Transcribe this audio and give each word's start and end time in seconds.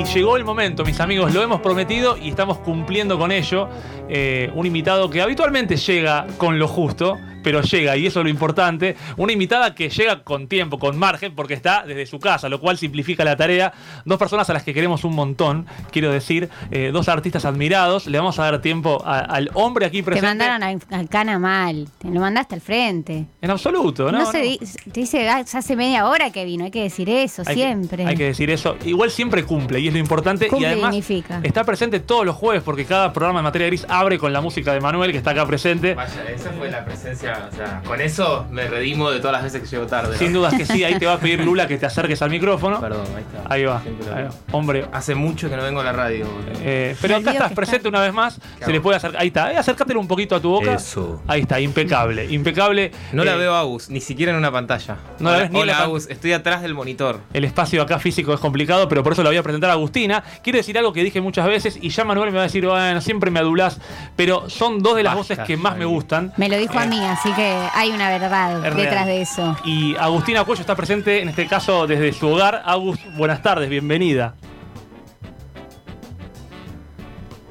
Y 0.00 0.04
llegó 0.04 0.38
el 0.38 0.46
momento, 0.46 0.82
mis 0.82 0.98
amigos, 0.98 1.34
lo 1.34 1.42
hemos 1.42 1.60
prometido 1.60 2.16
y 2.16 2.30
estamos 2.30 2.56
cumpliendo 2.56 3.18
con 3.18 3.30
ello. 3.30 3.68
Eh, 4.08 4.50
un 4.54 4.64
invitado 4.64 5.10
que 5.10 5.20
habitualmente 5.20 5.76
llega 5.76 6.26
con 6.38 6.58
lo 6.58 6.66
justo, 6.66 7.18
pero 7.42 7.62
llega, 7.62 7.96
y 7.96 8.06
eso 8.06 8.20
es 8.20 8.24
lo 8.24 8.30
importante. 8.30 8.96
Una 9.16 9.32
invitada 9.32 9.74
que 9.74 9.88
llega 9.88 10.22
con 10.22 10.48
tiempo, 10.48 10.78
con 10.78 10.98
margen, 10.98 11.34
porque 11.34 11.54
está 11.54 11.84
desde 11.86 12.06
su 12.06 12.18
casa, 12.18 12.48
lo 12.48 12.60
cual 12.60 12.78
simplifica 12.78 13.24
la 13.24 13.36
tarea. 13.36 13.72
Dos 14.04 14.18
personas 14.18 14.48
a 14.50 14.52
las 14.52 14.62
que 14.62 14.74
queremos 14.74 15.04
un 15.04 15.14
montón, 15.14 15.66
quiero 15.90 16.12
decir, 16.12 16.48
eh, 16.70 16.90
dos 16.92 17.08
artistas 17.08 17.44
admirados. 17.44 18.06
Le 18.06 18.18
vamos 18.18 18.38
a 18.38 18.44
dar 18.44 18.60
tiempo 18.60 19.02
a- 19.04 19.20
al 19.20 19.50
hombre 19.54 19.86
aquí 19.86 19.98
Te 19.98 20.04
presente. 20.04 20.26
mandaron 20.28 20.62
al, 20.62 20.80
al 20.90 21.08
cana 21.08 21.38
mal, 21.38 21.88
te 21.98 22.08
lo 22.08 22.20
mandaste 22.20 22.54
al 22.54 22.60
frente. 22.60 23.26
En 23.40 23.50
absoluto, 23.50 24.10
¿no? 24.12 24.18
No, 24.18 24.30
se 24.30 24.38
No. 24.38 24.44
di- 24.44 24.58
te 24.92 25.00
dice, 25.00 25.28
"Ah, 25.28 25.42
ya 25.42 25.58
hace 25.58 25.76
media 25.76 26.06
hora 26.06 26.30
que 26.30 26.44
vino, 26.44 26.64
hay 26.64 26.70
que 26.70 26.82
decir 26.82 27.08
eso, 27.08 27.42
Hay 27.46 27.54
que- 27.56 27.62
siempre. 27.62 28.06
hay 28.06 28.16
que 28.16 28.24
decir 28.24 28.50
eso. 28.50 28.76
Igual 28.84 29.10
siempre 29.10 29.44
cumple 29.44 29.80
y 29.80 29.88
es 29.88 29.92
lo 29.92 29.98
importante. 29.98 30.48
Cumple 30.48 30.68
y 30.68 30.70
y 30.70 30.72
además 30.74 30.90
dignifica. 30.92 31.40
está 31.42 31.64
presente 31.64 32.00
todos 32.00 32.24
los 32.26 32.36
jueves 32.36 32.62
porque 32.62 32.84
cada 32.84 33.12
programa 33.12 33.40
de 33.40 33.44
materia 33.44 33.66
gris 33.68 33.86
abre 33.88 34.18
con 34.18 34.32
la 34.32 34.40
música 34.40 34.72
de 34.72 34.80
Manuel 34.80 35.12
que 35.12 35.18
está 35.18 35.30
acá 35.30 35.46
presente. 35.46 35.94
Vaya, 35.94 36.12
esa 36.34 36.50
fue 36.52 36.70
la 36.70 36.84
presencia, 36.84 37.29
o 37.52 37.54
sea, 37.56 37.82
con 37.86 38.00
eso 38.00 38.46
me 38.50 38.66
redimo 38.68 39.10
de 39.10 39.18
todas 39.18 39.32
las 39.32 39.42
veces 39.42 39.62
que 39.62 39.68
llego 39.68 39.86
tarde. 39.86 40.12
¿no? 40.12 40.18
Sin 40.18 40.32
dudas 40.32 40.54
que 40.54 40.64
sí, 40.66 40.84
ahí 40.84 40.98
te 40.98 41.06
va 41.06 41.14
a 41.14 41.18
pedir 41.18 41.40
Lula 41.44 41.66
que 41.68 41.78
te 41.78 41.86
acerques 41.86 42.20
al 42.22 42.30
micrófono. 42.30 42.80
Perdón, 42.80 43.06
ahí 43.16 43.22
está. 43.22 43.52
Ahí 43.54 43.64
va. 43.64 43.82
Ahí. 44.16 44.26
Hombre. 44.52 44.86
Hace 44.92 45.14
mucho 45.14 45.48
que 45.50 45.56
no 45.56 45.62
vengo 45.62 45.80
a 45.80 45.84
la 45.84 45.92
radio. 45.92 46.26
eh, 46.62 46.96
pero 47.00 47.16
acá 47.16 47.32
estás 47.32 47.52
presente 47.52 47.78
está. 47.78 47.88
una 47.90 48.00
vez 48.00 48.12
más. 48.12 48.34
Se 48.58 48.64
hago? 48.64 48.72
le 48.72 48.80
puede 48.80 48.96
acercar. 48.96 49.20
Ahí 49.20 49.28
está. 49.28 49.52
Eh, 49.52 49.56
acércatelo 49.56 50.00
un 50.00 50.08
poquito 50.08 50.34
a 50.36 50.40
tu 50.40 50.50
boca. 50.50 50.74
Eso. 50.74 51.22
Ahí 51.26 51.42
está, 51.42 51.60
impecable. 51.60 52.26
Impecable. 52.30 52.90
No 53.12 53.24
la 53.24 53.34
Eh, 53.34 53.38
veo 53.38 53.54
a 53.54 53.60
Agus, 53.60 53.90
ni 53.90 54.00
siquiera 54.00 54.32
en 54.32 54.38
una 54.38 54.50
pantalla. 54.52 54.96
No 55.18 55.30
la 55.30 55.38
ves 55.38 55.50
ni 55.50 55.56
en 55.58 55.62
Hola 55.62 55.72
la 55.72 55.78
pan- 55.78 55.86
Agus, 55.88 56.06
estoy 56.10 56.32
atrás 56.32 56.62
del 56.62 56.74
monitor. 56.74 57.20
El 57.32 57.44
espacio 57.44 57.82
acá 57.82 57.98
físico 57.98 58.32
es 58.34 58.40
complicado, 58.40 58.88
pero 58.88 59.02
por 59.02 59.12
eso 59.12 59.22
la 59.22 59.30
voy 59.30 59.36
a 59.36 59.42
presentar 59.42 59.70
a 59.70 59.74
Agustina. 59.74 60.22
Quiero 60.42 60.56
decir 60.58 60.76
algo 60.78 60.92
que 60.92 61.02
dije 61.02 61.20
muchas 61.20 61.46
veces 61.46 61.78
y 61.80 61.88
ya 61.90 62.04
Manuel 62.04 62.30
me 62.30 62.36
va 62.36 62.42
a 62.42 62.46
decir, 62.46 62.66
bueno, 62.66 63.00
siempre 63.00 63.30
me 63.30 63.38
adulás, 63.40 63.78
pero 64.16 64.48
son 64.50 64.82
dos 64.82 64.96
de 64.96 65.02
las 65.02 65.14
voces 65.14 65.38
que 65.40 65.56
más 65.56 65.76
me 65.76 65.84
gustan. 65.84 66.32
Me 66.36 66.48
lo 66.48 66.56
dijo 66.56 66.78
a 66.78 66.84
Eh, 66.84 66.88
mí, 66.88 66.98
así 67.20 67.32
que 67.34 67.68
hay 67.74 67.90
una 67.90 68.08
verdad 68.08 68.66
Es 68.66 68.74
detrás 68.74 68.94
real. 68.94 69.06
de 69.06 69.20
eso. 69.20 69.56
Y 69.64 69.94
Agustina 69.96 70.44
Cuello 70.44 70.62
está 70.62 70.74
presente, 70.74 71.20
en 71.20 71.28
este 71.28 71.46
caso 71.46 71.86
desde 71.86 72.12
su 72.14 72.28
hogar. 72.28 72.62
Agus, 72.64 72.98
buenas 73.16 73.42
tardes, 73.42 73.68
bienvenida. 73.68 74.34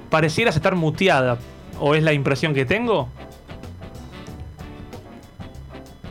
Parecieras 0.10 0.56
estar 0.56 0.76
muteada, 0.76 1.38
¿o 1.80 1.94
es 1.94 2.02
la 2.02 2.14
impresión 2.14 2.56
que 2.56 2.66
tengo? 2.66 3.10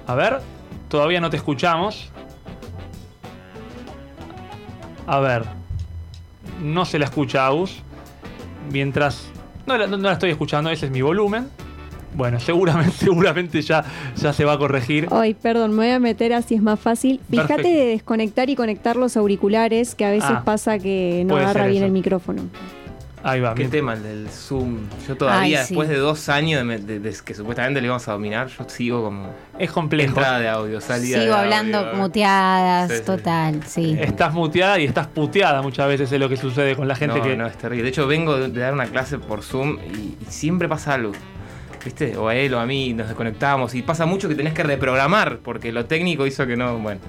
A 0.07 0.15
ver, 0.15 0.41
todavía 0.89 1.21
no 1.21 1.29
te 1.29 1.37
escuchamos. 1.37 2.11
A 5.07 5.19
ver, 5.19 5.45
no 6.63 6.85
se 6.85 6.99
la 6.99 7.07
escucha 7.07 7.45
Agus. 7.47 7.83
Mientras... 8.71 9.31
No 9.67 9.77
la 9.77 10.13
estoy 10.13 10.31
escuchando, 10.31 10.71
ese 10.71 10.87
es 10.87 10.93
mi 10.93 11.03
volumen. 11.03 11.51
Bueno, 12.15 12.41
seguramente, 12.41 12.93
seguramente 12.97 13.63
ya, 13.63 13.85
ya 14.17 14.33
se 14.33 14.45
va 14.45 14.55
a 14.55 14.59
corregir. 14.59 15.09
Ay, 15.11 15.35
perdón, 15.35 15.71
me 15.73 15.77
voy 15.87 15.91
a 15.91 16.01
meter 16.01 16.33
así 16.33 16.55
es 16.55 16.63
más 16.63 16.81
fácil. 16.81 17.21
Fíjate 17.31 17.55
Perfecto. 17.55 17.69
de 17.79 17.85
desconectar 17.87 18.51
y 18.51 18.57
conectar 18.57 18.97
los 18.97 19.17
auriculares, 19.17 19.95
que 19.95 20.05
a 20.05 20.11
veces 20.11 20.31
Ah, 20.31 20.43
pasa 20.45 20.79
que 20.79 21.23
no 21.27 21.37
agarra 21.37 21.67
bien 21.67 21.79
eso. 21.79 21.87
el 21.87 21.93
micrófono. 21.93 22.43
Ahí 23.25 23.41
va. 23.41 23.53
¿Qué 23.53 23.63
bien. 23.63 23.71
tema 23.73 23.95
el 23.95 24.03
del 24.05 24.29
Zoom? 24.29 24.79
Yo 25.09 25.17
todavía, 25.17 25.59
Ay, 25.61 25.67
sí. 25.67 25.75
después 25.75 25.89
de 25.89 25.97
dos 25.97 26.29
años 26.29 26.61
de, 26.61 26.65
me- 26.65 26.79
de- 26.79 27.01
de 27.01 27.15
que 27.25 27.35
supuestamente 27.35 27.81
le 27.81 27.87
íbamos 27.89 28.07
a 28.07 28.13
dominar, 28.13 28.47
yo 28.47 28.65
sigo 28.69 29.03
como 29.03 29.31
Es 29.59 29.73
complejo. 29.73 30.11
entrada 30.11 30.39
de 30.39 30.49
audio, 30.49 30.81
salida 30.81 31.21
Sigo 31.21 31.35
de 31.35 31.41
hablando 31.41 31.79
audio. 31.79 31.95
muteadas, 31.95 32.91
Sí, 32.93 32.97
sí. 32.99 33.03
total, 33.05 33.61
sí. 33.67 33.97
Estás 34.01 34.33
muteada 34.33 34.79
y 34.79 34.85
estás 34.85 35.09
puteada 35.09 35.61
muchas 35.63 35.89
veces 35.89 36.13
es 36.13 36.21
lo 36.21 36.29
que 36.29 36.37
sucede 36.37 36.77
con 36.77 36.87
la 36.87 36.95
gente 36.95 37.19
no, 37.19 37.25
que. 37.25 37.37
no, 37.37 37.47
es 37.49 37.57
terrible. 37.59 37.83
De 37.83 37.89
hecho, 37.91 38.07
vengo 38.07 38.37
de, 38.39 38.49
de 38.51 38.61
dar 38.61 38.73
una 38.73 38.87
clase 38.87 39.19
por 39.19 39.43
Zoom 39.43 39.79
y, 39.93 39.99
y 40.23 40.27
siempre 40.29 40.69
pasa 40.69 40.95
algo. 40.95 41.11
¿Viste? 41.89 42.19
O 42.19 42.29
a 42.29 42.35
él 42.37 42.53
o 42.53 42.61
a 42.61 42.67
mí 42.67 42.93
nos 42.93 43.09
desconectamos 43.09 43.75
y 43.75 43.81
pasa 43.81 44.05
mucho 44.05 44.29
que 44.29 44.35
tenés 44.35 44.53
que 44.53 44.63
reprogramar 44.63 45.39
porque 45.39 45.73
lo 45.73 45.87
técnico 45.87 46.27
hizo 46.27 46.47
que 46.47 46.55
no. 46.55 46.79
Bueno, 46.79 47.01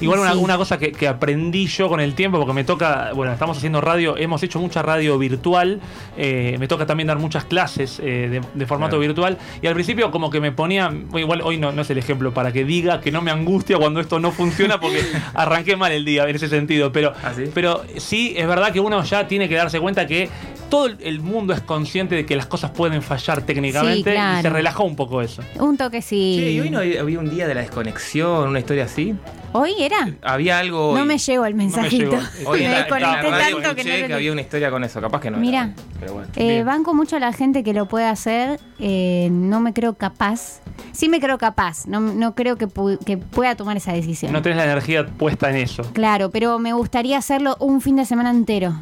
Igual 0.00 0.20
una, 0.20 0.32
Sí. 0.32 0.38
una 0.38 0.56
cosa 0.56 0.78
que, 0.78 0.92
que 0.92 1.08
aprendí 1.08 1.66
yo 1.66 1.88
con 1.88 2.00
el 2.00 2.14
tiempo, 2.14 2.38
porque 2.38 2.52
me 2.52 2.64
toca, 2.64 3.12
bueno, 3.14 3.32
estamos 3.32 3.56
haciendo 3.56 3.80
radio, 3.80 4.16
hemos 4.16 4.42
hecho 4.42 4.58
mucha 4.60 4.82
radio 4.82 5.18
virtual, 5.18 5.80
eh, 6.16 6.56
me 6.58 6.68
toca 6.68 6.86
también 6.86 7.06
dar 7.06 7.18
muchas 7.18 7.44
clases 7.44 7.98
eh, 8.00 8.28
de, 8.30 8.40
de 8.54 8.66
formato 8.66 8.96
Claro. 8.96 9.00
virtual, 9.00 9.38
y 9.62 9.66
al 9.66 9.74
principio 9.74 10.10
como 10.10 10.30
que 10.30 10.40
me 10.40 10.52
ponía, 10.52 10.88
bueno, 10.88 11.18
igual 11.18 11.40
hoy 11.42 11.58
no, 11.58 11.72
no 11.72 11.82
es 11.82 11.90
el 11.90 11.98
ejemplo 11.98 12.32
para 12.34 12.52
que 12.52 12.64
diga 12.64 13.00
que 13.00 13.10
no 13.10 13.22
me 13.22 13.30
angustia 13.30 13.78
cuando 13.78 14.00
esto 14.00 14.18
no 14.20 14.32
funciona, 14.32 14.80
porque 14.80 15.00
arranqué 15.34 15.76
mal 15.76 15.92
el 15.92 16.04
día 16.04 16.28
en 16.28 16.36
ese 16.36 16.48
sentido, 16.48 16.92
pero, 16.92 17.12
¿Ah, 17.22 17.32
sí? 17.34 17.44
pero 17.54 17.82
sí 17.96 18.34
es 18.36 18.46
verdad 18.46 18.72
que 18.72 18.80
uno 18.80 19.02
ya 19.04 19.26
tiene 19.28 19.48
que 19.48 19.54
darse 19.54 19.80
cuenta 19.80 20.06
que 20.06 20.28
todo 20.68 20.86
el 20.86 21.20
mundo 21.20 21.52
es 21.54 21.60
consciente 21.60 22.16
de 22.16 22.26
que 22.26 22.34
las 22.34 22.46
cosas 22.46 22.72
pueden 22.72 23.00
fallar 23.00 23.42
técnicamente 23.42 24.10
y 24.10 24.14
claro. 24.14 24.42
se 24.42 24.50
relajó 24.50 24.82
un 24.82 24.96
poco 24.96 25.22
eso. 25.22 25.42
Un 25.60 25.76
toque 25.76 26.02
sí. 26.02 26.36
Che, 26.40 26.50
¿y 26.50 26.60
hoy 26.60 26.70
no 26.70 26.80
había 26.80 27.00
había 27.02 27.18
un 27.20 27.30
día 27.30 27.46
de 27.46 27.54
la 27.54 27.60
desconexión, 27.60 28.48
una 28.48 28.58
historia 28.58 28.84
así? 28.84 29.14
¿Hoy 29.52 29.72
era? 29.86 30.10
Había 30.22 30.58
algo. 30.58 30.94
No 30.96 31.04
me 31.04 31.18
llegó 31.18 31.46
el 31.46 31.54
mensajito. 31.54 32.18
Hoy 32.44 32.60
me 32.62 32.68
la- 32.68 32.86
la 32.98 33.20
tanto 33.22 33.60
que 33.60 33.60
no 33.62 33.74
que, 33.74 33.84
lo 34.00 34.06
leí. 34.08 34.12
había 34.12 34.32
una 34.32 34.40
historia 34.42 34.70
con 34.70 34.84
eso, 34.84 35.00
capaz 35.00 35.20
que 35.20 35.30
no. 35.30 35.38
Mira. 35.38 35.72
bueno. 36.00 36.28
Eh, 36.36 36.62
banco 36.64 36.94
mucho 36.94 37.16
a 37.16 37.20
la 37.20 37.32
gente 37.32 37.62
que 37.64 37.72
lo 37.72 37.86
puede 37.86 38.06
hacer. 38.06 38.60
eh, 38.78 39.28
no 39.30 39.60
me 39.60 39.72
creo 39.72 39.94
capaz. 39.94 40.60
Sí 40.92 41.08
me 41.08 41.20
creo 41.20 41.38
capaz. 41.38 41.86
No, 41.86 42.00
no 42.00 42.34
creo 42.34 42.56
que, 42.56 42.68
pu- 42.68 42.98
que 43.04 43.16
pueda 43.18 43.54
tomar 43.54 43.76
esa 43.76 43.92
decisión. 43.92 44.32
No 44.32 44.42
tenés 44.42 44.58
la 44.58 44.64
energía 44.64 45.06
puesta 45.06 45.50
en 45.50 45.56
eso. 45.56 45.82
Claro, 45.92 46.30
pero 46.30 46.58
me 46.58 46.72
gustaría 46.72 47.18
hacerlo 47.18 47.56
un 47.60 47.80
fin 47.80 47.96
de 47.96 48.04
semana 48.04 48.30
entero. 48.30 48.74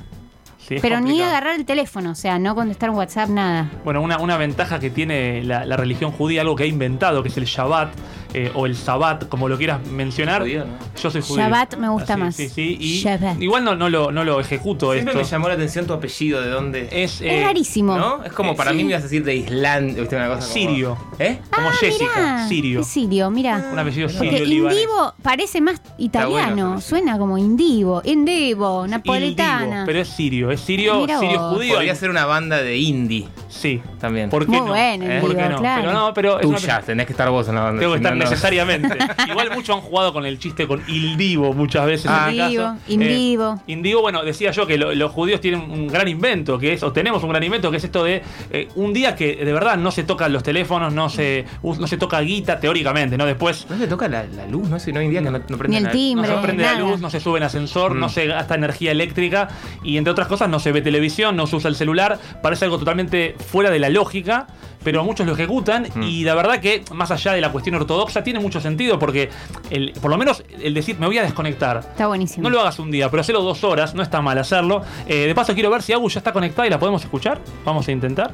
Sí, 0.58 0.76
pero 0.80 0.98
ni 0.98 1.20
agarrar 1.20 1.56
el 1.56 1.66
teléfono, 1.66 2.12
o 2.12 2.14
sea, 2.14 2.38
no 2.38 2.54
contestar 2.54 2.88
un 2.88 2.96
WhatsApp, 2.96 3.28
nada. 3.28 3.70
Bueno, 3.84 4.00
una, 4.00 4.16
una 4.18 4.38
ventaja 4.38 4.78
que 4.80 4.88
tiene 4.88 5.44
la, 5.44 5.66
la 5.66 5.76
religión 5.76 6.10
judía, 6.10 6.40
algo 6.40 6.56
que 6.56 6.62
ha 6.62 6.66
inventado, 6.66 7.22
que 7.22 7.28
es 7.28 7.36
el 7.36 7.44
Shabbat, 7.44 7.90
eh, 8.34 8.50
o 8.54 8.66
el 8.66 8.76
Sabbat, 8.76 9.28
como 9.28 9.48
lo 9.48 9.56
quieras 9.56 9.86
mencionar. 9.88 10.42
Judío, 10.42 10.64
¿no? 10.64 10.72
Yo 11.00 11.10
soy 11.10 11.22
judío. 11.22 11.44
Shabbat 11.44 11.76
me 11.76 11.88
gusta 11.88 12.14
Ah, 12.14 12.16
sí, 12.16 12.22
más. 12.22 12.34
Sí, 12.36 12.48
sí. 12.48 12.76
Y 12.80 13.00
Shabbat. 13.00 13.40
igual 13.40 13.64
no, 13.64 13.74
no, 13.76 13.88
lo, 13.88 14.10
no 14.12 14.24
lo 14.24 14.40
ejecuto 14.40 14.92
Siempre 14.92 15.12
esto. 15.14 15.24
me 15.24 15.28
llamó 15.30 15.48
la 15.48 15.54
atención 15.54 15.86
tu 15.86 15.92
apellido, 15.92 16.40
¿de 16.42 16.50
dónde? 16.50 16.88
Es, 16.90 17.20
Es 17.20 17.22
eh, 17.22 17.42
rarísimo. 17.44 17.96
¿No? 17.96 18.22
Es 18.24 18.32
como 18.32 18.52
eh, 18.52 18.56
para 18.56 18.72
sí. 18.72 18.76
mí 18.76 18.84
me 18.84 18.90
ibas 18.90 19.00
a 19.00 19.04
decir 19.04 19.24
de 19.24 19.36
Islandia, 19.36 20.00
¿viste? 20.00 20.16
Una 20.16 20.26
cosa 20.28 20.40
como- 20.40 20.52
Sirio. 20.52 20.98
¿Eh? 21.18 21.38
como 21.54 21.68
Ah, 21.68 21.72
Jessica, 21.80 22.10
mirá, 22.16 22.48
sirio. 22.48 22.80
Es 22.80 22.86
sirio, 22.88 23.30
mira. 23.30 23.68
Un 23.72 23.78
apellido 23.78 24.08
Porque 24.08 24.30
sirio 24.30 24.44
libanés. 24.44 24.78
indivo 24.78 25.14
parece 25.22 25.60
más 25.60 25.80
italiano, 25.98 26.30
bueno, 26.68 26.80
sí. 26.80 26.88
suena 26.88 27.18
como 27.18 27.38
indivo, 27.38 28.02
indivo, 28.04 28.86
napoletana. 28.86 29.84
Pero 29.86 30.00
es 30.00 30.08
sirio, 30.08 30.50
es 30.50 30.60
sirio, 30.60 31.00
Mira 31.00 31.18
sirio 31.20 31.40
vos. 31.40 31.54
judío. 31.56 31.74
Podría 31.74 31.94
ser 31.94 32.10
una 32.10 32.26
banda 32.26 32.56
de 32.62 32.76
indie 32.78 33.28
Sí. 33.54 33.80
también. 34.00 34.30
¿Por 34.30 34.44
qué 34.44 34.50
Muy 34.50 34.60
no? 34.60 34.66
bueno, 34.66 35.04
¿Eh? 35.04 35.18
¿Por 35.20 35.34
qué 35.36 35.48
no? 35.48 35.58
claro. 35.58 35.82
Pero 35.82 35.92
no, 35.92 36.14
pero 36.14 36.40
es 36.40 36.46
una- 36.46 36.58
Tuya, 36.58 36.80
tenés 36.82 37.06
que 37.06 37.12
estar 37.12 37.30
vos 37.30 37.48
en 37.48 37.54
la 37.54 37.62
banda. 37.62 37.80
Tengo 37.80 37.92
que 37.92 37.98
estar 37.98 38.16
no, 38.16 38.24
necesariamente. 38.24 38.98
Igual 39.28 39.50
muchos 39.54 39.76
han 39.76 39.82
jugado 39.82 40.12
con 40.12 40.26
el 40.26 40.38
chiste 40.38 40.66
con 40.66 40.82
Ildivo 40.88 41.52
muchas 41.54 41.86
veces 41.86 42.06
Ah. 42.10 42.26
en 42.28 42.36
mi 42.36 42.42
Indivo, 42.42 42.62
caso. 42.64 42.78
Indivo. 42.88 43.54
Eh, 43.66 43.72
Indivo, 43.72 44.00
bueno, 44.02 44.24
decía 44.24 44.50
yo 44.50 44.66
que 44.66 44.76
lo- 44.76 44.94
los 44.94 45.10
judíos 45.12 45.40
tienen 45.40 45.60
un 45.70 45.86
gran 45.88 46.08
invento, 46.08 46.58
que 46.58 46.72
es, 46.74 46.82
o 46.82 46.92
tenemos 46.92 47.22
un 47.22 47.30
gran 47.30 47.42
invento, 47.42 47.70
que 47.70 47.76
es 47.78 47.84
esto 47.84 48.04
de 48.04 48.22
eh, 48.50 48.68
un 48.74 48.92
día 48.92 49.14
que 49.14 49.36
de 49.36 49.52
verdad 49.52 49.76
no 49.76 49.90
se 49.90 50.02
tocan 50.04 50.32
los 50.32 50.42
teléfonos, 50.42 50.92
no 50.92 51.08
se, 51.08 51.44
no 51.62 51.86
se 51.86 51.96
toca 51.96 52.20
guita 52.20 52.58
teóricamente, 52.60 53.16
¿no? 53.16 53.24
Después 53.26 53.66
No 53.70 53.78
se 53.78 53.86
toca 53.86 54.08
la, 54.08 54.24
la 54.24 54.46
luz, 54.46 54.68
¿no? 54.68 54.78
Si 54.78 54.92
no 54.92 55.00
hay 55.00 55.08
día 55.08 55.22
que 55.22 55.30
no, 55.30 55.38
no 55.38 55.58
prende 55.58 55.68
Ni 55.68 55.76
el 55.76 55.84
la- 55.84 55.90
timbre. 55.90 56.28
no 56.28 56.34
se 56.36 56.42
prende 56.42 56.62
la 56.64 56.72
nada. 56.74 56.80
luz, 56.84 57.00
no 57.00 57.10
se 57.10 57.20
sube 57.20 57.38
en 57.38 57.44
ascensor, 57.44 57.94
Mm. 57.94 58.00
no 58.00 58.08
se 58.08 58.26
gasta 58.26 58.54
energía 58.54 58.90
eléctrica 58.90 59.48
y 59.82 59.96
entre 59.96 60.10
otras 60.10 60.28
cosas 60.28 60.48
no 60.48 60.58
se 60.58 60.72
ve 60.72 60.82
televisión, 60.82 61.36
no 61.36 61.46
se 61.46 61.56
usa 61.56 61.68
el 61.68 61.76
celular, 61.76 62.18
parece 62.42 62.64
algo 62.64 62.78
totalmente 62.78 63.36
fuera 63.44 63.70
de 63.70 63.78
la 63.78 63.88
lógica, 63.90 64.46
pero 64.82 65.02
muchos 65.04 65.26
lo 65.26 65.32
ejecutan 65.32 65.86
Mm. 65.94 66.02
y 66.02 66.24
la 66.24 66.34
verdad 66.34 66.60
que 66.60 66.84
más 66.92 67.10
allá 67.10 67.32
de 67.32 67.40
la 67.40 67.50
cuestión 67.52 67.74
ortodoxa 67.76 68.22
tiene 68.22 68.38
mucho 68.40 68.60
sentido 68.60 68.98
porque 68.98 69.30
el, 69.70 69.92
por 70.00 70.10
lo 70.10 70.18
menos 70.18 70.44
el 70.60 70.74
decir 70.74 70.98
me 70.98 71.06
voy 71.06 71.16
a 71.18 71.22
desconectar. 71.22 71.78
Está 71.78 72.06
buenísimo. 72.06 72.42
No 72.42 72.50
lo 72.54 72.60
hagas 72.60 72.78
un 72.78 72.90
día, 72.90 73.10
pero 73.10 73.20
hacelo 73.22 73.40
dos 73.42 73.64
horas, 73.64 73.94
no 73.94 74.02
está 74.02 74.20
mal 74.20 74.36
hacerlo. 74.38 74.82
Eh, 75.06 75.26
de 75.26 75.34
paso 75.34 75.54
quiero 75.54 75.70
ver 75.70 75.82
si 75.82 75.92
Agus 75.92 76.14
ya 76.14 76.20
está 76.20 76.32
conectada 76.32 76.66
y 76.66 76.70
la 76.70 76.78
podemos 76.78 77.02
escuchar. 77.02 77.40
Vamos 77.64 77.88
a 77.88 77.92
intentar. 77.92 78.32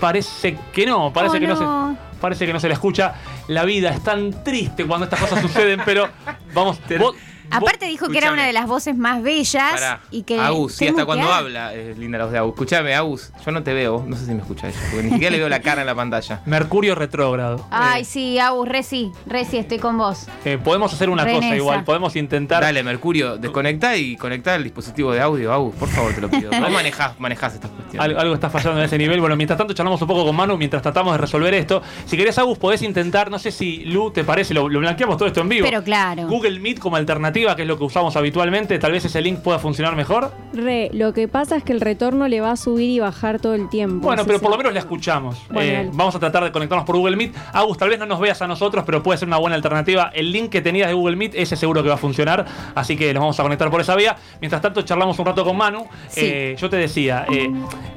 Parece 0.00 0.58
que 0.72 0.84
no, 0.86 1.12
parece 1.12 1.36
Oh, 1.38 1.40
que 1.40 1.46
no. 1.46 1.54
no. 1.54 1.92
se 1.94 2.20
parece 2.20 2.46
que 2.46 2.52
no 2.52 2.60
se 2.60 2.68
la 2.68 2.74
escucha. 2.74 3.14
La 3.48 3.64
vida 3.64 3.90
es 3.90 4.02
tan 4.02 4.42
triste 4.44 4.84
cuando 4.86 5.04
estas 5.04 5.20
cosas 5.20 5.40
suceden, 5.40 5.80
pero 5.84 6.08
vamos. 6.54 6.78
Vos- 6.98 7.14
Aparte 7.50 7.86
dijo 7.86 8.08
que 8.08 8.18
era 8.18 8.32
una 8.32 8.46
de 8.46 8.52
las 8.52 8.66
voces 8.66 8.96
más 8.96 9.22
bellas 9.22 9.72
Pará. 9.72 10.00
y 10.10 10.22
que 10.22 10.38
Agus, 10.40 10.74
sí, 10.74 10.88
hasta 10.88 11.04
cuando 11.06 11.32
habla 11.32 11.74
es 11.74 11.96
linda 11.98 12.18
la 12.18 12.24
voz 12.24 12.32
de 12.32 12.38
Agus. 12.38 12.52
Escuchame, 12.54 12.94
Agus, 12.94 13.32
yo 13.44 13.52
no 13.52 13.62
te 13.62 13.72
veo, 13.74 14.04
no 14.06 14.16
sé 14.16 14.26
si 14.26 14.32
me 14.34 14.40
escucha 14.40 14.68
ella, 14.68 14.78
porque 14.90 15.04
ni 15.04 15.10
siquiera 15.12 15.30
le 15.32 15.38
veo 15.38 15.48
la 15.48 15.60
cara 15.60 15.80
en 15.82 15.86
la 15.86 15.94
pantalla. 15.94 16.40
Mercurio 16.46 16.94
retrógrado. 16.94 17.66
Ay, 17.70 18.02
Eh, 18.02 18.04
sí, 18.04 18.38
Agus, 18.38 18.68
Reci, 18.68 19.12
Reci, 19.26 19.58
estoy 19.58 19.78
con 19.78 19.96
vos. 19.98 20.26
eh, 20.44 20.58
podemos 20.62 20.92
hacer 20.92 21.08
una 21.10 21.24
Renesa. 21.24 21.42
cosa 21.42 21.56
igual, 21.56 21.84
podemos 21.84 22.16
intentar. 22.16 22.62
Dale, 22.62 22.82
Mercurio, 22.82 23.36
desconecta 23.38 23.96
y 23.96 24.16
conecta 24.16 24.54
el 24.54 24.64
dispositivo 24.64 25.12
de 25.12 25.20
audio, 25.20 25.52
Agus, 25.52 25.74
por 25.76 25.88
favor, 25.88 26.12
te 26.14 26.20
lo 26.20 26.28
pido. 26.30 26.50
Vos 26.50 26.70
manejás, 26.72 27.18
manejás 27.20 27.54
estas 27.54 27.70
cuestiones. 27.70 28.04
Algo, 28.04 28.20
algo 28.20 28.34
está 28.34 28.50
fallando 28.50 28.80
en 28.80 28.86
ese 28.86 28.98
nivel. 28.98 29.20
Bueno, 29.20 29.36
mientras 29.36 29.56
tanto 29.58 29.72
charlamos 29.74 30.00
un 30.02 30.08
poco 30.08 30.24
con 30.26 30.34
Manu 30.36 30.56
mientras 30.56 30.82
tratamos 30.82 31.12
de 31.12 31.18
resolver 31.18 31.54
esto. 31.54 31.82
Si 32.06 32.16
querés, 32.16 32.36
Agus, 32.38 32.58
podés 32.58 32.82
intentar, 32.82 33.30
no 33.30 33.38
sé 33.38 33.50
si 33.52 33.84
Lu 33.84 34.10
te 34.10 34.24
parece, 34.24 34.52
lo, 34.54 34.68
lo 34.68 34.80
blanqueamos 34.80 35.16
todo 35.16 35.28
esto 35.28 35.40
en 35.40 35.48
vivo. 35.48 35.66
Pero 35.68 35.82
claro. 35.82 36.26
Google 36.28 36.58
Meet 36.60 36.78
como 36.78 36.96
alternativa 36.96 37.35
alternativa, 37.36 37.56
que 37.56 37.62
es 37.62 37.68
lo 37.68 37.78
que 37.78 37.84
usamos 37.84 38.16
habitualmente, 38.16 38.78
tal 38.78 38.92
vez 38.92 39.04
ese 39.04 39.20
link 39.20 39.40
pueda 39.40 39.58
funcionar 39.58 39.94
mejor. 39.96 40.32
Re, 40.52 40.90
lo 40.92 41.12
que 41.12 41.28
pasa 41.28 41.56
es 41.56 41.62
que 41.64 41.72
el 41.72 41.80
retorno 41.80 42.28
le 42.28 42.40
va 42.40 42.52
a 42.52 42.56
subir 42.56 42.88
y 42.88 42.98
bajar 43.00 43.40
todo 43.40 43.54
el 43.54 43.68
tiempo. 43.68 44.06
Bueno, 44.06 44.24
pero 44.26 44.40
por 44.40 44.50
lo 44.50 44.56
menos 44.56 44.72
la 44.72 44.80
escuchamos. 44.80 45.42
Bueno, 45.50 45.66
Eh, 45.66 45.90
vamos 45.92 46.14
a 46.14 46.18
tratar 46.18 46.44
de 46.44 46.52
conectarnos 46.52 46.86
por 46.86 46.96
Google 46.96 47.16
Meet. 47.16 47.34
Agus, 47.52 47.76
tal 47.78 47.88
vez 47.90 47.98
no 47.98 48.06
nos 48.06 48.20
veas 48.20 48.40
a 48.42 48.46
nosotros, 48.46 48.84
pero 48.86 49.02
puede 49.02 49.18
ser 49.18 49.28
una 49.28 49.36
buena 49.38 49.56
alternativa. 49.56 50.10
El 50.14 50.32
link 50.32 50.50
que 50.50 50.62
tenías 50.62 50.88
de 50.88 50.94
Google 50.94 51.16
Meet, 51.16 51.34
ese 51.34 51.56
seguro 51.56 51.82
que 51.82 51.88
va 51.88 51.96
a 51.96 51.98
funcionar. 51.98 52.44
Así 52.74 52.96
que 52.96 53.12
nos 53.12 53.20
vamos 53.20 53.38
a 53.40 53.42
conectar 53.42 53.70
por 53.70 53.80
esa 53.80 53.94
vía. 53.96 54.16
Mientras 54.40 54.62
tanto, 54.62 54.82
charlamos 54.82 55.18
un 55.18 55.26
rato 55.26 55.44
con 55.44 55.56
Manu. 55.56 55.86
Sí. 56.08 56.20
Eh, 56.24 56.56
yo 56.58 56.70
te 56.70 56.76
decía, 56.76 57.26
eh, 57.30 57.50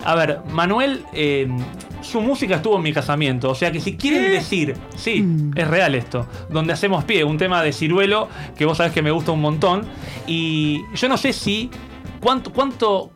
a 0.03 0.15
ver, 0.15 0.39
Manuel, 0.51 1.03
eh, 1.13 1.47
su 2.01 2.21
música 2.21 2.55
estuvo 2.55 2.77
en 2.77 2.81
mi 2.83 2.93
casamiento. 2.93 3.49
O 3.51 3.55
sea 3.55 3.71
que 3.71 3.79
si 3.79 3.95
quieren 3.97 4.31
decir, 4.31 4.75
sí, 4.95 5.21
Mm. 5.21 5.51
es 5.55 5.67
real 5.67 5.95
esto, 5.95 6.25
donde 6.49 6.73
hacemos 6.73 7.03
pie, 7.03 7.23
un 7.23 7.37
tema 7.37 7.61
de 7.61 7.71
ciruelo 7.73 8.27
que 8.57 8.65
vos 8.65 8.77
sabés 8.77 8.93
que 8.93 9.01
me 9.01 9.11
gusta 9.11 9.28
un 9.33 9.41
montón. 9.41 9.85
Y 10.27 10.81
yo 10.95 11.07
no 11.07 11.17
sé 11.17 11.33
si. 11.33 11.69
¿Cuánto, 12.19 12.51
cuánto, 12.51 13.11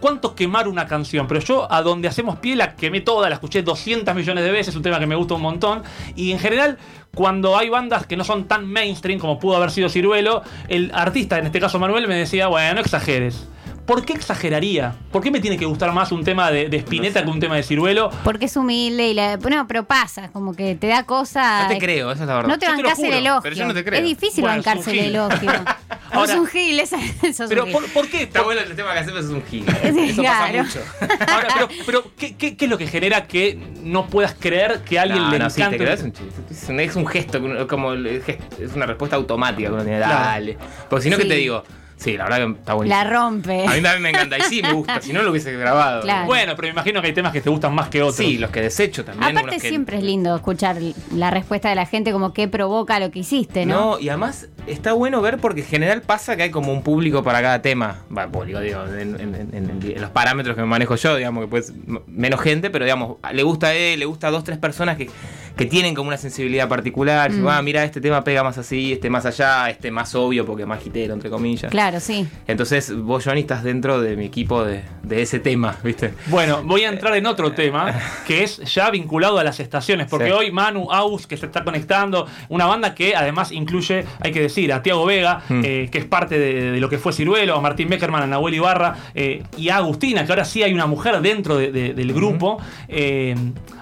cuánto 0.00 0.34
quemar 0.34 0.68
una 0.68 0.86
canción? 0.86 1.26
Pero 1.26 1.40
yo 1.40 1.72
a 1.72 1.80
donde 1.80 2.08
hacemos 2.08 2.36
pie 2.38 2.56
la 2.56 2.76
quemé 2.76 3.00
toda, 3.00 3.28
la 3.28 3.36
escuché 3.36 3.62
200 3.62 4.14
millones 4.14 4.44
de 4.44 4.50
veces, 4.50 4.68
es 4.68 4.76
un 4.76 4.82
tema 4.82 4.98
que 4.98 5.06
me 5.06 5.16
gusta 5.16 5.34
un 5.34 5.42
montón. 5.42 5.82
Y 6.14 6.32
en 6.32 6.38
general, 6.38 6.78
cuando 7.14 7.56
hay 7.56 7.70
bandas 7.70 8.06
que 8.06 8.16
no 8.16 8.24
son 8.24 8.44
tan 8.44 8.66
mainstream 8.66 9.18
como 9.18 9.38
pudo 9.38 9.56
haber 9.56 9.70
sido 9.70 9.88
Ciruelo, 9.88 10.42
el 10.68 10.90
artista, 10.94 11.38
en 11.38 11.46
este 11.46 11.60
caso 11.60 11.78
Manuel, 11.78 12.06
me 12.06 12.16
decía, 12.16 12.48
bueno, 12.48 12.74
no 12.74 12.80
exageres. 12.80 13.46
¿Por 13.86 14.04
qué 14.06 14.14
exageraría? 14.14 14.94
¿Por 15.12 15.22
qué 15.22 15.30
me 15.30 15.40
tiene 15.40 15.58
que 15.58 15.66
gustar 15.66 15.92
más 15.92 16.10
un 16.10 16.24
tema 16.24 16.50
de, 16.50 16.70
de 16.70 16.78
Spinetta 16.78 17.22
que 17.22 17.30
un 17.30 17.38
tema 17.38 17.56
de 17.56 17.62
Ciruelo? 17.62 18.10
Porque 18.24 18.46
es 18.46 18.56
humilde 18.56 19.08
y 19.08 19.14
la. 19.14 19.36
No, 19.36 19.66
pero 19.68 19.84
pasa, 19.84 20.30
como 20.32 20.54
que 20.54 20.74
te 20.74 20.86
da 20.86 21.04
cosa. 21.04 21.64
No 21.64 21.68
te 21.68 21.78
creo, 21.78 22.10
esa 22.10 22.22
es 22.22 22.28
la 22.28 22.34
verdad. 22.36 22.48
No 22.48 22.58
te 22.58 22.66
Yo 22.66 22.76
te 22.76 22.82
bancás 22.82 22.98
el 23.00 23.12
elogio. 23.12 23.42
pero 23.42 23.56
yo 23.56 23.66
no 23.66 23.74
te 23.74 23.84
creo. 23.84 23.98
Es 24.00 24.04
difícil 24.06 24.40
Bueno, 24.42 24.58
es 24.60 24.64
bancarse 24.64 24.90
el 24.92 24.98
elogio. 25.00 25.50
Ahora- 26.12 26.32
Sos 26.32 26.40
un 26.40 26.46
gil, 26.46 26.78
esa, 26.80 26.96
sos 27.34 27.48
Pero 27.48 27.64
un 27.64 27.72
¿por, 27.72 27.82
gil. 27.82 27.92
por 27.92 28.08
qué? 28.08 28.22
Está 28.22 28.42
bueno 28.42 28.60
el 28.62 28.74
tema 28.76 28.92
que 28.94 28.98
hacemos 29.00 29.24
es 29.24 29.30
un 29.30 29.42
gil. 29.44 29.64
Sí, 29.82 30.10
Eso 30.10 30.22
claro. 30.22 30.62
pasa 30.62 30.62
mucho. 30.62 30.80
Ahora, 31.32 31.48
pero, 31.54 31.68
pero 31.84 32.04
¿qué, 32.16 32.36
qué, 32.36 32.56
qué 32.56 32.64
es 32.64 32.70
lo 32.70 32.78
que 32.78 32.86
genera 32.86 33.26
que 33.26 33.58
no 33.82 34.06
puedas 34.06 34.34
creer 34.38 34.80
que 34.84 34.98
a 34.98 35.02
alguien 35.02 35.24
no, 35.24 35.30
le 35.30 35.38
no, 35.40 35.50
sí, 35.50 35.60
encante? 35.60 35.84
te 35.84 36.02
un 36.04 36.12
chiste. 36.12 36.42
Es 36.50 36.68
un, 36.68 36.80
es 36.80 36.96
un 36.96 37.06
gesto, 37.06 37.40
como 37.68 37.92
es 37.94 38.74
una 38.74 38.86
respuesta 38.86 39.16
automática 39.16 39.68
que 39.68 39.74
uno 39.74 39.82
tiene. 39.82 39.98
Claro. 39.98 40.14
Dale. 40.14 40.58
Porque 40.88 41.02
si 41.02 41.10
no, 41.10 41.16
que 41.16 41.24
Sí. 41.24 41.28
te 41.28 41.34
digo? 41.34 41.64
Sí, 41.96 42.16
la 42.16 42.24
verdad 42.24 42.38
que 42.46 42.58
está 42.58 42.74
buenísimo. 42.74 43.02
La 43.04 43.08
rompe. 43.10 43.66
A 43.66 43.70
mí 43.74 43.80
también 43.82 44.02
me 44.02 44.10
encanta. 44.10 44.36
Y 44.38 44.42
sí, 44.42 44.60
me 44.62 44.72
gusta. 44.72 45.00
Si 45.00 45.12
no, 45.12 45.22
lo 45.22 45.30
hubiese 45.30 45.52
grabado. 45.56 46.02
Claro. 46.02 46.26
Bueno, 46.26 46.52
pero 46.56 46.66
me 46.68 46.72
imagino 46.72 47.00
que 47.00 47.06
hay 47.08 47.12
temas 47.14 47.32
que 47.32 47.40
te 47.40 47.48
gustan 47.50 47.74
más 47.74 47.88
que 47.88 48.02
otros. 48.02 48.16
Sí, 48.16 48.36
los 48.38 48.50
que 48.50 48.60
desecho 48.60 49.04
también. 49.04 49.36
Aparte 49.38 49.58
que- 49.58 49.68
siempre 49.68 49.98
es 49.98 50.02
lindo 50.02 50.34
escuchar 50.36 50.76
la 51.12 51.30
respuesta 51.30 51.68
de 51.68 51.74
la 51.76 51.86
gente 51.86 52.12
como 52.12 52.32
qué 52.34 52.48
provoca 52.48 52.98
lo 53.00 53.10
que 53.10 53.20
hiciste, 53.20 53.64
¿no? 53.64 53.74
No, 53.92 53.98
y 54.00 54.08
además 54.08 54.48
está 54.66 54.92
bueno 54.92 55.20
ver 55.20 55.38
porque 55.38 55.60
en 55.60 55.66
general 55.66 56.02
pasa 56.02 56.36
que 56.36 56.44
hay 56.44 56.50
como 56.50 56.72
un 56.72 56.82
público 56.82 57.22
para 57.22 57.42
cada 57.42 57.60
tema. 57.62 57.98
Va, 58.16 58.26
público, 58.28 58.60
digo, 58.60 58.84
en, 58.86 59.20
en- 59.20 59.34
en- 59.34 59.54
en- 59.54 59.82
en 59.94 60.00
los 60.00 60.10
parámetros 60.10 60.56
que 60.56 60.62
manejo 60.62 60.96
yo, 60.96 61.16
digamos, 61.16 61.44
que 61.44 61.48
pues 61.48 61.72
menos 62.06 62.40
gente, 62.40 62.70
pero 62.70 62.84
digamos, 62.84 63.16
le 63.32 63.42
gusta 63.42 63.68
a 63.68 63.74
él, 63.74 63.98
le 64.00 64.06
gusta 64.06 64.28
a 64.28 64.30
dos, 64.30 64.44
tres 64.44 64.58
personas 64.58 64.96
que, 64.96 65.10
que 65.56 65.66
tienen 65.66 65.94
como 65.94 66.08
una 66.08 66.16
sensibilidad 66.16 66.68
particular. 66.68 67.30
Mm. 67.30 67.46
Ah, 67.48 67.62
mira, 67.62 67.84
este 67.84 68.00
tema 68.00 68.24
pega 68.24 68.42
más 68.42 68.58
así, 68.58 68.92
este 68.94 69.10
más 69.10 69.26
allá, 69.26 69.68
este 69.70 69.90
más 69.90 70.14
obvio 70.14 70.44
porque 70.46 70.66
más 70.66 70.84
hitero, 70.84 71.14
entre 71.14 71.30
comillas. 71.30 71.70
Claro, 71.70 72.00
sí. 72.00 72.26
Entonces, 72.46 72.94
vos, 72.96 73.24
Johnny, 73.24 73.40
estás 73.40 73.62
dentro 73.62 74.00
de 74.00 74.16
mi 74.16 74.24
equipo 74.24 74.64
de, 74.64 74.82
de 75.02 75.22
ese 75.22 75.38
tema, 75.40 75.76
¿viste? 75.84 76.14
Bueno, 76.26 76.62
voy 76.64 76.84
a 76.84 76.88
entrar 76.88 77.14
en 77.16 77.26
otro 77.26 77.52
tema 77.52 77.92
que 78.26 78.42
es 78.42 78.56
ya 78.74 78.90
vinculado 78.90 79.38
a 79.38 79.44
las 79.44 79.60
estaciones, 79.60 80.06
porque 80.08 80.26
Sí. 80.26 80.32
hoy 80.32 80.50
Manu 80.50 80.90
Aus, 80.90 81.26
que 81.26 81.36
se 81.36 81.46
está 81.46 81.62
conectando, 81.64 82.26
una 82.48 82.66
banda 82.66 82.94
que 82.94 83.14
además 83.14 83.52
incluye, 83.52 84.04
hay 84.20 84.32
que 84.32 84.40
decir, 84.40 84.53
a 84.72 84.82
Tiago 84.82 85.04
Vega, 85.04 85.42
Mm. 85.48 85.62
eh, 85.64 85.88
que 85.90 85.98
es 85.98 86.04
parte 86.04 86.38
de, 86.38 86.72
de 86.72 86.80
lo 86.80 86.88
que 86.88 86.98
fue 86.98 87.12
Ciruelo, 87.12 87.56
a 87.56 87.60
Martín 87.60 87.88
Beckerman, 87.88 88.22
a 88.22 88.26
Nahuel 88.26 88.54
Ibarra, 88.54 88.94
eh, 89.14 89.42
y 89.56 89.68
a 89.68 89.76
Agustina, 89.76 90.24
que 90.24 90.32
ahora 90.32 90.44
sí 90.44 90.62
hay 90.62 90.72
una 90.72 90.86
mujer 90.86 91.20
dentro 91.20 91.56
de- 91.56 91.70
de- 91.72 91.92
del 91.94 92.12
grupo. 92.12 92.58
Eh, 92.88 93.34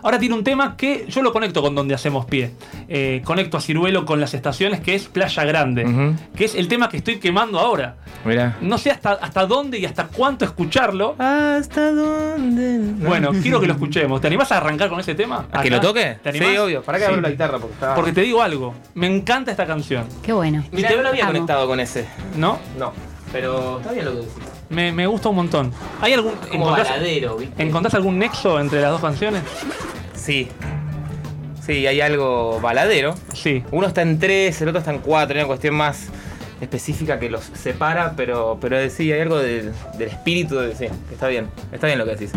ahora 0.03 0.19
tiene 0.19 0.35
un 0.35 0.45
tema 0.45 0.77
que 0.77 1.05
yo 1.09 1.23
lo 1.23 1.33
conecto 1.33 1.63
con 1.63 1.75
donde 1.75 1.95
hacemos 1.95 2.25
pie. 2.27 2.53
Eh, 2.89 3.21
conecto 3.25 3.57
a 3.57 3.61
Ciruelo 3.61 4.05
con 4.05 4.21
las 4.21 4.35
estaciones, 4.35 4.81
que 4.81 4.95
es 4.95 5.07
Playa 5.09 5.45
Grande, 5.45 6.15
que 6.37 6.45
es 6.47 6.55
el 6.55 6.69
tema 6.69 6.89
que 6.89 6.97
estoy 6.97 7.17
quemando 7.19 7.59
ahora. 7.59 7.97
Mira. 8.25 8.57
No 8.61 8.79
sé 8.79 8.91
hasta, 8.91 9.13
hasta 9.13 9.47
dónde 9.47 9.79
y 9.79 9.85
hasta 9.85 10.07
cuánto 10.07 10.45
escucharlo. 10.45 11.15
¿Hasta 11.19 11.91
dónde? 11.93 13.07
Bueno, 13.07 13.31
quiero 13.43 13.61
que 13.61 13.67
lo 13.67 13.73
escuchemos. 13.75 14.21
¿Te 14.21 14.27
animás 14.29 14.53
a 14.53 14.59
arrancar 14.59 14.89
con 14.89 15.01
ese 15.01 15.15
tema? 15.15 15.47
¿A 15.53 15.63
que 15.63 15.71
lo 15.71 15.81
toque? 15.81 16.19
¿Te 16.23 16.29
animás? 16.31 16.49
Sí, 16.51 16.57
obvio. 16.59 16.83
Para 16.83 16.99
que 16.99 17.05
Sí. 17.05 17.11
abro 17.11 17.21
la 17.23 17.31
guitarra 17.31 17.59
porque 17.59 17.75
está. 17.75 17.95
Porque 17.95 18.13
te 18.13 18.21
digo 18.23 18.43
algo, 18.43 18.75
me 18.95 19.07
encanta 19.07 19.51
esta 19.51 19.67
canción, 19.67 20.05
Qué 20.23 20.33
bueno. 20.33 20.62
Mira, 20.71 20.91
no 20.91 21.03
lo 21.03 21.09
había 21.09 21.25
Amo. 21.25 21.33
conectado 21.33 21.67
con 21.67 21.81
ese. 21.81 22.07
¿no? 22.37 22.59
No. 22.79 22.93
Pero 23.33 23.79
está 23.81 23.93
bien 23.93 24.05
lo 24.05 24.11
que 24.13 24.17
decís. 24.19 24.33
Me, 24.69 24.93
me 24.93 25.07
gusta 25.07 25.29
un 25.31 25.37
montón. 25.37 25.73
¿Hay 26.01 26.13
algún 26.13 26.33
Como 26.51 26.65
encontrás, 26.65 26.89
baladero, 26.91 27.37
¿viste? 27.37 27.63
encontrás 27.63 27.95
algún 27.95 28.19
nexo 28.19 28.61
entre 28.61 28.81
las 28.81 28.91
dos 28.91 29.01
canciones? 29.01 29.43
Sí. 30.15 30.49
Sí, 31.67 31.87
hay 31.87 32.01
algo 32.01 32.59
baladero. 32.61 33.15
Sí. 33.35 33.63
Uno 33.71 33.87
está 33.87 34.03
en 34.03 34.19
tres, 34.19 34.61
el 34.63 34.69
otro 34.69 34.79
está 34.81 34.93
en 34.93 34.99
cuatro. 34.99 35.35
Hay 35.35 35.41
una 35.43 35.47
cuestión 35.49 35.75
más 35.75 36.09
específica 36.61 37.19
que 37.19 37.31
los 37.31 37.43
separa, 37.55 38.15
pero, 38.17 38.59
pero 38.61 38.77
sí, 38.91 39.13
hay 39.13 39.21
algo 39.21 39.39
del, 39.39 39.73
del 39.99 40.09
espíritu 40.09 40.57
de. 40.59 40.75
Sí, 40.75 40.87
que 41.09 41.15
está 41.15 41.29
bien. 41.29 41.49
Está 41.73 41.87
bien 41.87 41.99
lo 41.99 42.05
que 42.05 42.13
decís. 42.13 42.33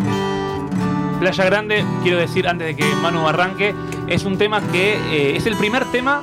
Playa 1.19 1.45
Grande, 1.45 1.83
quiero 2.03 2.17
decir 2.17 2.47
antes 2.47 2.67
de 2.67 2.75
que 2.75 2.83
Manu 3.01 3.27
arranque, 3.27 3.73
es 4.07 4.25
un 4.25 4.37
tema 4.37 4.61
que 4.71 4.95
eh, 5.11 5.37
es 5.37 5.45
el 5.45 5.55
primer 5.55 5.85
tema 5.85 6.21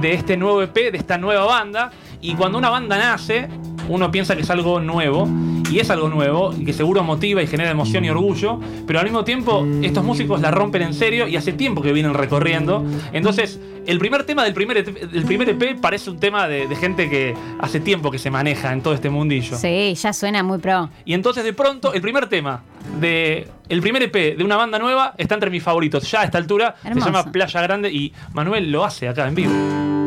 de 0.00 0.14
este 0.14 0.36
nuevo 0.36 0.62
EP, 0.62 0.74
de 0.74 0.98
esta 0.98 1.18
nueva 1.18 1.44
banda. 1.44 1.90
Y 2.20 2.34
cuando 2.34 2.58
una 2.58 2.70
banda 2.70 2.98
nace, 2.98 3.48
uno 3.88 4.10
piensa 4.10 4.36
que 4.36 4.42
es 4.42 4.50
algo 4.50 4.80
nuevo. 4.80 5.28
Y 5.70 5.78
es 5.78 5.88
algo 5.88 6.10
nuevo, 6.10 6.52
y 6.58 6.66
que 6.66 6.74
seguro 6.74 7.02
motiva 7.02 7.42
y 7.42 7.46
genera 7.46 7.70
emoción 7.70 8.04
y 8.04 8.10
orgullo. 8.10 8.60
Pero 8.86 8.98
al 8.98 9.06
mismo 9.06 9.24
tiempo, 9.24 9.66
estos 9.80 10.04
músicos 10.04 10.42
la 10.42 10.50
rompen 10.50 10.82
en 10.82 10.92
serio 10.92 11.26
y 11.26 11.36
hace 11.36 11.54
tiempo 11.54 11.80
que 11.80 11.94
vienen 11.94 12.12
recorriendo. 12.12 12.84
Entonces, 13.14 13.58
el 13.86 13.98
primer 13.98 14.24
tema 14.24 14.44
del 14.44 14.52
primer, 14.52 14.76
EP 14.76 15.10
del 15.10 15.24
primer 15.24 15.48
EP 15.48 15.80
parece 15.80 16.10
un 16.10 16.18
tema 16.18 16.46
de, 16.46 16.68
de 16.68 16.76
gente 16.76 17.08
que 17.08 17.34
hace 17.58 17.80
tiempo 17.80 18.10
que 18.10 18.18
se 18.18 18.30
maneja 18.30 18.72
en 18.72 18.82
todo 18.82 18.92
este 18.92 19.08
mundillo. 19.08 19.56
Sí, 19.56 19.94
ya 19.94 20.12
suena 20.12 20.42
muy 20.42 20.58
pro. 20.58 20.90
Y 21.04 21.14
entonces 21.14 21.42
de 21.42 21.52
pronto 21.52 21.94
el 21.94 22.02
primer 22.02 22.28
tema 22.28 22.62
de 23.00 23.48
el 23.68 23.80
primer 23.80 24.02
EP 24.02 24.36
de 24.36 24.44
una 24.44 24.56
banda 24.56 24.78
nueva 24.78 25.14
está 25.16 25.34
entre 25.34 25.50
mis 25.50 25.62
favoritos. 25.62 26.08
Ya 26.10 26.20
a 26.20 26.24
esta 26.24 26.38
altura 26.38 26.74
Hermoso. 26.84 27.06
se 27.06 27.12
llama 27.12 27.32
Playa 27.32 27.62
Grande 27.62 27.90
y 27.90 28.12
Manuel 28.34 28.70
lo 28.70 28.84
hace 28.84 29.08
acá 29.08 29.26
en 29.26 29.34
vivo. 29.34 30.01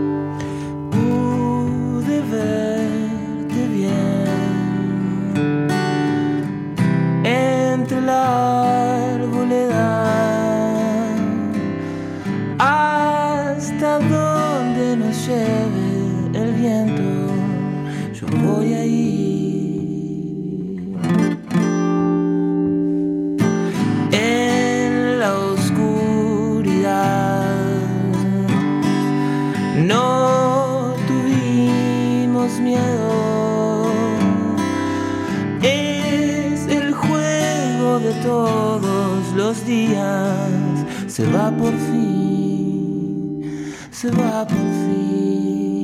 Arboleda 8.26 9.88
hasta 12.60 14.00
donde 14.00 14.98
nos 14.98 15.16
lleve 15.28 15.88
el 16.34 16.54
viento. 16.54 17.10
Yo 18.14 18.26
voy 18.46 18.74
a 18.74 18.86
en 24.12 25.20
la 25.20 25.32
oscuridad. 25.54 26.66
No 29.92 30.96
tuvimos 31.08 32.60
miedo. 32.60 33.05
Los 39.56 39.66
días. 39.66 40.86
Se 41.08 41.26
va 41.32 41.52
por 41.52 41.74
fin. 41.74 43.74
Se 43.92 44.12
va 44.12 44.46
por 44.46 44.58
fin. 44.58 45.75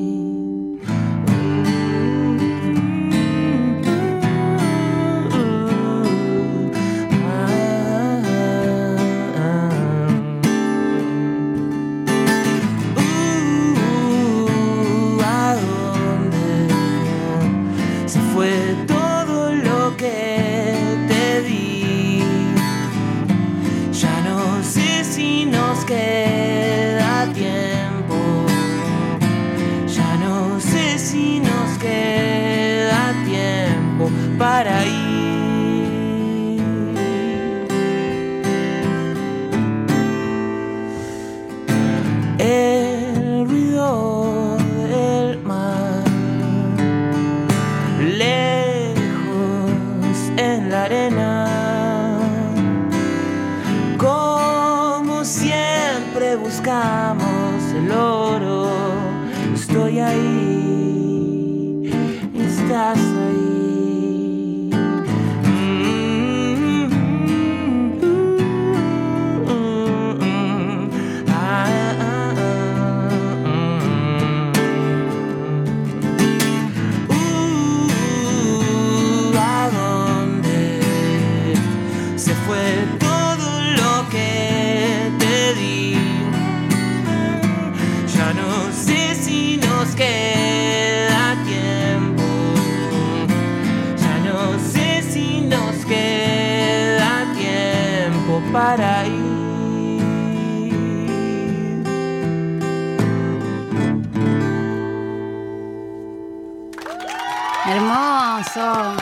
Hermoso. 108.26 108.98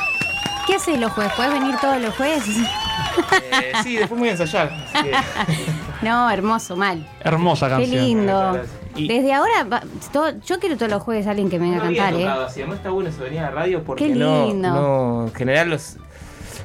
¿Qué 0.66 0.76
haces 0.76 0.98
los 0.98 1.12
jueves? 1.12 1.34
¿Puedes 1.36 1.52
venir 1.52 1.76
todos 1.82 2.00
los 2.02 2.16
jueves? 2.16 2.44
Eh, 2.48 3.74
sí, 3.84 3.98
después 3.98 4.18
voy 4.18 4.30
a 4.30 4.32
ensayar. 4.32 4.72
así 4.94 5.04
que- 5.10 5.12
No, 6.06 6.30
hermoso, 6.32 6.78
mal. 6.78 7.06
Hermosa 7.20 7.68
Qué 7.68 7.74
canción. 7.74 8.06
lindo. 8.06 8.62
Y- 8.96 9.10
Desde 9.10 9.34
ahora, 9.34 9.82
todo- 10.14 10.32
yo 10.46 10.60
quiero 10.60 10.78
todos 10.78 10.90
los 10.92 11.04
jueves 11.04 11.28
a 11.28 11.32
alguien 11.32 11.50
que 11.50 11.60
venga 11.60 11.78
No 11.78 11.84
a 11.84 11.88
había 11.88 12.04
cantar, 12.04 12.20
tocado 12.22 12.42
¿eh? 12.44 12.46
así. 12.48 12.60
Además 12.62 12.78
está 12.78 12.90
bueno 12.92 13.10
eso 13.10 13.24
venir 13.24 13.40
a 13.40 13.44
la 13.44 13.52
radio 13.52 13.84
porque 13.84 14.08
Qué 14.08 14.16
no, 14.16 14.46
lindo. 14.46 14.70
no, 14.70 15.24
en 15.28 15.34
general 15.34 15.70
los, 15.72 15.98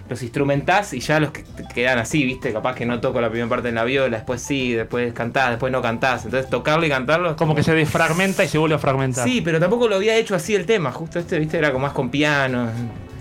los 0.08 0.22
instrumentás 0.22 0.92
y 0.92 1.00
ya 1.00 1.18
los 1.20 1.30
que 1.30 1.44
quedan 1.74 1.98
así, 1.98 2.24
viste, 2.24 2.52
capaz 2.52 2.74
que 2.74 2.84
no 2.86 3.00
toco 3.00 3.20
la 3.20 3.28
primera 3.30 3.48
parte 3.48 3.68
en 3.70 3.74
la 3.76 3.84
viola, 3.84 4.16
después 4.18 4.42
sí, 4.42 4.72
después 4.72 5.12
cantás, 5.12 5.50
después 5.50 5.72
no 5.72 5.80
cantás. 5.80 6.24
Entonces 6.24 6.50
tocarlo 6.50 6.84
y 6.84 6.88
cantarlo 6.90 7.36
Como 7.36 7.54
que 7.54 7.62
se 7.62 7.74
desfragmenta 7.74 8.44
y 8.44 8.48
se 8.48 8.58
vuelve 8.58 8.74
a 8.74 8.78
fragmentar. 8.78 9.26
Sí, 9.26 9.40
pero 9.40 9.58
tampoco 9.60 9.88
lo 9.88 9.96
había 9.96 10.16
hecho 10.16 10.34
así 10.34 10.54
el 10.54 10.66
tema, 10.66 10.92
justo 10.92 11.18
este, 11.18 11.38
viste, 11.38 11.56
era 11.58 11.72
como 11.72 11.86
más 11.86 11.94
con 11.94 12.10
piano. 12.10 12.68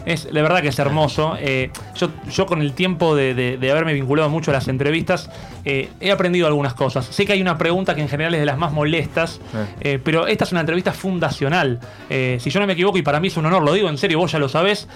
Es, 0.05 0.27
la 0.33 0.41
verdad 0.41 0.61
que 0.61 0.67
es 0.67 0.77
hermoso. 0.79 1.37
Eh, 1.39 1.69
yo, 1.95 2.09
yo 2.29 2.45
con 2.45 2.61
el 2.61 2.73
tiempo 2.73 3.15
de, 3.15 3.33
de- 3.33 3.55
de 3.57 3.71
haberme 3.71 3.93
vinculado 3.93 4.29
mucho 4.29 4.51
a 4.51 4.53
las 4.53 4.67
entrevistas, 4.67 5.29
eh, 5.63 5.87
he 6.01 6.11
aprendido 6.11 6.45
algunas 6.45 6.73
cosas. 6.73 7.05
Sé 7.05 7.25
que 7.25 7.31
hay 7.31 7.41
una 7.41 7.57
pregunta 7.57 7.95
que 7.95 8.01
en 8.01 8.09
general 8.09 8.33
es 8.33 8.41
de 8.41 8.45
las 8.45 8.57
más 8.57 8.73
molestas, 8.73 9.39
eh, 9.79 9.99
pero 10.03 10.27
esta 10.27 10.43
es 10.43 10.51
una 10.51 10.59
entrevista 10.59 10.91
fundacional. 10.91 11.79
Si 12.09 12.49
yo 12.49 12.59
no 12.59 12.67
me 12.67 12.73
equivoco, 12.73 12.97
y 12.97 13.01
para 13.01 13.21
mí 13.21 13.29
es 13.29 13.37
un 13.37 13.45
honor, 13.45 13.63
lo 13.63 13.71
digo 13.71 13.87
en 13.87 13.97
serio, 13.97 14.17
vos 14.19 14.29
ya 14.29 14.39
lo 14.39 14.49
sabés, 14.49 14.89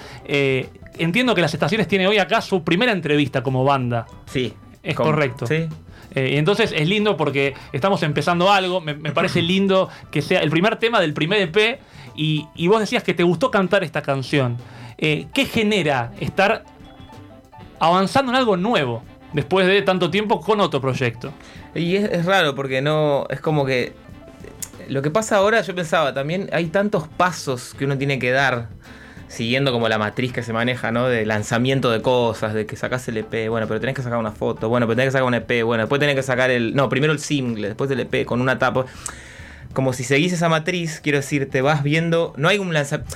entiendo 0.99 1.35
que 1.35 1.41
las 1.41 1.53
estaciones 1.53 1.87
tiene 1.87 2.07
hoy 2.07 2.17
acá 2.17 2.41
su 2.41 2.63
primera 2.63 2.91
entrevista 2.91 3.43
como 3.43 3.63
banda. 3.63 4.05
Sí. 4.25 4.53
Es 4.83 4.95
correcto. 4.95 5.45
Sí. 5.45 5.67
Eh, 6.15 6.31
y 6.33 6.37
entonces 6.37 6.73
es 6.75 6.87
lindo 6.87 7.17
porque 7.17 7.53
estamos 7.73 8.01
empezando 8.03 8.51
algo. 8.51 8.81
Me, 8.81 8.93
me 8.93 9.11
parece 9.11 9.41
lindo 9.43 9.89
que 10.11 10.21
sea 10.21 10.41
el 10.41 10.49
primer 10.49 10.77
tema 10.77 10.99
del 11.01 11.13
primer 11.13 11.41
EP. 11.41 11.79
Y, 12.15 12.47
y 12.55 12.67
vos 12.67 12.79
decías 12.79 13.03
que 13.03 13.13
te 13.13 13.23
gustó 13.23 13.51
cantar 13.51 13.83
esta 13.83 14.01
canción. 14.01 14.57
Eh, 14.97 15.27
¿Qué 15.33 15.45
genera 15.45 16.11
estar 16.19 16.63
avanzando 17.79 18.31
en 18.31 18.37
algo 18.37 18.57
nuevo 18.57 19.03
después 19.33 19.67
de 19.67 19.81
tanto 19.83 20.09
tiempo 20.09 20.41
con 20.41 20.59
otro 20.59 20.81
proyecto? 20.81 21.31
Y 21.75 21.95
es, 21.95 22.05
es 22.05 22.25
raro 22.25 22.55
porque 22.55 22.81
no. 22.81 23.27
Es 23.29 23.39
como 23.39 23.65
que. 23.65 23.93
Lo 24.87 25.01
que 25.01 25.11
pasa 25.11 25.35
ahora, 25.37 25.61
yo 25.61 25.75
pensaba, 25.75 26.13
también 26.13 26.49
hay 26.53 26.67
tantos 26.67 27.09
pasos 27.09 27.73
que 27.73 27.83
uno 27.85 27.97
tiene 27.97 28.19
que 28.19 28.31
dar. 28.31 28.69
Siguiendo 29.27 29.71
como 29.73 29.89
la 29.89 29.97
matriz 29.97 30.31
que 30.31 30.41
se 30.41 30.53
maneja, 30.53 30.91
¿no? 30.91 31.07
De 31.09 31.25
lanzamiento 31.25 31.91
de 31.91 32.01
cosas, 32.01 32.53
de 32.53 32.65
que 32.65 32.75
sacás 32.77 33.07
el 33.09 33.17
EP, 33.17 33.49
bueno, 33.49 33.67
pero 33.67 33.79
tenés 33.79 33.95
que 33.95 34.01
sacar 34.01 34.17
una 34.19 34.31
foto, 34.31 34.69
bueno, 34.69 34.87
pero 34.87 34.95
tenés 34.95 35.09
que 35.09 35.11
sacar 35.13 35.27
un 35.27 35.33
EP, 35.33 35.63
bueno, 35.63 35.83
después 35.83 35.99
tenés 35.99 36.15
que 36.15 36.23
sacar 36.23 36.49
el. 36.49 36.75
No, 36.75 36.87
primero 36.89 37.11
el 37.11 37.19
single, 37.19 37.67
después 37.67 37.91
el 37.91 37.99
EP 37.99 38.25
con 38.25 38.39
una 38.41 38.57
tapa. 38.57 38.85
Como 39.73 39.93
si 39.93 40.03
seguís 40.03 40.31
esa 40.33 40.47
matriz, 40.49 41.01
quiero 41.01 41.17
decir, 41.17 41.49
te 41.49 41.61
vas 41.61 41.83
viendo. 41.83 42.33
No 42.37 42.47
hay 42.47 42.57
un 42.57 42.73
lanzamiento. 42.73 43.15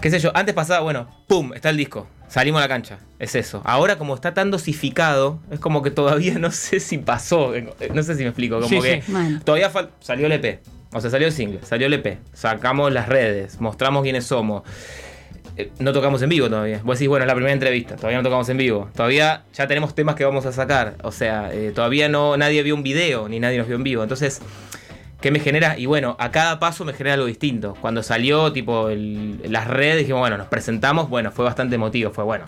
Qué 0.00 0.10
sé 0.10 0.18
yo, 0.18 0.32
antes 0.34 0.54
pasaba, 0.54 0.80
bueno, 0.80 1.08
pum, 1.28 1.52
está 1.54 1.70
el 1.70 1.76
disco. 1.76 2.08
Salimos 2.28 2.58
a 2.58 2.62
la 2.62 2.68
cancha. 2.68 2.98
Es 3.20 3.36
eso. 3.36 3.62
Ahora, 3.64 3.96
como 3.96 4.14
está 4.14 4.34
tan 4.34 4.50
dosificado, 4.50 5.38
es 5.52 5.60
como 5.60 5.82
que 5.82 5.90
todavía 5.92 6.34
no 6.38 6.50
sé 6.50 6.80
si 6.80 6.98
pasó. 6.98 7.52
No 7.94 8.02
sé 8.02 8.16
si 8.16 8.22
me 8.22 8.28
explico. 8.30 8.56
Como 8.56 8.68
Sí, 8.68 8.80
que 8.80 9.02
sí. 9.02 9.12
Todavía 9.44 9.70
salió 10.00 10.26
el 10.26 10.32
EP. 10.32 10.60
O 10.92 11.00
sea, 11.00 11.10
salió 11.10 11.26
el 11.28 11.32
single, 11.32 11.60
salió 11.62 11.86
el 11.86 11.94
EP. 11.94 12.18
Sacamos 12.32 12.92
las 12.92 13.08
redes, 13.08 13.60
mostramos 13.60 14.02
quiénes 14.02 14.26
somos. 14.26 14.62
Eh, 15.56 15.70
No 15.78 15.92
tocamos 15.92 16.20
en 16.22 16.28
vivo 16.30 16.48
todavía. 16.48 16.80
Vos 16.84 16.98
decís, 16.98 17.08
bueno, 17.08 17.24
es 17.24 17.28
la 17.28 17.34
primera 17.34 17.52
entrevista. 17.52 17.96
Todavía 17.96 18.18
no 18.18 18.24
tocamos 18.24 18.48
en 18.48 18.56
vivo. 18.56 18.88
Todavía 18.94 19.44
ya 19.54 19.66
tenemos 19.66 19.94
temas 19.94 20.14
que 20.16 20.24
vamos 20.24 20.46
a 20.46 20.52
sacar. 20.52 20.96
O 21.02 21.12
sea, 21.12 21.50
eh, 21.52 21.72
todavía 21.74 22.08
no 22.08 22.36
nadie 22.36 22.62
vio 22.62 22.74
un 22.74 22.82
video, 22.82 23.28
ni 23.28 23.38
nadie 23.40 23.58
nos 23.58 23.66
vio 23.66 23.76
en 23.76 23.84
vivo. 23.84 24.02
Entonces, 24.02 24.40
¿Qué 25.20 25.30
me 25.30 25.40
genera? 25.40 25.78
Y 25.78 25.86
bueno, 25.86 26.16
a 26.20 26.30
cada 26.30 26.60
paso 26.60 26.84
me 26.84 26.92
genera 26.92 27.14
algo 27.14 27.24
distinto. 27.24 27.74
Cuando 27.80 28.02
salió, 28.02 28.52
tipo, 28.52 28.90
el- 28.90 29.40
las 29.50 29.66
redes, 29.68 29.96
dijimos, 30.00 30.20
bueno, 30.20 30.36
nos 30.36 30.48
presentamos, 30.48 31.08
bueno, 31.08 31.30
fue 31.30 31.46
bastante 31.46 31.76
emotivo, 31.76 32.10
fue 32.10 32.24
bueno. 32.24 32.44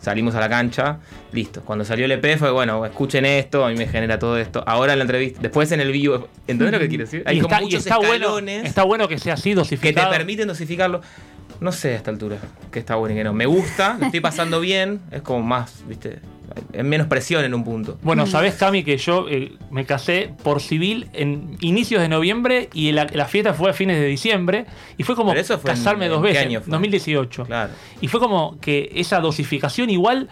Salimos 0.00 0.34
a 0.34 0.40
la 0.40 0.48
cancha, 0.48 0.98
listo. 1.32 1.60
Cuando 1.60 1.84
salió 1.84 2.06
el 2.06 2.12
EP 2.12 2.38
fue, 2.38 2.50
bueno, 2.50 2.86
escuchen 2.86 3.26
esto, 3.26 3.66
a 3.66 3.68
mí 3.68 3.74
me 3.76 3.86
genera 3.86 4.18
todo 4.18 4.38
esto. 4.38 4.64
Ahora 4.66 4.94
en 4.94 5.00
la 5.00 5.02
entrevista, 5.04 5.40
después 5.42 5.70
en 5.72 5.80
el 5.80 5.92
vivo, 5.92 6.28
¿entendés 6.46 6.72
lo 6.72 6.78
que 6.78 6.88
quiero 6.88 7.04
decir? 7.04 7.22
Hay 7.26 7.36
y 7.36 7.40
como 7.42 7.52
está, 7.52 7.60
y 7.60 7.64
muchos 7.66 7.80
está 7.80 7.98
bueno, 7.98 8.38
está 8.38 8.82
bueno 8.84 9.08
que 9.08 9.18
sea 9.18 9.34
así 9.34 9.50
que 9.50 9.54
te 9.56 9.58
dosificado. 9.60 10.10
permiten 10.10 10.48
dosificarlo. 10.48 11.02
No 11.60 11.72
sé 11.72 11.92
a 11.92 11.96
esta 11.96 12.10
altura 12.10 12.36
que 12.70 12.78
está 12.78 12.96
bueno 12.96 13.14
y 13.14 13.18
que 13.18 13.24
no. 13.24 13.32
Me 13.32 13.46
gusta, 13.46 13.96
lo 13.98 14.06
estoy 14.06 14.20
pasando 14.20 14.60
bien, 14.60 15.00
es 15.10 15.22
como 15.22 15.42
más, 15.42 15.82
viste, 15.88 16.20
es 16.72 16.84
menos 16.84 17.06
presión 17.06 17.44
en 17.44 17.54
un 17.54 17.64
punto. 17.64 17.98
Bueno, 18.02 18.26
sabés, 18.26 18.54
Cami, 18.54 18.82
que 18.84 18.96
yo 18.98 19.26
eh, 19.28 19.52
me 19.70 19.84
casé 19.84 20.30
por 20.42 20.60
civil 20.60 21.08
en 21.12 21.56
inicios 21.60 22.00
de 22.02 22.08
noviembre 22.08 22.68
y 22.72 22.92
la, 22.92 23.06
la 23.12 23.26
fiesta 23.26 23.52
fue 23.54 23.70
a 23.70 23.72
fines 23.72 23.98
de 23.98 24.06
diciembre. 24.06 24.66
Y 24.96 25.02
fue 25.02 25.14
como 25.16 25.30
Pero 25.30 25.40
eso 25.40 25.58
fue 25.58 25.70
en- 25.70 25.76
casarme 25.76 26.06
¿en 26.06 26.10
dos 26.12 26.22
qué 26.22 26.28
veces. 26.28 26.46
año 26.46 26.60
fue? 26.60 26.70
2018. 26.70 27.44
Claro. 27.44 27.72
Y 28.00 28.08
fue 28.08 28.20
como 28.20 28.58
que 28.60 28.90
esa 28.94 29.20
dosificación 29.20 29.90
igual 29.90 30.28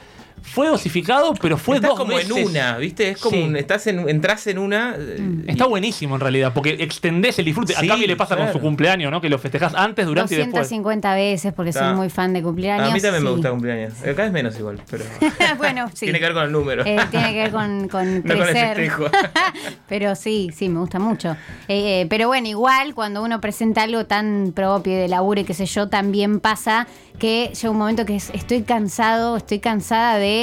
fue 0.47 0.69
dosificado, 0.69 1.35
pero 1.41 1.57
fue 1.57 1.77
estás 1.77 1.91
dos 1.91 1.99
como 1.99 2.15
veces. 2.17 2.31
en 2.37 2.47
una, 2.49 2.77
¿viste? 2.79 3.11
Es 3.11 3.19
como 3.19 3.37
Sí. 3.37 3.43
un, 3.43 3.57
estás 3.57 3.87
en, 3.89 4.09
entras 4.09 4.47
en 4.47 4.59
una. 4.59 4.95
eh, 4.97 5.17
Mm. 5.21 5.49
Está 5.51 5.67
buenísimo 5.67 6.15
en 6.17 6.21
realidad, 6.21 6.53
porque 6.55 6.77
extendés 6.81 7.39
el 7.39 7.47
disfrute. 7.47 7.75
Sí, 7.75 7.85
a 7.87 7.89
Cami 7.89 8.07
le 8.07 8.15
pasa 8.17 8.37
con 8.37 8.45
claro. 8.45 8.59
su 8.59 8.63
cumpleaños, 8.63 9.11
¿no? 9.11 9.21
Que 9.21 9.29
lo 9.29 9.39
festejás 9.39 9.75
antes, 9.75 10.07
durante 10.07 10.35
y 10.35 10.39
después. 10.39 10.63
250 10.69 11.15
veces 11.15 11.53
porque 11.55 11.73
soy 11.73 11.95
muy 11.95 12.11
fan 12.11 12.33
de 12.33 12.43
cumpleaños. 12.43 12.91
A 12.91 12.95
mí 12.95 13.01
también 13.01 13.25
me 13.25 13.31
gusta 13.31 13.51
cumpleaños. 13.51 13.95
Eh, 14.05 14.13
Cada 14.15 14.25
vez 14.25 14.33
menos 14.33 14.59
igual, 14.59 14.81
pero. 14.91 15.05
bueno, 15.59 15.89
sí. 15.95 16.07
Tiene 16.07 16.19
que 16.21 16.25
ver 16.27 16.35
con 16.35 16.45
el 16.45 16.53
número. 16.53 16.83
Eh, 16.87 16.99
tiene 17.11 17.33
que 17.33 17.43
ver 17.43 17.51
con, 17.51 17.89
con 17.89 18.17
No 18.25 18.35
con 18.37 18.49
el 18.49 18.55
festejo. 18.57 19.05
pero 19.89 20.15
sí, 20.15 20.51
sí, 20.55 20.69
me 20.69 20.81
gusta 20.81 20.99
mucho. 20.99 21.33
Eh, 21.69 22.03
eh, 22.03 22.07
pero 22.09 22.29
bueno, 22.29 22.49
igual 22.49 22.95
cuando 22.95 23.23
uno 23.23 23.41
presenta 23.41 23.83
algo 23.83 24.05
tan 24.07 24.53
propio 24.55 24.97
de 24.97 25.09
laburo 25.09 25.41
y 25.41 25.45
qué 25.45 25.55
sé 25.55 25.67
yo, 25.67 25.89
también 25.89 26.41
pasa 26.41 26.87
que 27.19 27.53
llega 27.55 27.71
un 27.71 27.79
momento 27.79 28.05
que 28.05 28.17
es- 28.17 28.31
estoy 28.35 28.63
cansado, 28.63 29.37
estoy 29.37 29.61
cansada 29.61 30.19
de 30.19 30.34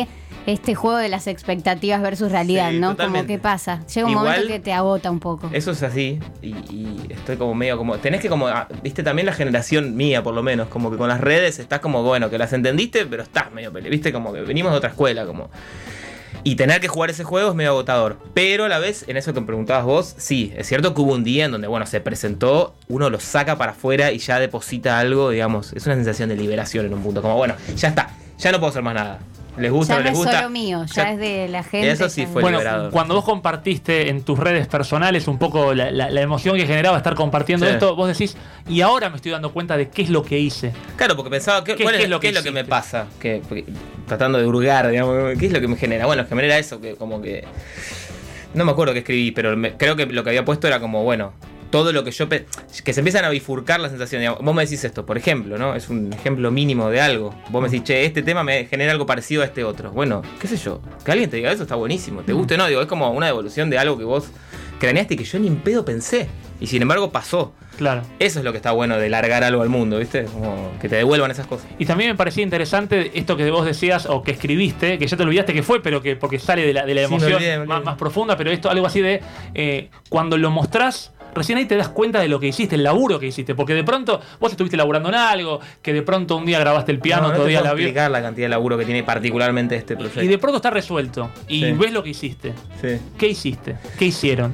este 0.48 0.74
juego 0.74 0.98
de 0.98 1.08
las 1.08 1.28
expectativas 1.28 2.02
versus 2.02 2.32
realidad, 2.32 2.72
Sí, 2.72 2.80
¿no? 2.80 2.98
Como 2.98 3.26
que 3.28 3.38
pasa. 3.38 3.86
Llega 3.94 4.06
un 4.08 4.12
Igual- 4.14 4.26
momento 4.26 4.48
que 4.48 4.60
te 4.60 4.74
agota 4.74 5.12
un 5.12 5.20
poco. 5.20 5.50
Eso 5.54 5.72
es 5.72 5.84
así. 5.84 6.20
Y, 6.42 6.48
y 6.74 6.98
estoy 7.10 7.38
como 7.38 7.54
medio 7.54 7.78
como. 7.78 7.98
Tenés 8.00 8.22
que 8.22 8.30
como. 8.30 8.48
ah, 8.48 8.68
Viste, 8.82 9.04
también 9.04 9.28
la 9.28 9.34
generación 9.34 9.96
mía, 9.96 10.24
por 10.24 10.34
lo 10.34 10.42
menos. 10.42 10.68
Como 10.70 10.90
que 10.90 10.98
con 10.98 11.10
las 11.10 11.22
redes 11.22 11.60
estás 11.60 11.80
como, 11.80 12.02
bueno, 12.04 12.30
que 12.32 12.38
las 12.40 12.54
entendiste, 12.54 13.06
pero 13.06 13.22
estás 13.24 13.52
medio 13.52 13.72
pele. 13.72 13.90
Viste, 13.90 14.12
como 14.12 14.34
que 14.34 14.42
venimos 14.42 14.72
de 14.72 14.78
otra 14.80 14.90
escuela, 14.90 15.26
como. 15.28 15.50
Y 16.44 16.56
tener 16.56 16.82
que 16.82 16.88
jugar 16.88 17.12
ese 17.12 17.24
juego 17.24 17.50
es 17.50 17.56
medio 17.56 17.70
agotador. 17.72 18.18
Pero 18.34 18.66
a 18.66 18.68
la 18.70 18.80
vez, 18.80 19.06
en 19.08 19.18
eso 19.18 19.32
que 19.34 19.42
me 19.42 19.46
preguntabas 19.46 19.86
vos, 19.86 20.16
sí, 20.18 20.52
es 20.58 20.66
cierto 20.66 20.96
que 20.96 21.02
hubo 21.02 21.14
un 21.14 21.24
día 21.24 21.46
en 21.46 21.52
donde, 21.52 21.68
bueno, 21.68 21.86
se 21.86 22.02
presentó, 22.02 22.74
uno 22.88 23.12
lo 23.12 23.20
saca 23.20 23.60
para 23.60 23.74
afuera 23.74 24.12
y 24.12 24.18
ya 24.18 24.40
deposita 24.40 24.98
algo, 24.98 25.30
digamos. 25.30 25.72
Es 25.74 25.86
una 25.86 25.94
sensación 25.94 26.30
de 26.30 26.38
liberación 26.38 26.88
en 26.88 26.96
un 26.96 27.04
punto. 27.04 27.22
Como, 27.22 27.36
bueno, 27.38 27.54
ya 27.76 27.90
está, 27.90 28.10
ya 28.40 28.52
no 28.52 28.58
puedo 28.60 28.72
hacer 28.72 28.82
más 28.82 28.96
nada. 28.96 29.20
¿Les 29.58 29.70
gusta 29.72 29.94
ya 29.96 30.00
o 30.00 30.00
no 30.00 30.04
les 30.06 30.14
es 30.14 30.18
gusta? 30.18 30.38
solo 30.38 30.50
mío, 30.50 30.86
ya, 30.94 31.12
es 31.12 31.20
de 31.20 31.48
la 31.50 31.62
gente. 31.64 31.92
Eso 31.92 32.08
sí 32.10 32.26
fue 32.26 32.42
bueno, 32.42 32.60
liberador. 32.60 32.92
cuando 32.92 33.16
vos 33.16 33.26
compartiste 33.26 34.10
en 34.10 34.24
tus 34.24 34.40
redes 34.40 34.66
personales 34.68 35.28
un 35.28 35.38
poco 35.38 35.74
la, 35.74 35.92
la- 35.92 36.10
la 36.10 36.22
emoción 36.22 36.56
que 36.56 36.66
generaba 36.66 36.96
estar 36.98 37.16
compartiendo 37.16 37.66
Sí. 37.66 37.74
esto, 37.74 37.96
vos 37.96 38.08
decís, 38.08 38.38
y 38.70 38.80
ahora 38.82 39.10
me 39.10 39.18
estoy 39.18 39.32
dando 39.34 39.52
cuenta 39.52 39.76
de 39.76 39.90
qué 39.90 40.04
es 40.04 40.10
lo 40.10 40.24
que 40.24 40.40
hice. 40.40 40.72
Claro, 40.96 41.16
porque 41.18 41.30
pensaba, 41.32 41.64
¿qué, 41.64 41.76
¿Qué- 41.76 41.84
cuál 41.84 41.96
qué 41.96 42.00
es, 42.00 42.04
es 42.06 42.10
lo 42.10 42.20
qué 42.20 42.28
que 42.28 42.30
es 42.30 42.36
lo 42.36 42.44
que 42.44 42.52
me 42.52 42.64
pasa? 42.64 43.08
Que, 43.20 43.42
porque- 43.48 43.66
tratando 44.08 44.38
de 44.40 44.46
hurgar, 44.48 44.88
digamos, 44.90 45.38
¿qué 45.38 45.46
es 45.48 45.52
lo 45.52 45.60
que 45.60 45.68
me 45.68 45.76
genera? 45.76 46.06
Bueno, 46.06 46.26
que 46.28 46.34
me 46.34 46.42
genera 46.42 46.58
eso, 46.58 46.80
que 46.80 46.96
como 46.96 47.22
que... 47.22 47.44
No 48.54 48.66
me 48.66 48.72
acuerdo 48.72 48.94
qué 48.94 49.00
escribí, 49.00 49.32
pero 49.32 49.56
me- 49.58 49.74
creo 49.78 49.96
que 49.96 50.06
lo 50.06 50.24
que 50.24 50.30
había 50.30 50.44
puesto 50.46 50.68
era 50.68 50.80
como, 50.80 51.04
bueno, 51.04 51.34
todo 51.72 51.92
lo 51.92 52.04
que 52.04 52.12
yo... 52.12 52.30
que 52.30 52.94
se 52.94 53.00
empiezan 53.00 53.26
a 53.26 53.30
bifurcar 53.30 53.80
las 53.80 53.92
sensaciones. 53.92 54.32
Vos 54.40 54.54
me 54.54 54.64
decís 54.64 54.84
esto, 54.84 55.06
por 55.06 55.18
ejemplo, 55.18 55.58
¿no? 55.58 55.76
Es 55.76 55.90
un 55.90 56.14
ejemplo 56.14 56.52
mínimo 56.52 56.90
de 56.90 57.02
algo. 57.02 57.34
Vos 57.50 57.62
me 57.62 57.70
decís, 57.70 57.84
che, 57.84 58.06
este 58.06 58.22
tema 58.22 58.44
me 58.44 58.66
genera 58.66 58.92
algo 58.92 59.06
parecido 59.06 59.42
a 59.42 59.46
este 59.46 59.64
otro. 59.64 59.92
Bueno, 59.92 60.22
qué 60.40 60.48
sé 60.48 60.58
yo, 60.58 60.82
que 61.04 61.12
alguien 61.12 61.30
te 61.30 61.38
diga 61.38 61.52
eso 61.52 61.64
está 61.64 61.76
buenísimo. 61.76 62.22
Mm. 62.22 62.26
Te 62.26 62.34
guste 62.34 62.54
o 62.56 62.58
no, 62.58 62.68
digo, 62.68 62.82
es 62.82 62.88
como 62.88 63.10
una 63.12 63.26
devolución 63.26 63.70
de 63.70 63.80
algo 63.80 63.98
que 63.98 64.04
vos 64.04 64.30
craneaste 64.80 65.14
y 65.14 65.18
que 65.18 65.24
yo 65.24 65.40
ni 65.40 65.48
en 65.48 65.58
pedo 65.58 65.86
pensé. 65.86 66.28
Y 66.60 66.68
sin 66.68 66.82
embargo 66.82 67.12
pasó. 67.12 67.54
Claro. 67.78 68.04
Eso 68.20 68.40
es 68.40 68.46
lo 68.46 68.52
que 68.52 68.58
está 68.58 68.72
bueno 68.72 68.98
de 69.00 69.10
largar 69.10 69.44
algo 69.44 69.64
al 69.64 69.70
mundo, 69.70 69.98
¿viste? 69.98 70.26
Como 70.26 70.72
que 70.80 70.88
te 70.88 70.98
devuelvan 70.98 71.32
esas 71.32 71.48
cosas. 71.48 71.66
Y 71.80 71.86
también 71.86 72.12
me 72.12 72.16
parecía 72.16 72.44
interesante 72.44 73.12
esto 73.16 73.36
que 73.36 73.50
vos 73.50 73.66
decías 73.66 74.06
o 74.06 74.22
que 74.22 74.32
escribiste, 74.32 75.00
que 75.00 75.08
ya 75.08 75.18
te 75.18 75.24
olvidaste 75.24 75.54
que 75.54 75.64
fue, 75.64 75.82
pero 75.82 76.02
que 76.04 76.16
porque 76.16 76.38
sale 76.38 76.64
de 76.64 76.74
la, 76.74 76.86
de 76.86 76.94
la 76.94 77.02
Sí, 77.02 77.08
me 77.08 77.16
emoción 77.16 77.34
olvidé, 77.34 77.52
me 77.52 77.64
olvidé. 77.64 77.68
Más, 77.68 77.84
más 77.84 77.98
profunda, 77.98 78.38
pero 78.38 78.52
esto 78.52 78.70
algo 78.70 78.86
así 78.86 79.02
de 79.02 79.22
eh, 79.56 79.90
cuando 80.10 80.38
lo 80.38 80.52
mostrás. 80.52 81.14
Recién 81.34 81.58
ahí 81.58 81.66
te 81.66 81.76
das 81.78 81.90
cuenta 81.90 82.20
de 82.20 82.28
lo 82.28 82.40
que 82.40 82.48
hiciste, 82.48 82.76
el 82.76 82.84
laburo 82.84 83.20
que 83.20 83.28
hiciste, 83.28 83.56
porque 83.56 83.74
de 83.74 83.84
pronto 83.84 84.20
vos 84.40 84.52
estuviste 84.52 84.76
laburando 84.78 85.10
en 85.10 85.16
algo, 85.16 85.60
que 85.82 85.94
de 85.94 86.02
pronto 86.02 86.36
un 86.36 86.46
día 86.46 86.60
grabaste 86.60 86.92
el 86.92 87.00
piano, 87.00 87.24
no, 87.24 87.28
no 87.30 87.36
todavía 87.36 87.60
puedo 87.60 87.72
la 87.72 87.76
vi- 87.78 87.84
explicar 87.84 88.12
la 88.12 88.22
cantidad 88.22 88.46
de 88.46 88.50
laburo 88.50 88.78
que 88.78 88.86
tiene 88.86 89.04
particularmente 89.04 89.76
este 89.76 89.96
proyecto. 89.96 90.22
y 90.24 90.28
de 90.28 90.38
pronto 90.38 90.58
está 90.58 90.70
resuelto 90.70 91.30
y 91.48 91.62
Sí. 91.64 91.72
ves 91.74 91.92
lo 91.94 92.04
que 92.04 92.10
hiciste. 92.10 92.54
Sí. 92.82 92.98
¿Qué 93.18 93.28
hiciste? 93.30 93.78
¿Qué 93.98 94.06
hicieron? 94.06 94.54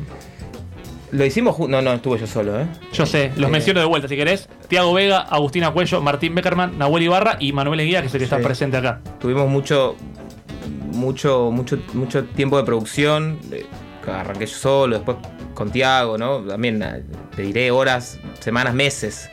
Lo 1.12 1.24
hicimos 1.25 1.57
No, 1.69 1.81
no, 1.81 1.93
estuve 1.93 2.19
yo 2.19 2.27
solo, 2.27 2.60
¿eh? 2.60 2.67
Yo 2.91 3.05
sé, 3.05 3.31
los 3.38 3.48
Eh. 3.50 3.51
menciono 3.51 3.79
de 3.79 3.86
vuelta 3.86 4.07
si 4.10 4.15
querés. 4.17 4.50
Tiago 4.67 4.93
Vega, 4.93 5.19
Agustina 5.22 5.72
Cuello, 5.72 6.01
Martín 6.01 6.36
Beckerman, 6.36 6.77
Nahuel 6.77 7.03
Ibarra 7.03 7.38
y 7.39 7.53
Manuel 7.53 7.79
Eguía, 7.79 8.01
que 8.01 8.07
es 8.07 8.13
el 8.13 8.19
que 8.19 8.24
está 8.25 8.39
presente 8.39 8.75
acá. 8.77 9.00
Tuvimos 9.19 9.48
mucho, 9.50 9.96
mucho, 10.91 11.50
mucho, 11.51 11.79
mucho 11.93 12.25
tiempo 12.25 12.57
de 12.57 12.63
producción. 12.65 13.39
eh, 13.51 13.65
que 14.03 14.12
Arranqué 14.12 14.46
yo 14.46 14.55
solo, 14.57 14.96
después 14.98 15.17
con 15.58 15.72
Tiago, 15.72 16.20
¿no? 16.20 16.42
También 16.42 16.84
eh, 16.84 17.04
te 17.36 17.42
diré 17.42 17.72
horas, 17.72 18.20
semanas, 18.40 18.76
meses. 18.76 19.28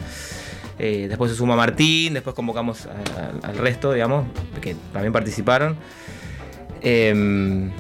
Eh, 0.79 1.05
después 1.07 1.31
se 1.31 1.37
suma 1.37 1.55
Martín, 1.55 2.15
después 2.15 2.35
convocamos 2.35 2.87
a- 2.87 3.47
a- 3.47 3.49
al 3.51 3.59
resto, 3.59 3.93
digamos, 3.93 4.25
que 4.63 4.75
también 4.93 5.13
participaron. 5.13 5.77
Em, 6.81 7.71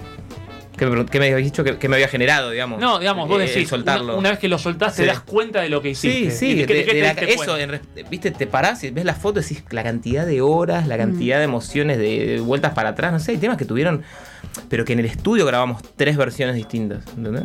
¿qué, 0.77 0.87
me, 0.87 1.07
qué 1.07 1.19
me 1.19 1.27
habías 1.33 1.43
dicho? 1.43 1.65
¿Qué, 1.65 1.79
qué 1.79 1.89
me 1.89 1.97
había 1.97 2.09
generado, 2.09 2.51
digamos? 2.51 2.81
No, 2.81 2.99
digamos, 2.99 3.29
vos 3.29 3.41
Eh, 3.43 3.47
decís, 3.47 3.67
soltarlo. 3.69 4.05
Una, 4.13 4.19
una 4.19 4.31
vez 4.31 4.39
que 4.39 4.49
lo 4.49 4.59
soltás, 4.59 4.95
te 4.95 5.03
Sí. 5.03 5.09
das 5.09 5.21
cuenta 5.21 5.63
de 5.63 5.71
lo 5.71 5.81
que 5.81 5.95
Sí, 5.95 6.09
hiciste. 6.09 6.31
sí, 6.37 6.47
¿Y 6.51 6.55
de- 6.57 6.67
de 6.67 6.85
te 6.85 7.01
la- 7.01 7.11
eso, 7.13 7.59
en 7.59 7.81
viste, 8.11 8.31
te 8.31 8.47
parás 8.47 8.85
y 8.85 8.91
ves 8.91 9.07
la 9.07 9.15
foto 9.15 9.41
y 9.41 9.43
decís 9.43 9.65
la 9.71 9.83
cantidad 9.83 10.27
de 10.27 10.43
horas, 10.43 10.87
la 10.87 10.99
cantidad 10.99 11.39
de 11.39 11.45
emociones, 11.45 11.97
de, 11.99 12.27
de 12.27 12.41
vueltas 12.41 12.75
para 12.75 12.91
atrás, 12.91 13.11
no 13.13 13.21
sé, 13.21 13.33
hay 13.33 13.39
temas 13.39 13.57
que 13.57 13.65
tuvieron, 13.65 14.03
pero 14.69 14.85
que 14.85 14.93
en 14.93 14.99
el 15.01 15.07
estudio 15.07 15.47
grabamos 15.47 15.83
tres 15.97 16.17
versiones 16.19 16.55
distintas, 16.57 17.05
¿entendés? 17.17 17.45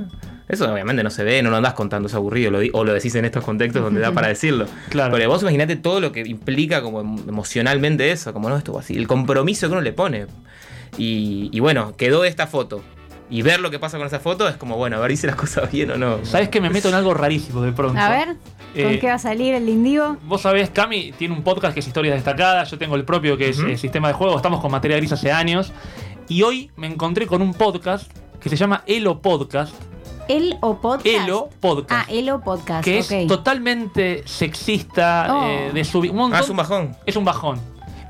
Eso 0.50 0.70
obviamente 0.72 1.03
no 1.03 1.12
se 1.12 1.24
ve, 1.24 1.41
no 1.44 1.51
lo 1.51 1.58
andás 1.58 1.75
contando, 1.75 2.08
es 2.08 2.13
aburrido, 2.15 2.50
lo 2.51 2.60
o 2.74 2.84
lo 2.84 2.91
decís 2.94 3.13
en 3.15 3.24
estos 3.24 3.44
contextos 3.46 3.82
donde 3.84 4.01
da 4.01 4.12
para 4.13 4.27
decirlo. 4.27 4.65
Claro. 4.89 5.13
Pero 5.15 5.29
vos 5.29 5.41
imaginate 5.44 5.75
todo 5.77 6.01
lo 6.01 6.12
que 6.12 6.22
implica 6.22 6.82
como 6.82 7.01
em- 7.01 7.29
emocionalmente 7.29 8.12
eso, 8.12 8.34
como 8.34 8.50
no, 8.50 8.58
esto 8.58 8.77
así, 8.77 8.96
el 8.98 9.08
compromiso 9.08 9.68
que 9.68 9.74
uno 9.74 9.82
le 9.82 9.94
pone. 9.94 10.25
Y, 10.98 11.50
y 11.53 11.60
bueno, 11.60 11.96
quedó 11.96 12.25
esta 12.25 12.48
foto. 12.48 12.82
Y 13.32 13.44
ver 13.44 13.60
lo 13.60 13.70
que 13.70 13.77
pasa 13.77 14.00
con 14.00 14.08
esa 14.08 14.20
foto 14.20 14.50
es 14.50 14.56
como, 14.58 14.75
bueno, 14.75 14.98
a 14.98 15.00
ver, 15.01 15.12
hice 15.12 15.27
las 15.27 15.36
cosas 15.36 15.72
bien 15.72 15.91
o 15.91 15.98
no. 15.98 16.25
¿Sabés 16.25 16.50
que 16.50 16.60
me 16.60 16.72
meto 16.72 16.89
en 16.89 16.96
algo 16.96 17.13
rarísimo 17.13 17.62
de 17.62 17.72
pronto? 17.72 18.00
A 18.00 18.10
ver, 18.10 18.27
¿con 18.29 18.38
Eh, 18.74 18.98
qué 19.00 19.06
va 19.06 19.13
a 19.13 19.20
salir 19.20 19.53
el 19.53 19.70
indigo? 19.70 20.18
Vos 20.25 20.41
sabés, 20.41 20.72
Cami 20.72 21.12
tiene 21.12 21.36
un 21.36 21.44
podcast 21.44 21.75
que 21.75 21.82
es 21.82 21.86
Historias 21.88 22.15
Destacadas, 22.15 22.72
yo 22.72 22.79
tengo 22.79 22.96
el 22.96 23.03
propio 23.06 23.38
que 23.38 23.50
es 23.50 23.60
eh, 23.60 23.77
Sistema 23.77 24.08
de 24.08 24.15
Juego, 24.15 24.36
estamos 24.36 24.62
con 24.62 24.72
Materia 24.72 24.98
Gris 24.98 25.12
hace 25.12 25.32
años. 25.32 25.72
Y 26.27 26.41
hoy 26.41 26.72
me 26.75 26.88
encontré 26.88 27.27
con 27.27 27.44
un 27.44 27.53
podcast 27.53 28.12
que 28.39 28.50
se 28.50 28.56
llama 28.56 28.84
Elo 28.88 29.22
Podcast. 29.22 29.75
¿El 30.29 30.57
o 30.62 30.75
podcast? 30.77 31.05
Elo 31.07 31.50
Ah, 31.51 31.55
Podcast. 31.59 32.09
Elo 32.12 32.39
podcast. 32.41 32.83
que 32.86 33.00
ok. 33.01 33.12
es 33.12 33.27
totalmente 33.27 34.21
sexista, 34.27 35.27
Oh. 35.29 35.48
eh, 35.48 35.71
de 35.74 35.83
su 35.83 36.00
un 36.01 36.15
montón- 36.15 36.36
Ah, 36.36 36.39
es 36.41 36.50
un 36.50 36.55
bajón. 36.57 36.95
Es 37.07 37.15
un 37.15 37.25
bajón. 37.25 37.59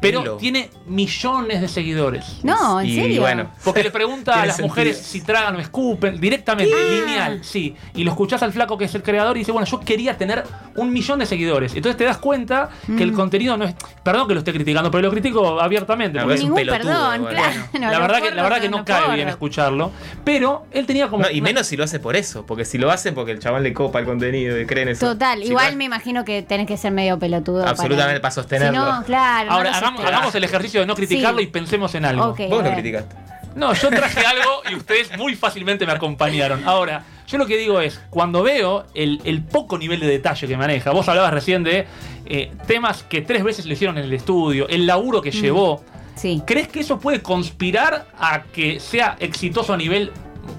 Pero 0.02 0.38
tiene 0.38 0.70
millones 0.88 1.62
de 1.62 1.68
seguidores. 1.68 2.40
No, 2.44 2.80
¿en 2.82 2.88
Y 2.88 2.96
serio? 2.96 3.22
bueno. 3.22 3.52
Porque 3.64 3.84
le 3.84 3.92
pregunta 3.92 4.34
a 4.42 4.46
las 4.46 4.56
sentido. 4.58 4.68
mujeres 4.70 4.98
si 4.98 5.22
tragan 5.22 5.56
o 5.56 5.60
escupen, 5.60 6.20
directamente, 6.20 6.74
lineal, 6.76 7.44
sí. 7.44 7.76
Y 7.94 8.04
lo 8.04 8.12
escuchás 8.12 8.42
al 8.44 8.54
flaco 8.54 8.78
que 8.78 8.86
es 8.86 8.96
el 8.96 9.04
creador 9.04 9.36
y 9.38 9.40
dice, 9.40 9.52
bueno, 9.52 9.66
yo 9.68 9.80
quería 9.80 10.18
tener 10.18 10.44
un 10.76 10.92
millón 10.94 11.20
de 11.20 11.26
seguidores. 11.26 11.74
Entonces 11.76 11.98
te 11.98 12.04
das 12.06 12.18
cuenta 12.18 12.70
que 12.86 13.04
el 13.04 13.12
Mm. 13.12 13.16
contenido 13.16 13.58
no 13.58 13.66
es. 13.66 13.76
Perdón 14.04 14.28
que 14.28 14.34
lo 14.34 14.40
esté 14.40 14.54
criticando, 14.54 14.90
pero 14.92 15.02
lo 15.04 15.12
critico 15.12 15.60
abiertamente. 15.60 16.18
No, 16.18 16.24
porque 16.24 16.36
es 16.36 16.42
un 16.44 16.54
Ningún 16.56 16.58
pelotudo, 16.78 16.92
perdón, 17.12 17.26
claro. 17.28 17.60
la, 17.92 18.00
verdad 18.00 18.22
que, 18.22 18.32
la 18.32 18.44
verdad 18.44 18.62
que 18.62 18.70
no 18.70 18.86
cae 18.86 19.16
bien 19.16 19.30
escucharlo. 19.30 19.92
Pero 20.24 20.66
él 20.72 20.86
tenía 20.86 21.08
como. 21.10 21.24
No, 21.24 21.30
y 21.32 21.40
una- 21.40 21.50
menos 21.50 21.68
si 21.68 21.76
lo 21.78 21.84
hace 21.84 22.00
por 22.00 22.16
eso, 22.16 22.46
porque 22.46 22.66
si 22.66 22.78
lo 22.78 22.92
hace 22.92 23.12
porque 23.12 23.32
el 23.32 23.40
chaval 23.40 23.64
le 23.64 23.74
copa 23.74 24.00
el 24.00 24.06
contenido 24.06 24.60
y 24.60 24.66
cree 24.66 24.84
en 24.84 24.90
eso. 24.90 25.06
Total, 25.14 25.40
Si 25.42 25.48
igual 25.50 25.76
me 25.76 25.84
imagino 25.86 26.24
que 26.26 26.42
tenés 26.44 26.68
que 26.68 26.78
ser 26.78 26.92
medio 26.92 27.18
pelotudo. 27.20 27.66
Absolutamente, 27.68 28.20
para 28.22 28.32
sostenerlo. 28.32 28.80
Si 28.86 28.92
no, 29.00 29.04
claro. 29.06 29.52
Ahora, 29.52 29.74
hagamos, 29.98 30.36
el 30.36 30.44
ejercicio 30.44 30.80
de 30.82 30.86
no 30.86 30.96
criticarlo 30.96 31.40
Sí. 31.40 31.46
y 31.46 31.48
pensemos 31.48 31.94
en 31.96 32.06
algo. 32.06 32.36
Vos 32.50 32.64
lo 32.64 32.72
criticaste. 32.74 33.16
No, 33.56 33.74
yo 33.74 33.90
traje 33.90 34.20
algo 34.26 34.62
y 34.72 34.76
ustedes 34.76 35.18
muy 35.18 35.36
fácilmente 35.36 35.86
me 35.86 35.92
acompañaron. 35.92 36.64
Ahora, 36.68 37.04
yo 37.28 37.38
lo 37.38 37.46
que 37.48 37.58
digo 37.58 37.82
es, 37.82 38.00
cuando 38.10 38.44
veo 38.44 38.86
el, 38.94 39.20
el 39.24 39.44
poco 39.44 39.78
nivel 39.78 40.00
de 40.00 40.08
detalle 40.08 40.48
que 40.48 40.56
maneja, 40.56 40.92
vos 40.92 41.10
hablabas 41.10 41.34
recién 41.34 41.64
de 41.64 41.88
eh, 42.28 42.52
temas 42.68 43.04
que 43.04 43.22
tres 43.22 43.44
veces 43.44 43.66
le 43.66 43.74
hicieron 43.74 43.98
en 43.98 44.04
el 44.06 44.14
estudio, 44.14 44.68
el 44.70 44.86
laburo 44.86 45.22
que 45.22 45.32
llevó, 45.32 45.84
Sí. 46.16 46.42
¿crees 46.46 46.68
que 46.68 46.82
eso 46.82 47.00
puede 47.00 47.22
conspirar 47.22 48.08
a 48.20 48.44
que 48.44 48.80
sea 48.80 49.16
exitoso 49.20 49.74
a 49.74 49.78
nivel 49.78 50.12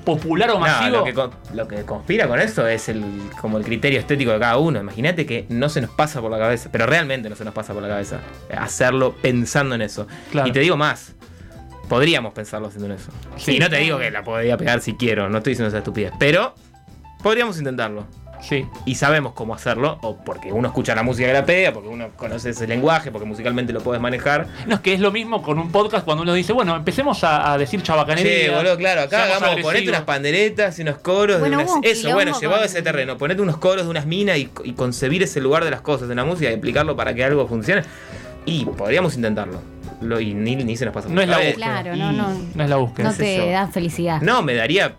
popular 0.05 0.51
o 0.51 0.55
No, 0.55 0.61
masivo? 0.61 0.97
lo 0.99 1.05
que, 1.05 1.15
con- 1.15 1.31
lo 1.55 1.69
que 1.69 1.83
conspira 1.85 2.27
con 2.29 2.41
eso 2.41 2.67
es 2.67 2.89
el 2.89 3.05
como 3.41 3.59
el 3.59 3.65
criterio 3.65 3.99
estético 4.01 4.31
de 4.33 4.39
cada 4.39 4.59
uno. 4.59 4.81
Imagínate 4.81 5.27
que 5.27 5.47
no 5.49 5.69
se 5.69 5.81
nos 5.81 5.91
pasa 5.91 6.21
por 6.21 6.31
la 6.31 6.39
cabeza, 6.39 6.69
pero 6.73 6.87
realmente 6.87 7.29
no 7.29 7.37
se 7.37 7.45
nos 7.45 7.55
pasa 7.55 7.73
por 7.73 7.83
la 7.83 7.89
cabeza 7.89 8.21
hacerlo 8.57 9.15
pensando 9.21 9.75
en 9.75 9.83
eso. 9.83 10.07
Claro. 10.31 10.49
Y 10.49 10.53
te 10.53 10.61
digo 10.61 10.77
más, 10.77 11.15
podríamos 11.89 12.33
pensarlo 12.33 12.69
haciendo 12.69 12.95
eso. 12.95 13.11
Sí. 13.37 13.57
y 13.57 13.59
no 13.59 13.69
te 13.69 13.77
digo 13.79 13.99
que 13.99 14.11
la 14.11 14.23
podría 14.23 14.57
pegar 14.57 14.81
si 14.81 14.95
quiero, 14.95 15.29
no 15.29 15.39
estoy 15.39 15.53
diciendo 15.53 15.69
esa 15.69 15.79
estupidez, 15.79 16.13
pero 16.19 16.55
podríamos 17.23 17.59
intentarlo. 17.59 18.07
Sí. 18.41 18.67
y 18.85 18.95
sabemos 18.95 19.33
cómo 19.35 19.55
hacerlo, 19.55 19.99
o 20.03 20.17
porque 20.17 20.53
uno 20.53 20.69
escucha 20.69 20.95
la 20.95 21.03
música 21.03 21.29
que 21.29 21.35
la 21.35 21.45
pega, 21.45 21.73
porque 21.73 21.89
uno 21.89 22.09
conoce 22.17 22.51
ese 22.51 22.67
lenguaje, 22.67 23.11
porque 23.11 23.27
musicalmente 23.27 23.73
lo 23.73 23.81
puedes 23.81 24.01
manejar. 24.01 24.47
No, 24.67 24.77
es 24.77 24.81
que 24.81 24.95
es 24.95 25.01
lo 25.01 25.11
mismo 25.13 25.43
con 25.43 25.59
un 25.59 25.71
podcast 25.71 26.05
cuando 26.05 26.23
uno 26.23 26.33
dice, 26.35 26.53
bueno, 26.53 26.75
empecemos 26.77 27.23
a, 27.25 27.53
a 27.53 27.59
decir 27.59 27.83
chabacanería. 27.83 28.47
Che, 28.47 28.51
boludo, 28.51 28.77
claro, 28.77 29.03
acá 29.03 29.25
hagamos, 29.25 29.61
ponete 29.63 29.89
unas 29.89 30.03
panderetas 30.03 30.79
y 30.79 30.83
unos 30.83 30.99
coros 30.99 31.41
Bueno, 31.41 31.59
de 31.59 31.65
unas. 31.65 31.77
un 31.77 31.85
Eso, 31.85 32.13
bueno, 32.13 32.39
llevado 32.41 32.63
a 32.63 32.67
ese 32.67 32.83
terreno, 32.83 33.17
ponete 33.19 33.43
unos 33.43 33.59
coros 33.59 33.85
de 33.85 33.91
unas 33.91 34.07
minas 34.07 34.39
y, 34.39 34.51
y 34.65 34.73
concebir 34.73 35.23
ese 35.23 35.41
lugar 35.41 35.65
de 35.65 35.71
las 35.71 35.81
cosas 35.83 36.09
en 36.11 36.17
la 36.17 36.25
música 36.25 36.51
y 36.51 36.53
explicarlo 36.55 36.97
para 36.97 37.15
que 37.15 37.25
algo 37.25 37.47
funcione. 37.47 37.83
Y 38.47 38.65
podríamos 38.65 39.15
intentarlo. 39.17 39.61
Lo, 40.01 40.19
y 40.19 40.33
ni, 40.33 40.57
ni 40.57 40.77
se 40.79 40.87
nos 40.87 40.95
pasa 40.95 41.11
No 41.11 41.21
es 41.21 41.29
la 41.29 41.37
búsqueda. 41.37 41.55
Claro, 41.83 41.95
no, 41.97 42.11
no. 42.11 42.29
No 42.55 42.65
es 42.65 42.71
la 42.71 42.77
búsqueda. 42.77 43.11
No 43.11 43.15
te 43.15 43.37
yo. 43.37 43.51
da 43.51 43.69
felicidad. 43.69 44.23
No, 44.23 44.43
me 44.43 44.55
daría 44.55 44.95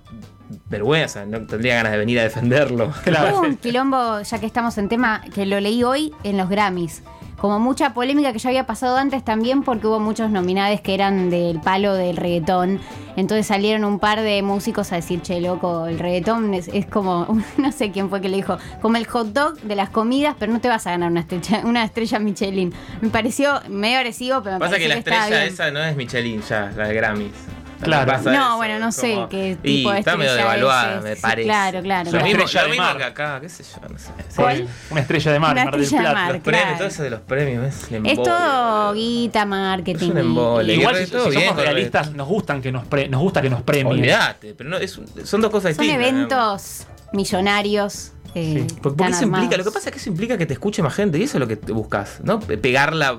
vergüenza, 0.70 1.26
no 1.26 1.42
tendría 1.46 1.76
ganas 1.76 1.92
de 1.92 1.98
venir 1.98 2.20
a 2.20 2.24
defenderlo. 2.24 2.92
Claro. 3.04 3.40
Hubo 3.40 3.48
un 3.48 3.58
quilombo, 3.58 4.22
ya 4.22 4.40
que 4.40 4.46
estamos 4.46 4.78
en 4.78 4.88
tema, 4.88 5.22
que 5.34 5.46
lo 5.46 5.60
leí 5.60 5.84
hoy 5.84 6.14
en 6.24 6.38
los 6.38 6.50
Grammys. 6.50 7.04
Como 7.38 7.60
mucha 7.60 7.96
polémica 7.96 8.32
que 8.34 8.38
ya 8.38 8.50
había 8.50 8.68
pasado 8.68 8.98
antes 8.98 9.26
también 9.26 9.64
porque 9.64 9.88
hubo 9.88 10.00
muchos 10.00 10.30
nominados 10.30 10.80
que 10.82 10.94
eran 10.94 11.32
del 11.32 11.60
palo 11.60 11.96
del 11.96 12.16
reggaetón. 12.16 12.80
Entonces 13.16 13.48
salieron 13.48 13.84
un 13.84 13.98
par 13.98 14.22
de 14.22 14.44
músicos 14.44 14.92
a 14.92 14.98
decir, 14.98 15.24
che, 15.24 15.42
loco, 15.42 15.88
el 15.88 15.98
reggaetón 15.98 16.54
es, 16.54 16.68
es 16.68 16.86
como, 16.86 17.26
no 17.58 17.72
sé 17.72 17.90
quién 17.92 18.10
fue 18.12 18.22
que 18.22 18.30
le 18.30 18.38
dijo, 18.38 18.60
como 18.80 18.98
el 18.98 19.08
hot 19.08 19.30
dog 19.34 19.60
de 19.62 19.76
las 19.76 19.90
comidas, 19.90 20.36
pero 20.38 20.54
no 20.54 20.62
te 20.62 20.70
vas 20.70 20.86
a 20.86 20.92
ganar 20.92 21.10
una 21.10 21.22
estrella, 21.22 21.62
una 21.66 21.84
estrella 21.84 22.20
Michelin. 22.20 22.74
Me 23.02 23.10
pareció 23.10 23.60
medio 23.70 23.98
agresivo, 23.98 24.44
pero 24.44 24.58
me 24.58 24.60
Pasa 24.60 24.78
que 24.78 24.88
la 24.88 24.96
estrella 24.98 25.26
bien. 25.28 25.42
esa 25.42 25.72
no 25.72 25.84
es 25.84 25.96
Michelin 25.96 26.42
ya, 26.44 26.72
la 26.78 26.88
de 26.90 26.94
Grammys. 26.94 27.34
Claro. 27.82 28.12
Pasa 28.12 28.32
No, 28.32 28.48
eso, 28.48 28.56
bueno, 28.58 28.80
no 28.80 28.92
sé 28.92 29.14
como- 29.16 29.30
qué 29.30 29.58
y 29.64 29.78
tipo 29.78 29.92
de 29.92 30.00
está 30.00 30.16
medio 30.18 30.34
devaluada, 30.34 30.98
es, 30.98 31.04
me 31.04 31.16
sí, 31.16 31.22
parece. 31.22 31.44
claro, 31.48 31.82
claro, 31.82 32.06
Lo 32.06 32.12
claro. 32.12 32.26
mismo, 32.26 32.44
Estrella 32.44 32.62
lo 32.62 32.66
de 32.66 32.72
mismo 32.72 32.86
mar. 32.88 32.98
que 32.98 33.04
acá, 33.04 33.40
qué 33.42 33.50
sé 33.50 33.64
yo, 33.64 33.90
no 33.90 33.98
sé. 34.00 34.10
¿Cuál? 34.36 34.58
Sí. 34.58 34.66
Una 34.92 35.02
estrella 35.02 35.32
de 35.32 35.40
mar, 35.40 35.52
Una 35.54 35.66
Mar 35.66 35.74
del 35.74 35.82
estrella 35.84 36.02
de 36.04 36.10
Plata. 36.10 36.26
mar. 36.26 36.34
Los 36.34 36.42
premios, 36.44 36.64
Claro. 36.64 36.78
todo 36.78 36.88
eso 36.88 37.04
de 37.04 37.10
los 37.10 37.20
premios 37.22 37.66
es 37.66 37.76
un 37.92 38.06
Es 38.06 38.12
embole, 38.12 38.30
todo 38.30 38.94
guita, 38.94 39.46
marketing. 39.46 40.06
Es 40.06 40.12
un 40.12 40.18
y- 40.18 40.22
embole. 40.22 40.74
y- 40.74 40.80
Igual 40.80 41.02
Y 41.02 41.06
si, 41.06 41.12
todo 41.12 41.24
si 41.26 41.30
bien 41.38 41.50
somos 41.50 41.64
realistas, 41.64 42.12
nos 42.14 42.28
gustan 42.28 42.62
que 42.62 42.72
nos 42.72 42.86
pre- 42.86 43.08
nos 43.10 43.22
gusta 43.22 43.42
que 43.42 43.50
nos 43.50 43.62
premien. 43.62 43.88
Olvídate, 44.00 44.54
pero 44.54 44.70
no, 44.70 44.78
es 44.78 44.98
un- 44.98 45.08
son 45.26 45.42
dos 45.42 45.50
cosas 45.52 45.76
Son 45.76 45.84
distintas. 45.86 46.08
eventos 46.10 46.88
millonarios. 47.14 48.12
Eh, 48.36 48.66
Sí. 48.70 48.76
Porque, 48.82 49.04
eso 49.06 49.24
implica, 49.24 49.58
lo 49.58 49.64
que 49.64 49.72
pasa 49.72 49.90
es 49.90 49.94
que 49.94 50.00
eso 50.00 50.10
implica 50.10 50.38
que 50.38 50.46
te 50.46 50.54
escuche 50.54 50.82
más 50.82 50.94
gente 50.94 51.18
y 51.18 51.24
eso 51.24 51.38
es 51.38 51.40
lo 51.40 51.48
que 51.48 51.56
buscas, 51.74 52.20
¿no? 52.24 52.40
Pe- 52.40 52.58
Pegarla 52.58 53.18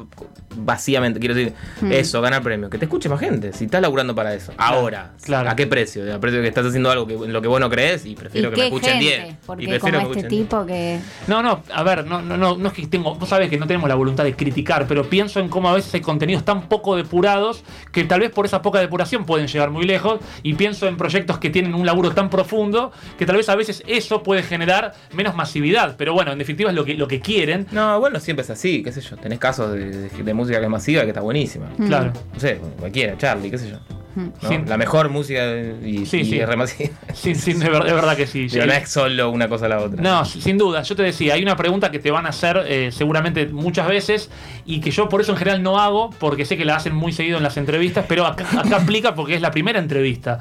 vacíamente, 0.55 1.19
quiero 1.19 1.35
decir, 1.35 1.55
Hmm. 1.81 1.93
eso, 1.93 2.21
ganar 2.21 2.43
premio, 2.43 2.69
que 2.69 2.79
te 2.79 2.85
escuche 2.85 3.09
más 3.09 3.19
gente, 3.21 3.53
si 3.53 3.65
estás 3.65 3.81
laburando 3.81 4.15
para 4.15 4.35
eso. 4.35 4.53
Ahora, 4.59 5.13
claro. 5.23 5.49
¿a 5.51 5.57
qué 5.57 5.67
precio? 5.67 6.03
A 6.15 6.19
precio 6.21 6.39
de 6.39 6.43
que 6.45 6.49
estás 6.49 6.67
haciendo 6.67 6.91
algo 6.91 7.07
que, 7.07 7.15
en 7.15 7.33
lo 7.33 7.41
que 7.41 7.49
vos 7.49 7.59
no 7.61 7.71
crees 7.71 8.05
y 8.07 8.11
¿Y 8.13 8.15
prefiero 8.15 8.51
que 8.51 8.57
me 8.59 8.65
escuchen 8.67 8.91
gente? 9.01 9.05
10. 9.25 9.37
Porque 9.47 9.63
y 9.65 9.67
como 9.67 9.79
prefiero 9.79 9.99
que 9.99 10.05
me 10.05 10.11
este 10.11 10.21
escuchen 10.21 10.29
10. 10.29 10.43
tipo 10.49 10.67
que... 10.67 11.01
No, 11.27 11.43
no, 11.43 11.63
a 11.73 11.83
ver, 11.83 12.05
no, 12.07 12.21
no, 12.23 12.37
no, 12.37 12.57
no 12.57 12.69
es 12.69 12.75
que 12.75 12.87
tengo, 12.87 13.15
vos 13.15 13.29
sabés 13.29 13.49
que 13.49 13.57
no 13.59 13.67
tenemos 13.67 13.89
la 13.89 13.95
voluntad 13.95 14.25
de 14.25 14.35
criticar, 14.37 14.87
pero 14.87 15.09
pienso 15.09 15.41
en 15.41 15.49
cómo 15.49 15.69
a 15.71 15.75
veces 15.75 15.93
hay 15.95 16.01
contenidos 16.03 16.45
tan 16.45 16.69
poco 16.69 16.95
depurados 16.97 17.65
que 17.91 18.05
tal 18.05 18.21
vez 18.21 18.31
por 18.31 18.45
esa 18.47 18.61
poca 18.63 18.79
depuración 18.81 19.25
pueden 19.25 19.47
llegar 19.47 19.71
muy 19.71 19.85
lejos 19.87 20.21
y 20.43 20.55
pienso 20.55 20.87
en 20.87 20.97
proyectos 20.99 21.39
que 21.39 21.49
tienen 21.51 21.75
un 21.75 21.87
laburo 21.87 22.11
tan 22.13 22.29
profundo 22.29 22.93
que 23.19 23.25
tal 23.27 23.37
vez 23.37 23.49
a 23.49 23.57
veces 23.57 23.83
eso 23.87 24.23
puede 24.23 24.43
generar 24.43 24.95
menos 25.13 25.35
masividad, 25.35 25.95
pero 25.97 26.13
bueno, 26.15 26.33
en 26.33 26.39
definitiva 26.39 26.71
es 26.71 26.77
lo 26.77 26.85
que, 26.85 26.95
lo 26.95 27.07
que 27.09 27.21
quieren. 27.21 27.67
No, 27.73 27.99
bueno, 28.01 28.21
siempre 28.21 28.43
es 28.43 28.51
así, 28.51 28.83
qué 28.83 28.93
sé 28.93 29.01
yo. 29.01 29.17
Tenés 29.17 29.39
casos 29.39 29.73
de, 29.73 29.91
de- 29.91 30.23
de 30.23 30.35
música 30.35 30.59
que 30.59 30.65
es 30.65 30.71
masiva 30.71 31.03
que 31.03 31.09
está 31.09 31.21
buenísima. 31.21 31.67
Mm. 31.77 31.87
Claro. 31.87 32.13
No 32.35 32.41
sé, 32.41 32.61
cualquiera, 32.79 33.17
Charlie, 33.19 33.51
qué 33.51 33.59
sé 33.59 33.71
yo. 33.71 33.79
¿No? 34.17 34.33
Sin- 34.49 34.69
La 34.69 34.77
mejor 34.77 35.09
música 35.09 35.43
y, 35.85 36.05
Sí, 36.07 36.19
y 36.21 36.25
sí. 36.25 36.39
Ver- 37.59 37.85
de 37.85 37.93
verdad 37.93 38.17
que 38.17 38.27
sí. 38.27 38.49
Digo, 38.49 38.67
no 38.67 38.73
es 38.73 38.89
solo 38.89 39.31
una 39.31 39.49
cosa 39.49 39.67
a 39.67 39.69
la 39.69 39.79
otra. 39.81 40.01
No, 40.03 40.25
sin 40.25 40.59
duda. 40.59 40.83
Yo 40.83 40.97
te 40.97 41.03
decía, 41.03 41.35
hay 41.35 41.43
una 41.43 41.57
pregunta 41.57 41.91
que 41.91 41.99
te 41.99 42.11
van 42.11 42.27
a 42.27 42.31
hacer 42.31 42.65
eh, 42.67 42.91
seguramente 42.93 43.47
muchas 43.47 43.87
veces 43.89 44.31
y 44.65 44.81
que 44.81 44.91
yo 44.91 45.09
por 45.09 45.21
eso 45.21 45.33
en 45.33 45.39
general 45.39 45.63
no 45.63 45.79
hago, 45.79 46.11
porque 46.19 46.45
sé 46.45 46.57
que 46.57 46.65
la 46.65 46.77
hacen 46.77 46.95
muy 46.95 47.13
seguido 47.13 47.37
en 47.37 47.43
las 47.43 47.57
entrevistas, 47.57 48.05
pero 48.09 48.27
acá, 48.27 48.47
acá 48.61 48.77
aplica 48.77 49.15
porque 49.15 49.35
es 49.35 49.41
la 49.41 49.51
primera 49.51 49.79
entrevista. 49.79 50.41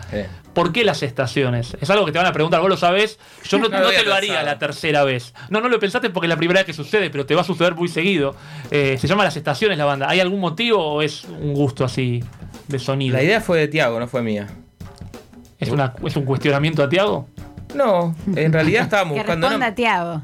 ¿Por 0.54 0.74
qué 0.74 0.84
las 0.84 1.02
estaciones? 1.02 1.78
Es 1.80 1.90
algo 1.90 2.06
que 2.06 2.12
te 2.12 2.18
van 2.18 2.28
a 2.28 2.34
preguntar, 2.34 2.60
vos 2.60 2.70
lo 2.70 2.76
sabés. 2.78 3.20
Yo 3.48 3.58
no, 3.58 3.70
No 3.70 3.78
no 3.80 3.84
lo 3.86 3.90
te 3.92 4.04
lo 4.04 4.14
haría 4.14 4.30
pensado. 4.34 4.46
la 4.48 4.60
tercera 4.60 5.04
vez. 5.06 5.34
No, 5.50 5.62
no 5.62 5.70
lo 5.70 5.80
pensaste 5.80 6.10
porque 6.10 6.26
es 6.28 6.30
la 6.30 6.36
primera 6.38 6.60
vez 6.60 6.66
que 6.66 6.74
sucede, 6.74 7.10
pero 7.10 7.26
te 7.26 7.36
va 7.36 7.42
a 7.42 7.46
suceder 7.46 7.74
muy 7.76 7.88
seguido. 7.88 8.36
Eh, 8.70 8.98
se 9.00 9.08
llama 9.08 9.24
Las 9.24 9.38
Estaciones 9.38 9.78
la 9.78 9.86
banda. 9.86 10.10
¿Hay 10.10 10.20
algún 10.20 10.40
motivo 10.42 10.78
o 10.86 11.02
es 11.02 11.24
un 11.24 11.54
gusto 11.54 11.86
así 11.86 12.22
de 12.68 12.80
sonido? 12.80 13.18
La 13.18 13.24
idea 13.24 13.42
fue 13.42 13.60
de 13.60 13.68
Tiago, 13.68 14.00
no 14.00 14.08
fue 14.08 14.22
mía. 14.22 14.48
¿Es, 15.60 15.70
una, 15.70 15.94
¿Es 16.06 16.16
un 16.16 16.26
cuestionamiento 16.26 16.84
a 16.84 16.90
Tiago? 16.90 17.28
No, 17.76 18.14
en 18.36 18.52
realidad 18.52 18.84
estábamos 18.84 19.14
Que 19.16 19.20
buscando. 19.22 19.48
responda 19.48 19.70
no- 19.70 19.76
Tiago. 19.76 20.22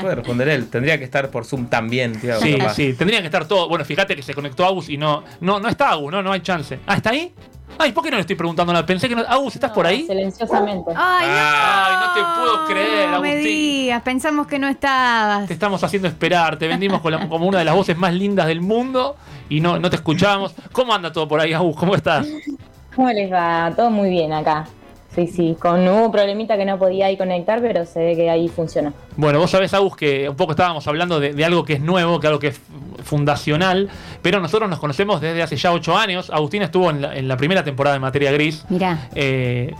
Puede 0.00 0.14
responder 0.14 0.48
él. 0.48 0.66
Tendría 0.68 0.96
que 0.98 1.04
estar 1.04 1.28
por 1.30 1.44
Zoom 1.44 1.66
también, 1.66 2.18
Tiago. 2.18 2.40
Sí, 2.40 2.56
capaz. 2.56 2.74
sí, 2.74 2.94
tendrían 2.94 3.22
que 3.22 3.26
estar 3.26 3.46
todos. 3.46 3.68
Bueno, 3.68 3.84
fíjate 3.84 4.16
que 4.16 4.22
se 4.22 4.32
conectó 4.34 4.64
Agus 4.64 4.88
y 4.88 4.96
no, 4.96 5.22
no, 5.40 5.60
no 5.60 5.68
está 5.68 5.90
Agus, 5.90 6.10
no, 6.12 6.22
no 6.22 6.32
hay 6.32 6.40
chance. 6.40 6.78
Ah, 6.86 6.96
¿está 6.96 7.10
ahí? 7.10 7.34
Ay, 7.78 7.92
¿por 7.92 8.02
qué 8.04 8.10
no 8.10 8.16
le 8.16 8.22
estoy 8.22 8.36
preguntando 8.36 8.72
nada? 8.72 8.84
Pensé 8.86 9.08
que 9.08 9.14
no. 9.16 9.22
Agus, 9.28 9.54
¿estás 9.54 9.70
por 9.72 9.86
ahí? 9.86 10.06
Silenciosamente. 10.06 10.90
Ay, 10.96 11.26
no. 11.26 11.34
Ay, 11.34 11.96
no 12.00 12.14
te 12.14 12.40
puedo 12.40 12.66
creer, 12.66 13.10
No 13.10 13.20
me 13.20 13.30
Agustín. 13.32 13.52
digas, 13.52 14.02
pensamos 14.02 14.46
que 14.46 14.58
no 14.58 14.68
estabas. 14.68 15.46
Te 15.48 15.52
estamos 15.54 15.82
haciendo 15.84 16.08
esperar, 16.08 16.58
te 16.58 16.66
vendimos 16.68 17.00
con 17.00 17.12
la- 17.12 17.28
como 17.28 17.46
una 17.46 17.58
de 17.58 17.64
las 17.64 17.74
voces 17.74 17.96
más 17.96 18.12
lindas 18.14 18.46
del 18.46 18.60
mundo 18.60 19.16
y 19.50 19.60
no, 19.60 19.78
no 19.78 19.90
te 19.90 19.96
escuchamos. 19.96 20.54
¿Cómo 20.72 20.94
anda 20.94 21.12
todo 21.12 21.28
por 21.28 21.40
ahí, 21.40 21.52
Agus? 21.52 21.76
¿Cómo 21.76 21.94
estás? 21.94 22.26
¿Cómo 22.94 23.10
les 23.10 23.30
va? 23.30 23.70
Todo 23.76 23.90
muy 23.90 24.08
bien 24.08 24.32
acá. 24.32 24.66
Sí, 25.26 25.32
sí, 25.34 25.56
con 25.60 25.86
hubo 25.86 26.06
un 26.06 26.12
problemita 26.12 26.56
que 26.56 26.64
no 26.64 26.78
podía 26.78 27.06
ahí 27.06 27.16
conectar, 27.16 27.60
pero 27.60 27.84
se 27.84 27.98
ve 28.00 28.16
que 28.16 28.30
ahí 28.30 28.48
funciona. 28.48 28.92
Bueno, 29.16 29.38
vos 29.38 29.50
sabés, 29.50 29.74
Agus, 29.74 29.96
que 29.96 30.28
un 30.28 30.36
poco 30.36 30.52
estábamos 30.52 30.86
hablando 30.88 31.20
de, 31.20 31.32
de 31.34 31.44
algo 31.44 31.64
que 31.64 31.74
es 31.74 31.80
nuevo, 31.80 32.20
que 32.20 32.26
algo 32.26 32.38
que 32.38 32.48
es 32.48 32.60
fundacional, 33.04 33.88
pero 34.22 34.40
nosotros 34.40 34.68
nos 34.70 34.78
conocemos 34.78 35.20
desde 35.20 35.42
hace 35.42 35.56
ya 35.56 35.72
ocho 35.72 35.96
años. 35.96 36.30
Agustín 36.30 36.62
estuvo 36.62 36.90
en 36.90 37.02
la, 37.02 37.14
en 37.16 37.28
la 37.28 37.36
primera 37.36 37.64
temporada 37.64 37.94
de 37.94 38.00
Materia 38.00 38.32
Gris. 38.32 38.64
Mirá. 38.68 39.08
Eh, 39.14 39.74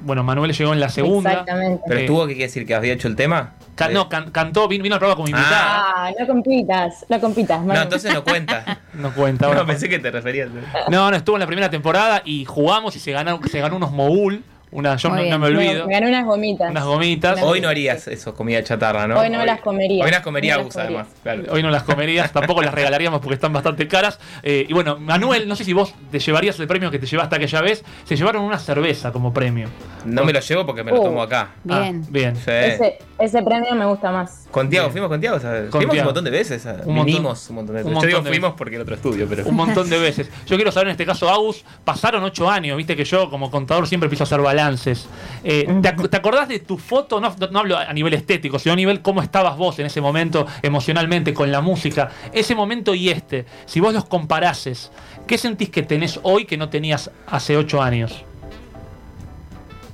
bueno, 0.00 0.22
Manuel 0.22 0.52
llegó 0.52 0.72
en 0.72 0.80
la 0.80 0.88
segunda. 0.88 1.30
Exactamente. 1.32 1.82
Pero 1.86 2.00
Eh, 2.00 2.04
estuvo, 2.04 2.20
¿qué 2.26 2.32
quiere 2.32 2.46
decir? 2.46 2.66
¿Que 2.66 2.74
había 2.74 2.92
hecho 2.94 3.08
el 3.08 3.16
tema? 3.16 3.54
Sí. 3.76 3.84
no, 3.92 4.08
can- 4.08 4.30
cantó, 4.32 4.66
vino, 4.66 4.82
vino 4.82 4.94
al 4.96 4.98
programa 4.98 5.16
como 5.16 5.28
invitada. 5.28 5.92
Ah, 5.94 6.10
no 6.18 6.26
compitas, 6.26 7.04
no 7.08 7.20
compitas. 7.20 7.60
No, 7.60 7.66
Manu. 7.66 7.80
entonces 7.82 8.12
no 8.14 8.24
cuenta. 8.24 8.80
No 8.94 9.12
cuenta. 9.14 9.46
ahora 9.46 9.60
No, 9.60 9.66
pensé 9.66 9.88
que 9.88 10.00
te 10.00 10.10
referías. 10.10 10.48
No, 10.90 11.08
no, 11.10 11.16
estuvo 11.16 11.36
en 11.36 11.40
la 11.40 11.46
primera 11.46 11.70
temporada 11.70 12.20
y 12.24 12.44
jugamos 12.44 12.96
y 12.96 12.98
se 12.98 13.12
ganó, 13.12 13.38
se 13.48 13.60
ganó 13.60 13.76
unos 13.76 13.92
mogul. 13.92 14.42
Una, 14.70 14.96
yo 14.96 15.08
no, 15.08 15.38
me 15.38 15.46
olvido. 15.46 15.86
Me 15.86 15.94
gané 15.94 16.08
unas 16.08 16.24
gomitas. 16.26 16.70
Unas 16.70 16.84
gomitas. 16.84 17.42
Hoy 17.42 17.60
no 17.60 17.68
harías 17.68 18.06
eso, 18.08 18.34
comida 18.34 18.62
chatarra, 18.62 19.06
¿no? 19.06 19.18
Hoy 19.18 19.30
no 19.30 19.44
las 19.44 19.60
comería. 19.60 20.04
Hoy 20.04 20.10
las 20.10 20.20
comería 20.22 20.56
No 20.58 20.64
las 20.64 20.76
Agus, 20.76 20.76
además. 20.76 21.06
Claro. 21.22 21.42
Hoy 21.50 21.62
no 21.62 21.70
las 21.70 21.82
comerías, 21.84 22.32
tampoco 22.32 22.62
las 22.62 22.74
regalaríamos 22.74 23.20
porque 23.20 23.34
están 23.34 23.52
bastante 23.52 23.88
caras. 23.88 24.18
Eh, 24.42 24.66
y 24.68 24.72
bueno, 24.72 24.98
Manuel, 24.98 25.48
no 25.48 25.56
sé 25.56 25.64
si 25.64 25.72
vos 25.72 25.94
te 26.10 26.18
llevarías 26.18 26.58
el 26.60 26.66
premio 26.66 26.90
que 26.90 26.98
te 26.98 27.06
llevaste 27.06 27.36
aquella 27.36 27.60
vez. 27.62 27.84
Se 28.04 28.16
llevaron 28.16 28.42
una 28.44 28.58
cerveza 28.58 29.12
como 29.12 29.32
premio. 29.32 29.68
No 30.04 30.24
me 30.24 30.32
lo 30.32 30.40
llevo 30.40 30.66
porque 30.66 30.84
me 30.84 30.90
lo 30.92 31.00
Oh. 31.00 31.04
tomo 31.04 31.22
acá. 31.22 31.50
Bien. 31.64 32.02
Ah, 32.04 32.08
bien. 32.10 32.36
Sí. 32.36 32.42
Ese, 32.50 32.98
ese 33.18 33.42
premio 33.42 33.74
me 33.74 33.84
gusta 33.86 34.10
más. 34.10 34.46
Con 34.50 34.68
Tiago, 34.68 34.90
fuimos 34.90 35.08
con 35.08 35.20
Tiago. 35.20 35.38
fuimos 35.38 35.70
Tiago. 35.70 35.92
un 35.94 36.04
montón 36.04 36.24
de 36.24 36.30
veces. 36.30 36.64
Un 36.64 36.94
montón. 36.94 37.06
Vinimos 37.06 37.48
un 37.50 37.56
montón 37.56 37.76
de 37.76 37.82
Un 37.82 37.84
veces. 37.88 37.94
montón 37.94 38.02
Yo 38.02 38.06
digo 38.08 38.20
de 38.22 38.28
fuimos 38.30 38.48
veces. 38.50 38.58
porque 38.58 38.76
el 38.76 38.82
otro 38.82 38.94
estudio, 38.94 39.26
pero. 39.28 39.46
Un 39.46 39.54
montón 39.56 39.88
de 39.88 39.98
veces. 39.98 40.30
Yo 40.46 40.56
quiero 40.56 40.72
saber 40.72 40.88
en 40.88 40.92
este 40.92 41.06
caso, 41.06 41.28
Agus, 41.30 41.64
pasaron 41.84 42.22
ocho 42.24 42.50
años, 42.50 42.76
viste 42.76 42.96
que 42.96 43.04
yo 43.04 43.30
como 43.30 43.50
contador 43.50 43.86
siempre 43.86 44.06
empiezo 44.06 44.24
a 44.24 44.26
hacer 44.26 44.40
balances. 44.58 45.06
Eh, 45.44 45.64
¿te, 45.82 45.94
ac- 45.94 46.10
te 46.10 46.16
acordás 46.16 46.48
de 46.48 46.58
tu 46.58 46.78
foto? 46.78 47.20
No, 47.20 47.34
no 47.50 47.58
hablo 47.60 47.76
a 47.78 47.92
nivel 47.92 48.14
estético, 48.14 48.58
sino 48.58 48.72
a 48.72 48.76
nivel 48.76 49.00
cómo 49.02 49.22
estabas 49.22 49.56
vos 49.56 49.78
en 49.78 49.86
ese 49.86 50.00
momento 50.00 50.46
emocionalmente 50.62 51.32
con 51.32 51.50
la 51.52 51.60
música. 51.60 52.10
Ese 52.32 52.54
momento 52.54 52.94
y 52.94 53.08
este, 53.10 53.46
si 53.66 53.80
vos 53.80 53.94
los 53.94 54.04
comparases, 54.04 54.90
¿qué 55.26 55.38
sentís 55.38 55.70
que 55.70 55.82
tenés 55.82 56.18
hoy 56.22 56.44
que 56.44 56.56
no 56.56 56.68
tenías 56.68 57.10
hace 57.26 57.56
ocho 57.56 57.80
años? 57.80 58.24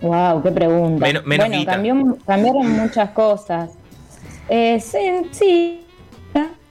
Wow, 0.01 0.43
qué 0.43 0.51
pregunta. 0.51 1.05
Menos- 1.07 1.25
menos 1.25 1.49
bueno, 1.49 1.65
cambió, 1.65 2.17
cambiaron 2.27 2.71
muchas 2.71 3.11
cosas. 3.11 3.71
Eh, 4.49 4.79
sí, 4.81 4.99
sí. 5.31 5.84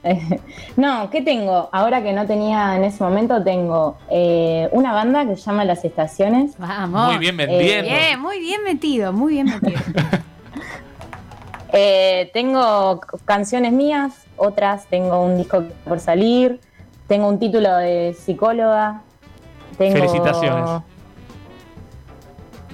No, 0.76 1.10
¿qué 1.10 1.22
tengo? 1.22 1.70
Ahora 1.72 2.04
que 2.04 2.14
no 2.14 2.26
tenía 2.26 2.76
en 2.76 2.84
ese 2.84 3.04
momento, 3.04 3.44
tengo 3.44 3.98
eh, 4.10 4.70
una 4.72 4.94
banda 4.94 5.26
que 5.26 5.36
se 5.36 5.44
llama 5.44 5.66
Las 5.66 5.84
Estaciones. 5.86 6.58
Vamos. 6.58 7.08
Muy 7.08 7.20
bien 7.20 7.38
vendiendo. 7.38 7.90
Bien, 7.90 8.20
muy 8.20 8.40
bien 8.40 8.64
metido, 8.64 9.14
muy 9.14 9.34
bien 9.34 9.48
metido. 9.48 9.80
Eh, 11.76 12.30
tengo 12.36 13.02
canciones 13.26 13.74
mías, 13.74 14.28
otras 14.38 14.86
tengo 14.92 15.24
un 15.24 15.38
disco 15.38 15.64
por 15.86 16.00
salir, 16.00 16.60
tengo 17.08 17.28
un 17.28 17.40
título 17.40 17.76
de 17.78 18.14
psicóloga. 18.14 19.02
Tengo... 19.80 19.96
Felicitaciones. 19.96 20.84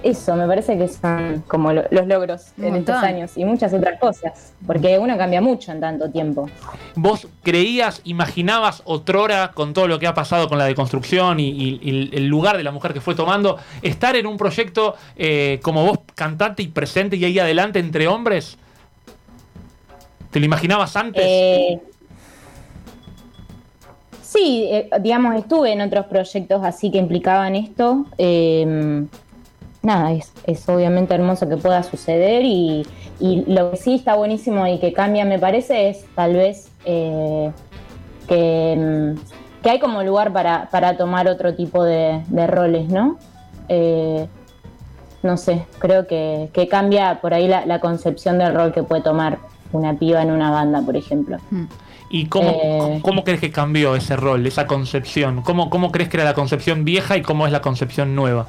Eso, 0.01 0.33
me 0.37 0.47
parece 0.47 0.77
que 0.77 0.87
son 0.87 1.43
como 1.47 1.73
lo- 1.73 1.83
los 1.91 2.07
logros 2.07 2.53
en 2.61 2.75
estos 2.77 2.95
años 2.95 3.31
y 3.35 3.43
muchas 3.43 3.73
otras 3.73 3.99
cosas, 3.99 4.53
porque 4.65 4.97
uno 4.97 5.17
cambia 5.17 5.41
mucho 5.41 5.73
en 5.73 5.81
tanto 5.81 6.09
tiempo. 6.09 6.49
¿Vos 6.95 7.27
creías, 7.43 7.99
imaginabas 8.05 8.81
otrora 8.85 9.51
con 9.53 9.73
todo 9.73 9.89
lo 9.89 9.99
que 9.99 10.07
ha 10.07 10.13
pasado 10.13 10.47
con 10.47 10.57
la 10.57 10.63
deconstrucción 10.65 11.41
y, 11.41 11.49
y- 11.49 11.79
y 11.81 12.15
el 12.15 12.27
lugar 12.27 12.55
de 12.55 12.63
la 12.63 12.71
mujer 12.71 12.93
que 12.93 13.01
fue 13.01 13.13
tomando, 13.13 13.57
estar 13.81 14.15
en 14.15 14.25
un 14.25 14.37
proyecto 14.37 14.95
eh, 15.17 15.59
como 15.61 15.85
vos, 15.85 15.99
cantante 16.15 16.63
y 16.63 16.67
presente 16.67 17.17
y 17.17 17.25
ahí 17.25 17.37
adelante 17.37 17.79
entre 17.79 18.07
hombres? 18.07 18.57
¿Te 20.31 20.39
lo 20.39 20.45
imaginabas 20.45 20.95
antes? 20.95 21.23
Eh, 21.25 21.81
sí, 24.21 24.67
eh, 24.71 24.89
digamos, 25.01 25.35
estuve 25.35 25.73
en 25.73 25.81
otros 25.81 26.05
proyectos 26.05 26.61
así 26.63 26.89
que 26.91 26.99
implicaban 26.99 27.55
esto. 27.55 28.05
Eh, 28.17 29.05
nada, 29.81 30.11
es, 30.11 30.31
es 30.45 30.67
obviamente 30.67 31.13
hermoso 31.13 31.47
que 31.47 31.57
pueda 31.57 31.83
suceder 31.83 32.43
y, 32.43 32.85
y 33.19 33.43
lo 33.51 33.71
que 33.71 33.77
sí 33.77 33.95
está 33.95 34.15
buenísimo 34.15 34.67
y 34.67 34.79
que 34.79 34.93
cambia, 34.93 35.25
me 35.25 35.39
parece, 35.39 35.89
es 35.89 36.05
tal 36.15 36.33
vez 36.33 36.71
eh, 36.85 37.51
que, 38.27 38.75
mm, 38.77 39.61
que 39.63 39.69
hay 39.69 39.79
como 39.79 40.03
lugar 40.03 40.33
para, 40.33 40.69
para 40.69 40.97
tomar 40.97 41.27
otro 41.27 41.55
tipo 41.55 41.83
de, 41.83 42.23
de 42.27 42.47
roles, 42.47 42.89
¿no? 42.89 43.17
Eh, 43.67 44.27
no 45.21 45.37
sé, 45.37 45.65
creo 45.79 46.07
que, 46.07 46.49
que 46.53 46.67
cambia 46.67 47.19
por 47.21 47.33
ahí 47.33 47.47
la, 47.47 47.65
la 47.65 47.79
concepción 47.79 48.37
del 48.37 48.55
rol 48.55 48.73
que 48.73 48.83
puede 48.83 49.01
tomar 49.01 49.39
una 49.71 49.97
piba 49.97 50.21
en 50.21 50.31
una 50.31 50.49
banda, 50.49 50.81
por 50.81 50.95
ejemplo. 50.95 51.37
¿Y 52.09 52.25
cómo, 52.25 52.49
eh, 52.63 52.99
cómo 53.03 53.23
crees 53.23 53.39
que 53.39 53.51
cambió 53.51 53.95
ese 53.95 54.15
rol, 54.15 54.45
esa 54.47 54.65
concepción? 54.65 55.41
¿Cómo, 55.43 55.69
¿Cómo 55.69 55.91
crees 55.91 56.09
que 56.09 56.17
era 56.17 56.23
la 56.23 56.33
concepción 56.33 56.85
vieja 56.85 57.17
y 57.17 57.21
cómo 57.21 57.45
es 57.45 57.51
la 57.51 57.61
concepción 57.61 58.15
nueva? 58.15 58.47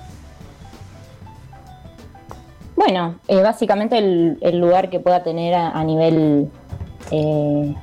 Bueno, 2.82 3.16
eh, 3.28 3.42
básicamente 3.42 3.98
el, 3.98 4.38
el 4.40 4.58
lugar 4.58 4.88
que 4.88 5.00
pueda 5.00 5.22
tener 5.22 5.52
a, 5.54 5.68
a 5.70 5.84
nivel, 5.84 6.50
eh, 7.10 7.74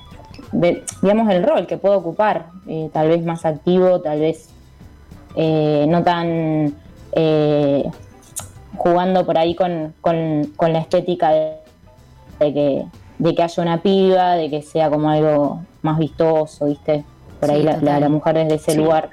de, 0.51 0.83
digamos, 1.03 1.29
el 1.29 1.43
rol 1.43 1.67
que 1.67 1.77
pueda 1.77 1.97
ocupar, 1.97 2.47
eh, 2.67 2.89
tal 2.91 3.07
vez 3.09 3.23
más 3.23 3.45
activo, 3.45 4.01
tal 4.01 4.19
vez 4.21 4.49
eh, 5.35 5.85
no 5.87 6.01
tan 6.03 6.73
eh, 7.11 7.83
jugando 8.75 9.23
por 9.23 9.37
ahí 9.37 9.53
con, 9.53 9.93
con- 10.01 10.45
con 10.55 10.73
la 10.73 10.79
estética 10.79 11.29
de, 11.29 11.57
de 12.39 12.53
que, 12.55 12.85
de 13.19 13.35
que 13.35 13.43
haya 13.43 13.61
una 13.61 13.77
piba, 13.83 14.31
de 14.35 14.49
que 14.49 14.63
sea 14.63 14.89
como 14.89 15.11
algo 15.11 15.61
más 15.83 15.99
vistoso, 15.99 16.65
¿viste? 16.65 17.03
Por 17.39 17.49
Sí, 17.49 17.55
ahí 17.55 17.61
la, 17.61 17.77
la- 17.77 17.99
la 17.99 18.09
mujer 18.09 18.33
desde 18.33 18.55
ese 18.55 18.71
Sí. 18.71 18.77
lugar. 18.79 19.09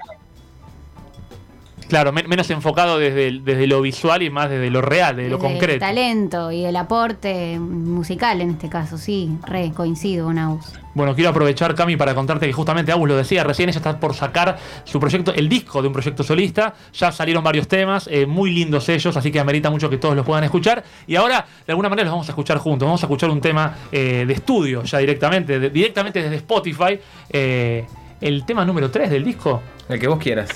Claro, 1.95 2.11
men- 2.11 2.29
menos 2.29 2.51
enfocado 2.51 2.99
desde, 2.99 3.29
el- 3.29 3.45
desde 3.45 3.69
lo 3.69 3.81
visual 3.81 4.21
y 4.25 4.29
más 4.29 4.51
desde 4.51 4.69
lo 4.69 4.83
real, 4.83 5.15
desde 5.15 5.31
lo 5.31 5.39
concreto. 5.39 5.75
El 5.75 5.79
talento 5.79 6.51
y 6.51 6.65
el 6.65 6.75
aporte 6.75 7.57
musical 7.61 8.41
en 8.41 8.51
este 8.51 8.69
caso, 8.69 8.99
sí, 8.99 9.31
re 9.47 9.71
coincido 9.73 10.27
con 10.27 10.37
Aus. 10.39 10.73
Bueno, 10.95 11.15
quiero 11.15 11.31
aprovechar, 11.31 11.73
Cami, 11.77 11.97
para 11.97 12.13
contarte 12.17 12.47
que 12.49 12.53
justamente 12.53 12.91
Agus 12.91 13.07
lo 13.09 13.17
decía 13.17 13.45
recién, 13.45 13.69
ella 13.69 13.79
está 13.79 14.01
por 14.01 14.13
sacar 14.15 14.59
su 14.83 14.99
proyecto, 14.99 15.33
el 15.35 15.49
disco 15.49 15.83
de 15.83 15.87
un 15.87 15.93
proyecto 15.95 16.25
solista. 16.25 16.75
Ya 16.95 17.13
salieron 17.13 17.45
varios 17.45 17.69
temas, 17.69 18.09
eh, 18.11 18.27
muy 18.27 18.51
lindos 18.51 18.89
ellos, 18.89 19.17
así 19.17 19.31
que 19.31 19.39
amerita 19.39 19.71
mucho 19.71 19.89
que 19.89 19.97
todos 19.99 20.17
los 20.17 20.27
puedan 20.27 20.43
escuchar. 20.43 20.83
Y 21.07 21.15
ahora, 21.15 21.47
de 21.65 21.73
alguna 21.73 21.89
manera, 21.89 22.07
los 22.07 22.13
vamos 22.15 22.29
a 22.29 22.33
escuchar 22.33 22.59
juntos. 22.59 22.87
Vamos 22.87 23.05
a 23.05 23.07
escuchar 23.07 23.31
un 23.31 23.41
tema 23.41 23.73
eh, 23.93 24.25
de 24.27 24.33
estudio, 24.35 24.83
ya 24.83 24.99
directamente, 24.99 25.61
de- 25.61 25.71
directamente 25.71 26.21
desde 26.21 26.37
Spotify. 26.39 26.99
eh, 27.31 27.87
el 28.21 28.45
tema 28.47 28.65
número 28.65 28.91
3 28.91 29.11
del 29.11 29.23
disco. 29.23 29.63
El 29.89 30.01
que 30.01 30.09
vos 30.09 30.19
quieras. 30.19 30.49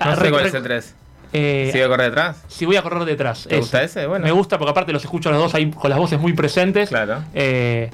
Ah, 0.00 0.14
No 0.16 0.16
sé 0.22 0.30
cuál 0.30 0.46
es 0.46 0.54
el 0.54 0.62
3. 0.62 0.94
Eh, 1.32 1.68
¿Sigue 1.70 1.84
a 1.84 1.88
correr 1.88 2.06
detrás? 2.06 2.42
si 2.48 2.66
voy 2.66 2.74
a 2.76 2.82
correr 2.82 3.04
detrás. 3.04 3.46
¿Te 3.48 3.58
gusta 3.58 3.82
ese? 3.84 4.06
Bueno. 4.06 4.24
Me 4.24 4.32
gusta 4.32 4.58
porque 4.58 4.70
aparte 4.72 4.92
los 4.92 5.04
escucho 5.04 5.28
a 5.28 5.32
los 5.32 5.40
dos 5.40 5.54
ahí 5.54 5.70
con 5.70 5.88
las 5.88 5.98
voces 5.98 6.18
muy 6.18 6.32
presentes. 6.32 6.88
Claro. 6.88 7.22
Eh, 7.34 7.88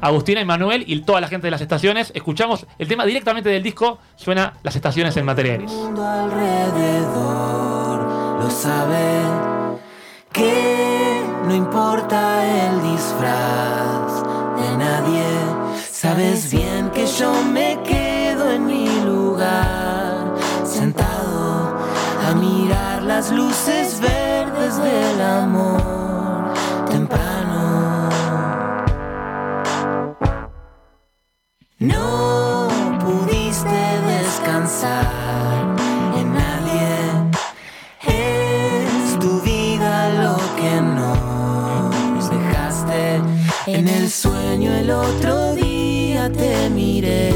Agustina 0.00 0.40
y 0.40 0.44
Manuel 0.46 0.84
y 0.86 1.00
toda 1.02 1.20
la 1.20 1.28
gente 1.28 1.48
de 1.48 1.50
las 1.50 1.60
estaciones. 1.60 2.12
Escuchamos 2.14 2.66
el 2.78 2.88
tema 2.88 3.04
directamente 3.04 3.48
del 3.50 3.62
disco. 3.62 3.98
Suena 4.16 4.54
Las 4.62 4.74
estaciones 4.76 5.14
en 5.18 5.24
materia 5.26 5.56
gris. 5.58 5.70
mundo 5.70 6.06
alrededor 7.08 7.98
lo 8.42 8.50
sabe. 8.50 9.20
Que 10.32 11.24
no 11.44 11.54
importa 11.54 12.44
el 12.68 12.82
disfraz 12.82 14.22
de 14.60 14.76
nadie, 14.76 15.24
sabes 15.90 16.50
bien 16.52 16.90
que 16.90 17.06
yo 17.06 17.32
me 17.44 17.78
quedo 17.82 17.97
luces 23.30 24.00
verdes 24.00 24.76
del 24.76 25.20
amor 25.20 26.54
temprano. 26.90 28.08
No 31.78 32.68
pudiste 33.00 33.80
descansar 34.06 35.06
en 36.16 36.34
nadie. 36.34 36.88
Es 38.06 39.18
tu 39.18 39.40
vida 39.42 40.08
lo 40.22 40.36
que 40.56 40.80
nos 40.80 42.30
dejaste. 42.30 43.20
En 43.66 43.88
el 43.88 44.10
sueño 44.10 44.72
el 44.72 44.90
otro 44.90 45.54
día 45.54 46.30
te 46.32 46.70
miré 46.70 47.34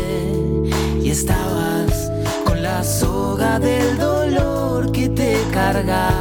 y 1.03 1.11
estabas 1.11 2.11
con 2.45 2.63
la 2.63 2.83
soga 2.83 3.59
del 3.59 3.99
dolor 3.99 4.12
te 5.73 6.12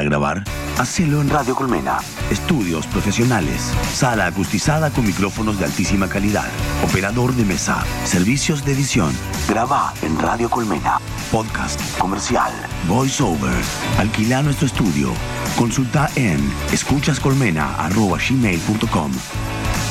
para 0.00 0.08
grabar? 0.08 0.42
Hacelo 0.78 1.20
en 1.20 1.28
Radio 1.28 1.54
Colmena. 1.54 1.98
Estudios 2.30 2.86
profesionales. 2.86 3.70
Sala 3.92 4.24
acustizada 4.26 4.88
con 4.90 5.06
micrófonos 5.06 5.58
de 5.58 5.66
altísima 5.66 6.08
calidad. 6.08 6.48
Operador 6.82 7.34
de 7.34 7.44
mesa. 7.44 7.84
Servicios 8.04 8.64
de 8.64 8.72
edición. 8.72 9.12
Graba 9.46 9.92
en 10.00 10.18
Radio 10.18 10.48
Colmena. 10.48 10.98
Podcast, 11.30 11.78
comercial, 11.98 12.50
voiceover. 12.88 13.62
Alquila 13.98 14.40
nuestro 14.42 14.68
estudio. 14.68 15.12
Consulta 15.58 16.08
en 16.16 16.40
escuchascolmena.gmail.com 16.72 19.12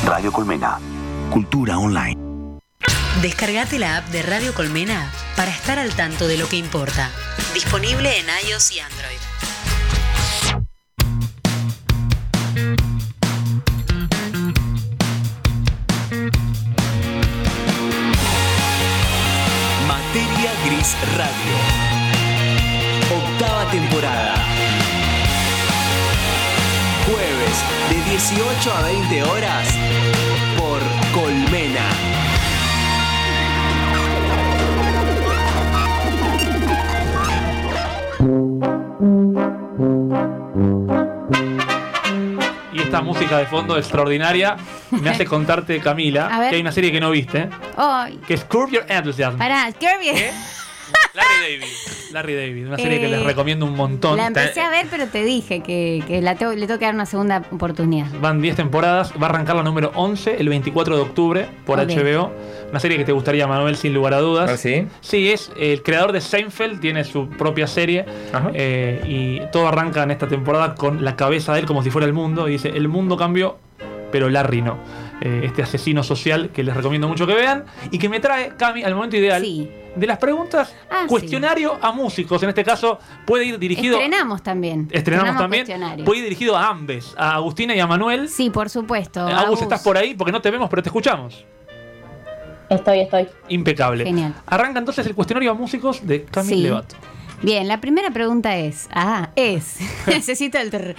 Radio 0.06 0.32
Colmena. 0.32 0.80
Cultura 1.30 1.78
online. 1.78 2.18
Descargate 3.22 3.78
la 3.78 3.98
app 3.98 4.08
de 4.08 4.24
Radio 4.24 4.56
Colmena 4.56 5.12
para 5.36 5.52
estar 5.52 5.78
al 5.78 5.94
tanto 5.94 6.28
de 6.28 6.38
lo 6.38 6.50
que 6.50 6.56
importa. 6.56 7.12
Disponible 7.54 8.18
en 8.18 8.26
iOS 8.48 8.72
y 8.72 8.80
Android. 8.80 9.29
Radio. 21.20 21.56
Octava 23.20 23.66
temporada. 23.70 24.36
Jueves 27.06 27.58
de 27.90 28.12
18 28.12 28.74
a 28.74 28.82
20 28.84 29.24
horas 29.24 29.68
por 30.58 30.80
Colmena. 31.14 31.90
Y 42.72 42.82
esta 42.82 43.02
música 43.02 43.38
de 43.38 43.46
fondo 43.48 43.78
extraordinaria 43.78 44.56
me 44.92 45.10
hace 45.10 45.26
contarte, 45.26 45.80
Camila, 45.80 46.28
A 46.28 46.40
ver. 46.40 46.50
que 46.50 46.56
hay 46.58 46.62
una 46.62 46.72
serie 46.72 46.92
que 46.92 47.00
no 47.00 47.10
viste, 47.12 47.50
Ay, 47.78 48.20
que 48.28 48.36
es 48.36 48.44
Curb 48.46 48.72
Your 48.72 48.86
Enthusiasm. 48.88 49.38
pará, 49.38 49.72
Kirby. 49.72 50.12
Larry 51.14 51.58
David. 51.60 51.74
Larry 52.12 52.34
David, 52.36 52.68
una 52.68 52.78
serie 52.78 53.00
que 53.00 53.06
Eh, 53.06 53.10
les 53.10 53.24
recomiendo 53.24 53.66
un 53.66 53.76
montón. 53.76 54.18
La 54.18 54.28
empecé 54.28 54.62
a 54.62 54.70
ver, 54.70 54.88
pero 54.90 55.08
te 55.08 55.24
dije 55.24 55.62
que, 55.62 56.04
que 56.08 56.22
la 56.22 56.36
tengo- 56.36 56.54
le 56.54 56.66
tengo 56.66 56.80
que 56.80 56.86
dar 56.86 56.96
una 56.96 57.06
segunda 57.06 57.44
oportunidad. 57.52 58.08
Van 58.20 58.42
10 58.42 58.56
temporadas, 58.56 59.14
va 59.22 59.28
a 59.28 59.30
arrancar 59.30 59.56
la 59.56 59.64
número 59.64 59.92
11 59.96 60.38
el 60.40 60.50
24 60.50 60.96
de 60.96 61.02
octubre 61.02 61.48
por. 61.66 61.80
HBO. 61.80 62.32
Una 62.72 62.80
serie 62.80 62.98
que 62.98 63.06
te 63.06 63.12
gustaría, 63.12 63.48
Manuel, 63.48 63.76
sin 63.76 63.94
lugar 63.94 64.14
a 64.14 64.20
dudas. 64.20 64.50
¿Ah, 64.52 64.58
sí? 64.58 64.88
Sí, 65.02 65.30
es 65.32 65.52
el 65.60 65.82
creador 65.84 66.12
de 66.12 66.22
Seinfeld, 66.22 66.80
tiene 66.80 67.04
su 67.04 67.28
propia 67.30 67.68
serie 67.68 68.06
eh, 68.54 69.02
y 69.08 69.42
todo 69.52 69.68
arranca 69.68 70.04
en 70.04 70.12
esta 70.12 70.28
temporada 70.28 70.76
con 70.76 71.04
la 71.04 71.16
cabeza 71.16 71.54
de 71.54 71.60
él 71.62 71.66
como 71.66 71.84
si 71.84 71.90
fuera 71.92 72.06
el 72.08 72.14
mundo 72.14 72.48
y 72.48 72.54
dice, 72.54 72.70
el 72.70 72.88
mundo 72.88 73.18
cambió, 73.18 73.58
pero 74.12 74.30
Larry 74.30 74.62
no. 74.62 74.78
Eh, 75.22 75.42
este 75.44 75.64
asesino 75.64 76.04
social 76.04 76.50
que 76.50 76.64
les 76.64 76.76
recomiendo 76.76 77.08
mucho 77.08 77.28
que 77.28 77.34
vean 77.34 77.66
y 77.92 77.98
que 78.00 78.10
me 78.10 78.20
trae, 78.20 78.54
Cami, 78.58 78.84
al 78.84 78.96
momento 78.96 79.18
ideal 79.18 79.42
Sí. 79.42 79.70
de 79.96 80.08
las 80.08 80.18
preguntas. 80.18 80.74
Ah, 80.90 81.06
cuestionario 81.08 81.78
a 81.82 81.92
músicos, 81.92 82.42
en 82.44 82.50
este 82.50 82.64
caso 82.64 83.00
puede 83.26 83.46
ir 83.46 83.60
dirigido... 83.60 83.98
Estrenamos 83.98 84.42
también. 84.44 84.88
Estrenamos 84.92 85.38
también. 85.38 85.66
Puede 86.06 86.20
ir 86.20 86.24
dirigido 86.26 86.56
a 86.58 86.70
ambes, 86.70 87.14
a 87.18 87.36
Agustina 87.36 87.76
y 87.76 87.80
a 87.80 87.88
Manuel. 87.88 88.30
Sí, 88.30 88.50
por 88.50 88.70
supuesto. 88.70 89.28
Eh, 89.28 89.34
Agus, 89.34 89.62
estás 89.62 89.82
por 89.82 89.98
ahí 89.98 90.14
porque 90.16 90.32
no 90.32 90.42
te 90.42 90.52
vemos, 90.52 90.70
pero 90.70 90.82
te 90.84 90.90
escuchamos. 90.90 91.46
Estoy, 92.70 93.00
estoy. 93.00 93.28
Impecable. 93.48 94.04
Genial. 94.06 94.36
Arranca 94.46 94.80
entonces 94.80 95.06
el 95.08 95.16
cuestionario 95.16 95.52
a 95.52 95.54
músicos 95.56 96.06
de 96.06 96.24
Cami 96.26 96.50
Sí. 96.50 96.56
Levato. 96.58 96.96
Bien, 97.42 97.68
la 97.68 97.82
primera 97.82 98.12
pregunta 98.12 98.58
es, 98.58 98.88
ah, 98.94 99.30
es, 99.36 99.78
necesito 100.08 100.58
el. 100.60 100.96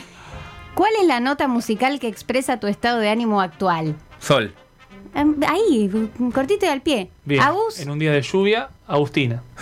¿Cuál 0.74 0.90
es 1.00 1.06
la 1.06 1.20
nota 1.20 1.46
musical 1.48 2.00
que 2.00 2.08
expresa 2.08 2.58
tu 2.58 2.66
estado 2.66 2.98
de 2.98 3.08
ánimo 3.10 3.40
actual? 3.40 3.94
Sol. 4.20 4.52
Em, 5.14 5.34
Ahí, 5.48 5.90
cortito 6.32 6.66
y 6.66 6.68
al 6.68 6.82
pie. 6.82 7.10
Bien. 7.24 7.42
Agus, 7.42 7.80
En 7.80 7.90
un 7.90 7.98
día 7.98 8.12
de 8.12 8.22
lluvia, 8.22 8.68
Agustina. 8.86 9.42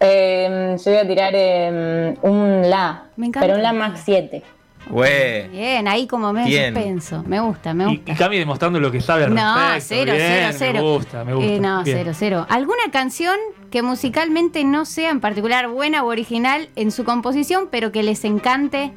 Eh, 0.00 0.76
yo 0.84 0.90
voy 0.90 1.00
a 1.00 1.08
tirar 1.08 1.32
eh, 1.34 2.14
un 2.22 2.68
La, 2.68 3.04
Me 3.16 3.26
encanta. 3.26 3.46
pero 3.46 3.56
un 3.56 3.62
La 3.62 3.72
Max 3.72 4.02
7. 4.04 4.42
Güey. 4.90 5.48
bien, 5.48 5.86
ahí 5.88 6.06
como 6.06 6.32
medio 6.32 6.48
Bien. 6.48 6.74
suspenso. 6.74 7.22
Me 7.26 7.40
gusta, 7.40 7.72
me 7.72 7.84
Y, 7.84 7.96
gusta. 7.96 8.12
y 8.12 8.16
Cami 8.16 8.38
demostrando 8.38 8.80
lo 8.80 8.90
que 8.90 9.00
sabe 9.00 9.24
al 9.24 9.34
No, 9.34 9.54
respecto. 9.72 9.84
cero, 9.88 10.12
Bien, 10.14 10.28
cero, 10.28 10.56
cero. 10.58 10.72
Me 10.74 10.80
gusta, 10.92 11.24
me 11.24 11.34
gusta. 11.34 11.50
Eh, 11.52 11.60
no, 11.60 11.82
Bien. 11.84 11.96
cero, 11.98 12.12
cero. 12.14 12.46
¿Alguna 12.50 12.82
canción 12.92 13.36
que 13.70 13.82
musicalmente 13.82 14.64
no 14.64 14.84
sea 14.84 15.10
en 15.10 15.20
particular 15.20 15.68
buena 15.68 16.02
o 16.02 16.08
original 16.08 16.68
en 16.76 16.90
su 16.90 17.04
composición, 17.04 17.68
pero 17.70 17.92
que 17.92 18.02
les 18.02 18.24
encante? 18.24 18.92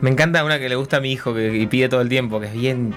Me 0.00 0.10
encanta 0.10 0.44
una 0.44 0.58
que 0.58 0.68
le 0.68 0.76
gusta 0.76 0.98
a 0.98 1.00
mi 1.00 1.12
hijo 1.12 1.34
que, 1.34 1.54
y 1.56 1.66
pide 1.66 1.88
todo 1.88 2.00
el 2.00 2.08
tiempo, 2.08 2.40
que 2.40 2.46
es 2.46 2.54
bien 2.54 2.94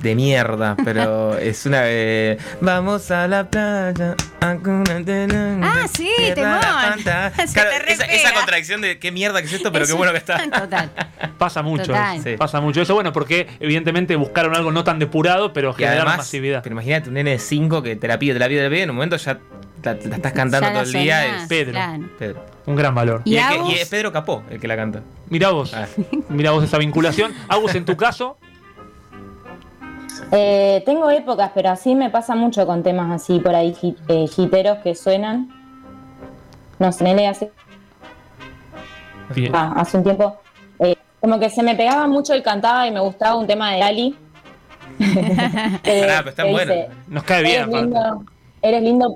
de 0.00 0.14
mierda, 0.14 0.76
pero 0.84 1.36
es 1.38 1.66
una 1.66 1.82
de 1.82 2.38
Vamos 2.60 3.10
a 3.10 3.28
la 3.28 3.48
playa. 3.48 4.14
Ah, 4.40 5.86
sí, 5.94 6.10
temón. 6.34 6.58
Claro, 7.02 7.70
te 7.86 7.92
esa, 7.92 8.04
esa 8.04 8.34
contradicción 8.34 8.80
de 8.80 8.98
qué 8.98 9.12
mierda 9.12 9.40
que 9.40 9.46
es 9.46 9.52
esto, 9.52 9.70
pero 9.72 9.84
Es 9.84 9.90
qué 9.90 9.96
bueno 9.96 10.12
que 10.12 10.18
está. 10.18 10.50
Total. 10.50 10.90
Pasa 11.38 11.62
mucho. 11.62 11.86
Total. 11.86 12.16
eso. 12.16 12.28
Sí. 12.28 12.36
Pasa 12.36 12.60
mucho 12.60 12.82
eso. 12.82 12.94
Bueno, 12.94 13.12
porque 13.12 13.46
evidentemente 13.60 14.16
buscaron 14.16 14.54
algo 14.56 14.72
no 14.72 14.84
tan 14.84 14.98
depurado, 14.98 15.52
pero 15.52 15.74
además, 15.78 16.18
masividad. 16.18 16.62
pero 16.62 16.74
imagínate 16.74 17.08
un 17.08 17.14
nene 17.14 17.32
de 17.32 17.38
5 17.38 17.82
que 17.82 17.96
te 17.96 18.08
la 18.08 18.18
pide, 18.18 18.34
te 18.34 18.38
la 18.38 18.48
pide, 18.48 18.58
te 18.58 18.64
la 18.64 18.70
pide, 18.70 18.82
en 18.82 18.90
un 18.90 18.96
momento 18.96 19.16
ya 19.16 19.38
la, 19.82 19.94
la 19.94 20.16
estás 20.16 20.32
cantando 20.32 20.66
Ya 20.68 20.72
todo 20.72 20.82
el 20.82 20.92
día. 20.92 21.36
Es 21.36 21.48
Pedro. 21.48 21.72
claro. 21.72 22.04
Pedro. 22.18 22.44
Un 22.66 22.76
gran 22.76 22.94
valor. 22.94 23.22
¿Y 23.24 23.34
Y, 23.34 23.38
el 23.38 23.48
que- 23.48 23.54
Agus? 23.54 23.70
y 23.70 23.74
es 23.74 23.88
Pedro 23.88 24.12
Capó 24.12 24.42
el 24.50 24.60
que 24.60 24.68
la 24.68 24.76
canta. 24.76 25.00
Mira 25.28 25.50
vos. 25.50 25.74
Ah. 25.74 25.86
Mira 26.28 26.50
vos 26.52 26.62
esa 26.64 26.78
vinculación. 26.78 27.32
Agus, 27.48 27.74
en 27.74 27.84
tu 27.84 27.96
caso, 27.96 28.36
Eh, 30.34 30.82
tengo 30.86 31.10
épocas, 31.10 31.50
pero 31.54 31.70
así 31.70 31.94
me 31.94 32.08
pasa 32.08 32.34
mucho 32.34 32.66
con 32.66 32.82
temas 32.82 33.10
así 33.10 33.38
por 33.38 33.54
ahí 33.54 33.74
hit- 33.74 33.98
eh, 34.08 34.26
hiteros 34.34 34.78
que 34.78 34.94
suenan. 34.94 35.48
No 36.78 36.90
sé, 36.90 37.04
Nele 37.04 37.26
hace, 37.28 37.52
ah, 39.52 39.72
hace 39.76 39.98
un 39.98 40.04
tiempo. 40.04 40.38
eh, 40.78 40.96
como 41.20 41.38
que 41.38 41.50
se 41.50 41.62
me 41.62 41.74
pegaba 41.76 42.06
mucho 42.06 42.32
el 42.34 42.42
cantaba 42.42 42.86
y 42.86 42.90
me 42.92 43.00
gustaba 43.00 43.36
un 43.36 43.46
tema 43.46 43.72
de 43.72 43.82
Ali. 43.82 44.16
Eh, 44.98 45.80
Pará, 46.00 46.18
pero 46.18 46.28
está 46.30 46.44
bueno. 46.50 46.72
nos 47.08 47.24
cae 47.24 47.42
bien, 47.42 47.54
Eres 47.54 47.68
aparte. 47.68 47.84
lindo, 47.86 48.24
eres 48.62 48.82
lindo, 48.82 49.14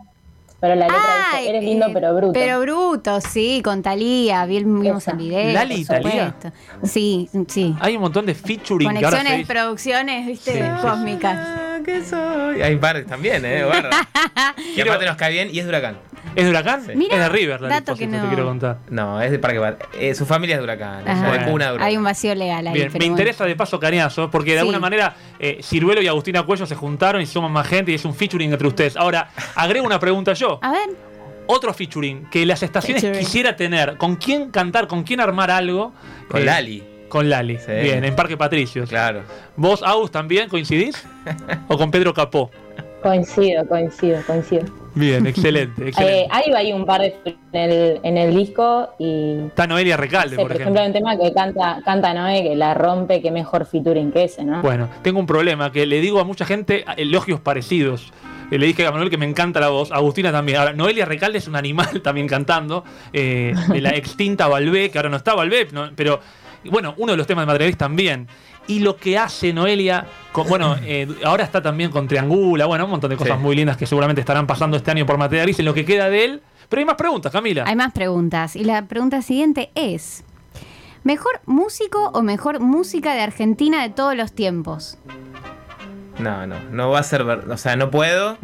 pero 0.61 0.75
la 0.75 0.87
letra 0.87 1.03
Ay, 1.33 1.39
dice, 1.41 1.51
eres 1.51 1.65
lindo 1.65 1.87
eh, 1.87 1.91
pero 1.93 2.15
bruto. 2.15 2.33
Pero 2.33 2.61
bruto, 2.61 3.21
sí, 3.21 3.61
con 3.63 3.83
Talía, 3.83 4.45
vimos 4.47 5.07
el 5.09 5.17
video. 5.17 5.53
Lali 5.53 5.85
por 5.85 5.97
supuesto. 5.97 6.53
Sí, 6.85 7.29
sí. 7.49 7.75
Hay 7.81 7.97
un 7.97 8.03
montón 8.03 8.27
de 8.27 8.35
featuring 8.35 8.91
que 8.91 9.05
ahora 9.05 9.11
se 9.11 9.25
Conexiones, 9.25 9.47
producciones, 9.47 10.27
viste, 10.27 10.53
Sí, 10.53 10.59
sí, 10.59 10.65
sí. 10.65 10.87
cósmicas. 10.87 11.39
Ah, 11.39 11.79
que 11.85 12.05
soy. 12.05 12.63
Hay 12.63 12.77
pares 12.77 13.07
también, 13.07 13.45
¿eh? 13.45 13.65
Y 14.77 14.81
aparte 14.81 15.05
nos 15.07 15.17
cae 15.17 15.33
bien 15.33 15.49
y 15.53 15.59
es 15.59 15.65
de 15.65 15.69
Huracán. 15.69 15.99
¿Es 16.37 16.45
de 16.45 16.51
Huracán? 16.51 16.85
Sí. 16.87 16.93
Mira, 16.95 17.15
es 17.17 17.21
de 17.23 17.29
River, 17.31 17.61
la 17.63 17.69
dato 17.69 17.95
que 17.97 18.07
te 18.07 18.17
no- 18.19 18.29
quiero 18.29 18.45
contar. 18.45 18.79
No, 18.91 19.21
es 19.21 19.31
de 19.31 19.39
Parque 19.39 19.61
eh, 19.99 20.15
Su 20.15 20.27
familia 20.27 20.55
es 20.55 20.61
de 20.61 20.65
Huracán. 20.65 21.01
Es 21.09 21.15
Ajá. 21.15 21.33
de 21.33 21.51
cuna 21.51 21.65
de 21.67 21.71
Huracán. 21.73 21.89
Hay 21.89 21.97
un 21.97 22.05
vacío 22.05 22.35
legal 22.35 22.67
ahí. 22.67 22.75
Bien, 22.75 22.87
me 22.89 22.91
bueno. 22.99 23.05
interesa 23.07 23.45
de 23.47 23.57
paso 23.57 23.81
Cañazo, 23.81 24.31
porque 24.31 24.51
de 24.53 24.57
Sí. 24.57 24.61
alguna 24.61 24.79
manera 24.79 25.17
eh, 25.41 25.59
Ciruelo 25.63 26.01
y 26.03 26.07
Agustina 26.09 26.43
Cuello 26.45 26.67
se 26.67 26.75
juntaron 26.77 27.21
y 27.23 27.27
suman 27.27 27.51
más 27.53 27.67
gente 27.67 27.91
y 27.91 27.95
es 27.95 28.05
un 28.05 28.15
featuring 28.15 28.53
entre 28.53 28.69
ustedes. 28.69 28.97
Ahora, 28.97 29.31
agrego 29.57 29.85
una 29.87 29.99
pregunta 29.99 30.35
yo. 30.35 30.59
A 30.63 30.71
ver, 30.71 30.91
Otro 31.49 31.73
featuring 31.73 32.27
que 32.29 32.45
las 32.45 32.63
estaciones 32.63 33.03
Featuring. 33.03 33.25
quisiera 33.25 33.55
tener. 33.57 33.97
¿Con 33.97 34.17
quién 34.17 34.51
cantar? 34.51 34.89
¿Con 34.89 35.05
quién 35.05 35.21
armar 35.21 35.51
algo? 35.51 35.93
Con 36.29 36.43
Eh, 36.43 36.45
Lali. 36.45 36.83
Con 37.09 37.31
Lali. 37.31 37.57
Sí. 37.59 37.71
Bien, 37.83 38.05
en 38.05 38.17
Parque 38.17 38.37
Patricios. 38.37 38.89
Claro. 38.89 39.23
¿Vos, 39.57 39.81
Agus, 39.85 40.11
también 40.11 40.49
coincidís? 40.49 41.07
¿O 41.69 41.79
con 41.79 41.91
Pedro 41.93 42.13
Capó? 42.13 42.51
Coincido, 43.11 43.65
coincido, 43.69 44.21
coincido. 44.27 44.65
Bien, 44.97 45.25
excelente, 45.29 45.81
Eh, 45.85 45.89
excelente. 45.91 46.29
hay 46.33 46.53
ahí 46.55 46.73
un 46.73 46.85
par 46.85 47.01
de 47.03 47.15
en 47.53 47.71
el, 47.71 48.01
en 48.03 48.19
el 48.19 48.35
disco 48.35 48.89
y 48.99 49.47
Está 49.47 49.69
Noelia 49.69 49.97
Recalde, 49.97 50.31
Sí, 50.31 50.37
por 50.37 50.49
por 50.49 50.61
ejemplo. 50.61 50.81
hay 50.81 50.89
un 50.89 50.93
tema 50.93 51.17
que 51.17 51.33
canta, 51.33 51.81
canta 51.85 52.13
Noé, 52.13 52.43
que 52.43 52.57
la 52.57 52.75
rompe, 52.75 53.23
que 53.23 53.31
mejor 53.31 53.65
featuring 53.65 54.11
que 54.11 54.25
ese, 54.25 54.45
¿no? 54.45 54.61
Bueno, 54.61 54.89
tengo 55.03 55.21
un 55.21 55.27
problema 55.27 55.71
que 55.71 55.87
le 55.87 56.01
digo 56.01 56.19
a 56.19 56.25
mucha 56.25 56.45
gente 56.45 56.85
elogios 56.97 57.39
parecidos. 57.39 58.13
Eh, 58.51 58.59
Le 58.59 58.67
dije 58.67 58.85
a 58.85 58.91
Manuel 58.91 59.09
que 59.11 59.19
me 59.19 59.27
encanta 59.27 59.61
la 59.61 59.69
voz, 59.69 59.93
Agustina 59.93 60.33
también. 60.33 60.59
Ahora, 60.59 60.73
Noelia 60.73 61.05
Recalde 61.05 61.39
es 61.39 61.47
un 61.47 61.55
animal 61.55 62.01
también 62.03 62.27
cantando, 62.27 62.83
eh, 63.13 63.55
de 63.69 63.81
la 63.81 63.91
extinta 63.95 64.49
Valvé, 64.49 64.91
que 64.91 64.99
ahora 64.99 65.11
no 65.11 65.17
está 65.17 65.33
Valvé, 65.35 65.69
no- 65.73 65.91
pero 65.95 66.19
bueno, 66.65 66.95
uno 66.97 67.13
de 67.13 67.19
los 67.19 67.29
temas 67.29 67.43
de 67.47 67.53
Madrid 67.53 67.77
también. 67.79 68.27
Y 68.69 68.81
lo 68.81 68.97
que 68.97 69.17
hace 69.19 69.53
Noelia, 69.53 70.07
con- 70.33 70.49
bueno, 70.49 70.77
eh, 70.83 71.07
ahora 71.25 71.45
está 71.45 71.63
también 71.63 71.91
con 71.91 72.09
Triangula, 72.09 72.67
bueno, 72.67 72.85
un 72.85 72.91
montón 72.91 73.11
de 73.11 73.17
cosas 73.17 73.37
Sí. 73.39 73.43
muy 73.43 73.55
lindas 73.57 73.77
que 73.77 73.87
seguramente 73.87 74.21
estarán 74.21 74.47
pasando 74.47 74.77
este 74.77 74.91
año 74.91 75.07
por 75.07 75.19
Materia 75.19 75.43
Gris 75.45 75.59
en 75.61 75.65
lo 75.65 75.75
que 75.75 75.85
queda 75.85 76.09
de 76.11 76.25
él. 76.25 76.43
Pero 76.69 76.81
hay 76.81 76.87
más 76.87 76.97
preguntas, 76.97 77.31
Camila. 77.31 77.65
hay 77.67 77.77
más 77.77 77.93
preguntas. 77.93 78.57
Y 78.57 78.65
la 78.65 78.87
pregunta 78.87 79.23
siguiente 79.23 79.71
es: 79.77 80.25
¿Mejor 81.05 81.41
músico 81.47 82.11
o 82.13 82.23
mejor 82.23 82.59
música 82.59 83.15
de 83.15 83.21
Argentina 83.21 83.83
de 83.83 83.91
todos 83.91 84.17
los 84.17 84.33
tiempos? 84.33 84.99
No, 86.19 86.47
no. 86.47 86.57
No 86.71 86.91
va 86.91 87.01
a 87.01 87.03
ser. 87.03 87.25
ver- 87.25 87.51
O 87.51 87.57
sea, 87.59 87.77
no 87.77 87.91
puedo. 87.91 88.39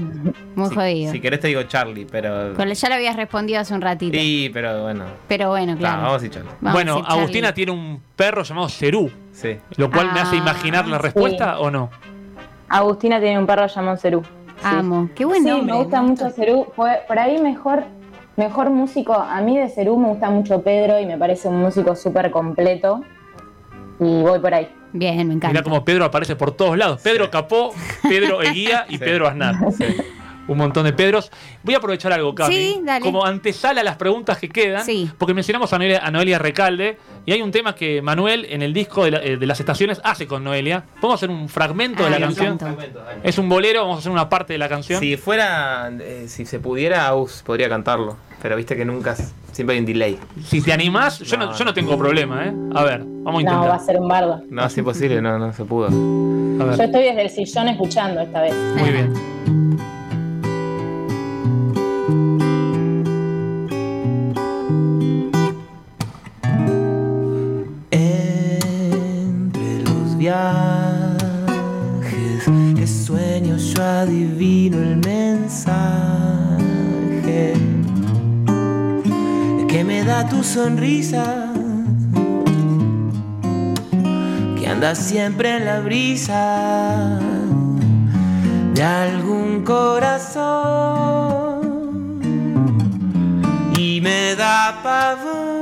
Muy 0.56 0.68
si, 0.68 0.74
jodido. 0.74 1.12
Si 1.12 1.20
querés 1.20 1.40
te 1.40 1.48
digo 1.48 1.62
Charlie, 1.62 2.04
pero. 2.10 2.52
Con- 2.54 2.68
Ya 2.72 2.88
lo 2.88 2.94
habías 2.96 3.16
respondido 3.16 3.60
hace 3.60 3.72
un 3.74 3.80
ratito. 3.80 4.16
Sí, 4.18 4.50
pero 4.52 4.82
bueno. 4.82 5.04
Pero 5.28 5.48
bueno, 5.48 5.72
No, 5.72 5.78
claro. 5.78 6.02
vamos 6.02 6.22
a 6.22 6.28
Charlie. 6.30 6.50
Vamos 6.60 6.70
a 6.70 6.72
bueno, 6.72 7.00
Charlie. 7.02 7.18
Agustina 7.20 7.54
tiene 7.54 7.72
un 7.72 8.02
perro 8.14 8.42
llamado 8.42 8.68
Cerú, 8.68 9.10
Sí. 9.32 9.56
lo 9.76 9.90
cual 9.90 10.12
me 10.12 10.20
Ah, 10.20 10.24
hace 10.24 10.36
imaginar 10.36 10.86
la 10.86 10.98
respuesta 10.98 11.58
o 11.60 11.70
no. 11.70 11.88
Agustina 12.68 13.20
tiene 13.20 13.38
un 13.38 13.46
perro 13.46 13.66
llamado 13.66 13.96
Cerú. 13.96 14.22
Sí. 14.22 14.28
Amo. 14.64 15.08
Qué 15.14 15.24
buen 15.24 15.42
sí, 15.42 15.48
nombre. 15.48 15.72
me 15.72 15.78
gusta 15.78 16.02
mucho 16.02 16.30
Cerú. 16.30 16.66
Fue- 16.76 17.00
Por 17.08 17.18
ahí 17.18 17.40
mejor, 17.40 17.84
mejor 18.36 18.70
músico. 18.70 19.14
A 19.14 19.40
mí 19.40 19.56
de 19.58 19.68
Cerú 19.70 19.98
me 19.98 20.08
gusta 20.08 20.30
mucho 20.30 20.62
Pedro 20.62 21.00
y 21.00 21.06
me 21.06 21.16
parece 21.18 21.48
un 21.48 21.56
músico 21.60 21.96
súper 21.96 22.30
completo. 22.30 23.02
Y 23.98 24.20
voy 24.22 24.38
por 24.40 24.52
ahí. 24.54 24.68
Bien, 24.92 25.16
me 25.26 25.34
encanta. 25.34 25.48
Mirá 25.48 25.62
como 25.62 25.84
Pedro 25.84 26.04
aparece 26.04 26.36
por 26.36 26.52
todos 26.52 26.76
lados. 26.76 27.00
Pedro 27.02 27.30
Capó, 27.30 27.74
Pedro 28.02 28.42
Eguía 28.42 28.86
y 28.88 28.92
Sí. 28.92 28.98
Pedro 28.98 29.26
Aznar. 29.26 29.54
Un 30.48 30.58
montón 30.58 30.84
de 30.84 30.92
Pedros. 30.92 31.30
Voy 31.62 31.74
a 31.74 31.78
aprovechar 31.78 32.12
algo, 32.12 32.34
Cami. 32.34 32.54
Sí, 32.54 32.80
dale. 32.84 33.00
Como 33.04 33.24
antesala 33.24 33.80
a 33.80 33.84
las 33.84 33.96
preguntas 33.96 34.38
que 34.38 34.48
quedan. 34.48 34.84
Sí. 34.84 35.08
Porque 35.16 35.34
mencionamos 35.34 35.72
a 35.72 35.78
Noelia, 35.78 36.00
a 36.04 36.10
Noelia 36.10 36.38
Recalde. 36.38 36.98
Y 37.24 37.32
hay 37.32 37.42
un 37.42 37.52
tema 37.52 37.74
que 37.76 38.02
Manuel 38.02 38.46
en 38.50 38.62
el 38.62 38.72
disco 38.72 39.04
de, 39.04 39.12
la- 39.12 39.22
eh, 39.22 39.36
de 39.36 39.46
las 39.46 39.60
estaciones 39.60 40.00
hace 40.02 40.26
con 40.26 40.42
Noelia. 40.42 40.82
¿Podemos 41.00 41.20
hacer 41.20 41.30
un 41.30 41.48
fragmento 41.48 42.02
de 42.04 42.10
la 42.10 42.18
canción? 42.18 42.58
Es 43.22 43.38
un 43.38 43.48
bolero, 43.48 43.82
vamos 43.82 43.96
a 43.96 43.98
hacer 44.00 44.10
una 44.12 44.28
parte 44.28 44.52
de 44.54 44.58
la 44.58 44.68
canción. 44.68 44.98
Si 45.00 45.16
fuera. 45.16 45.88
eh, 46.00 46.24
si 46.26 46.44
se 46.44 46.58
pudiera, 46.58 47.06
Aus 47.06 47.42
podría 47.46 47.68
cantarlo. 47.68 48.16
Pero 48.42 48.56
viste 48.56 48.74
que 48.76 48.84
nunca. 48.84 49.14
Siempre 49.52 49.74
hay 49.74 49.80
un 49.80 49.86
delay. 49.86 50.18
Si 50.44 50.60
te 50.62 50.72
animás, 50.72 51.20
yo 51.20 51.36
no, 51.36 51.46
No, 51.46 51.54
yo 51.56 51.64
no 51.64 51.72
tengo 51.74 51.96
problema, 51.96 52.46
¿eh? 52.46 52.52
A 52.74 52.82
ver, 52.82 53.02
vamos 53.04 53.44
a 53.44 53.46
No, 53.46 53.50
va 53.52 53.60
a 53.60 53.66
intentar. 53.66 53.80
ser 53.86 54.00
un 54.00 54.08
bardo. 54.08 54.40
No, 54.50 54.66
es 54.66 54.76
imposible, 54.78 55.22
no, 55.22 55.38
no 55.38 55.52
se 55.52 55.64
pudo. 55.64 55.86
A 55.86 55.90
Yo 56.76 56.82
estoy 56.82 57.04
desde 57.04 57.22
el 57.22 57.30
sillón 57.30 57.68
escuchando 57.68 58.20
esta 58.22 58.40
vez. 58.40 58.54
muy 58.78 58.90
bien. 58.90 59.12
Adivino 74.02 74.78
el 74.78 74.96
mensaje 74.96 75.54
que 79.68 79.84
me 79.84 80.02
da 80.02 80.28
tu 80.28 80.42
sonrisa 80.42 81.52
que 84.58 84.66
anda 84.66 84.96
siempre 84.96 85.56
en 85.56 85.64
la 85.64 85.80
brisa 85.80 87.20
de 88.74 88.82
algún 88.82 89.62
corazón 89.62 90.50
y 93.78 94.00
me 94.00 94.34
da 94.34 94.80
pavor. 94.82 95.61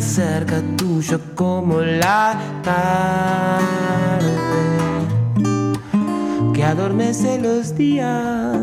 Cerca 0.00 0.62
tuyo 0.76 1.20
como 1.34 1.80
la 1.80 2.38
tarde 2.62 3.60
que 6.54 6.64
adormece 6.64 7.38
los 7.38 7.74
días. 7.76 8.56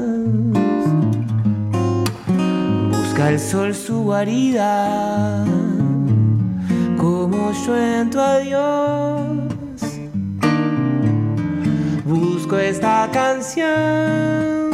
Busca 2.92 3.30
el 3.30 3.40
sol 3.40 3.76
su 3.76 4.04
guarida, 4.04 5.46
como 6.98 7.52
yo 7.66 7.78
en 7.78 8.10
tu 8.10 8.20
adiós. 8.20 9.28
Busco 12.06 12.58
esta 12.58 13.10
canción. 13.12 14.67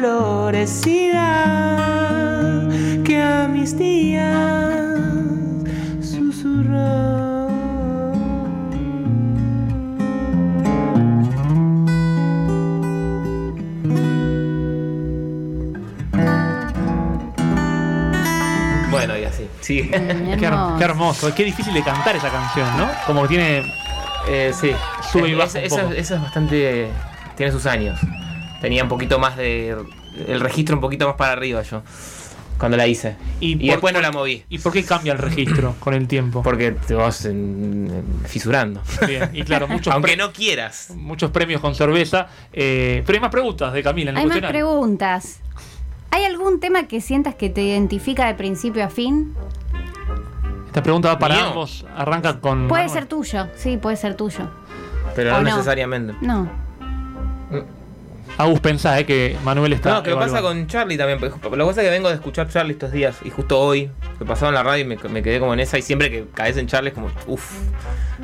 Florecida 0.00 1.28
que 3.04 3.20
a 3.22 3.46
mis 3.48 3.76
días 3.76 4.96
susurró. 6.00 7.50
Bueno, 18.90 19.16
y 19.16 19.24
así. 19.24 19.48
Sí. 19.60 19.82
Mm, 19.84 19.90
Qué, 20.38 20.46
her- 20.46 20.52
hermoso. 20.52 20.78
qué 20.78 20.84
hermoso. 20.84 21.34
Qué 21.34 21.44
difícil 21.44 21.74
de 21.74 21.82
cantar 21.82 22.16
esa 22.16 22.28
canción, 22.30 22.76
¿no? 22.76 22.88
Como 23.06 23.22
que 23.22 23.28
tiene. 23.28 23.62
Eh, 24.28 24.52
sí. 24.58 24.72
Sube 25.12 25.28
y 25.28 25.34
baja 25.34 25.46
esa- 25.46 25.58
un 25.60 25.64
esa- 25.64 25.82
poco. 25.82 25.92
esa 25.94 26.14
es 26.16 26.22
bastante. 26.22 26.90
Tiene 27.36 27.52
sus 27.52 27.66
años. 27.66 27.98
Tenía 28.60 28.82
un 28.82 28.88
poquito 28.88 29.18
más 29.18 29.36
de. 29.36 29.76
El 30.26 30.40
registro 30.40 30.74
un 30.76 30.80
poquito 30.80 31.06
más 31.06 31.16
para 31.16 31.32
arriba 31.32 31.62
yo. 31.62 31.82
Cuando 32.58 32.76
la 32.76 32.86
hice. 32.86 33.16
Y 33.40 33.52
Y, 33.52 33.56
por- 33.56 33.66
después 33.70 33.94
no 33.94 34.00
la 34.02 34.12
moví. 34.12 34.44
¿Y 34.50 34.58
por 34.58 34.70
qué 34.72 34.84
cambia 34.84 35.12
el 35.12 35.18
registro 35.18 35.74
con 35.80 35.94
el 35.94 36.06
tiempo? 36.06 36.42
Porque 36.42 36.72
te 36.72 36.94
vas 36.94 37.24
en- 37.24 37.90
en- 37.90 38.26
fisurando. 38.28 38.82
Bien, 39.06 39.30
y 39.32 39.42
claro, 39.44 39.66
muchos, 39.68 39.94
Aunque 39.94 40.14
no 40.16 40.30
quieras. 40.32 40.90
muchos 40.94 41.30
premios 41.30 41.62
con 41.62 41.74
cerveza. 41.74 42.28
eh, 42.52 43.02
pero 43.06 43.16
hay 43.16 43.20
más 43.20 43.30
preguntas 43.30 43.72
de 43.72 43.82
Camila 43.82 44.10
en 44.10 44.18
el 44.18 44.30
Hay 44.30 44.40
más 44.40 44.50
preguntas. 44.50 45.40
¿Hay 46.10 46.24
algún 46.24 46.60
tema 46.60 46.86
que 46.88 47.00
sientas 47.00 47.34
que 47.36 47.48
te 47.48 47.62
identifica 47.62 48.26
de 48.26 48.34
principio 48.34 48.84
a 48.84 48.90
fin? 48.90 49.32
Esta 50.66 50.82
pregunta 50.82 51.08
va 51.08 51.18
para 51.18 51.36
Mío. 51.36 51.44
ambos. 51.46 51.86
Arranca 51.96 52.40
con. 52.40 52.68
Puede 52.68 52.82
Manuel. 52.84 52.90
ser 53.00 53.08
tuyo, 53.08 53.48
sí, 53.56 53.76
puede 53.78 53.96
ser 53.96 54.16
tuyo. 54.16 54.50
Pero 55.16 55.30
¿O 55.30 55.38
no, 55.38 55.48
no? 55.48 55.56
necesariamente. 55.56 56.14
No. 56.20 56.50
Agus, 58.42 58.60
pensá, 58.60 58.98
eh, 58.98 59.04
que 59.06 59.36
Manuel 59.44 59.72
está. 59.72 59.90
No, 59.94 60.02
que 60.02 60.14
pasa 60.14 60.40
con 60.42 60.66
Charlie 60.66 60.96
también. 60.96 61.20
Lo 61.20 61.30
que 61.40 61.48
pasa 61.58 61.82
es 61.82 61.86
que 61.86 61.90
vengo 61.90 62.08
de 62.08 62.14
escuchar 62.14 62.48
Charlie 62.48 62.72
estos 62.72 62.92
días. 62.92 63.18
Y 63.24 63.30
justo 63.30 63.60
hoy, 63.60 63.90
que 64.18 64.24
pasaba 64.24 64.48
en 64.48 64.54
la 64.54 64.62
radio 64.62 64.84
y 64.84 64.86
me, 64.86 64.96
me 65.08 65.22
quedé 65.22 65.38
como 65.40 65.52
en 65.54 65.60
esa. 65.60 65.78
Y 65.78 65.82
siempre 65.82 66.10
que 66.10 66.24
caes 66.34 66.56
en 66.56 66.66
Charlie 66.66 66.88
es 66.90 66.94
como, 66.94 67.10
uff, 67.26 67.52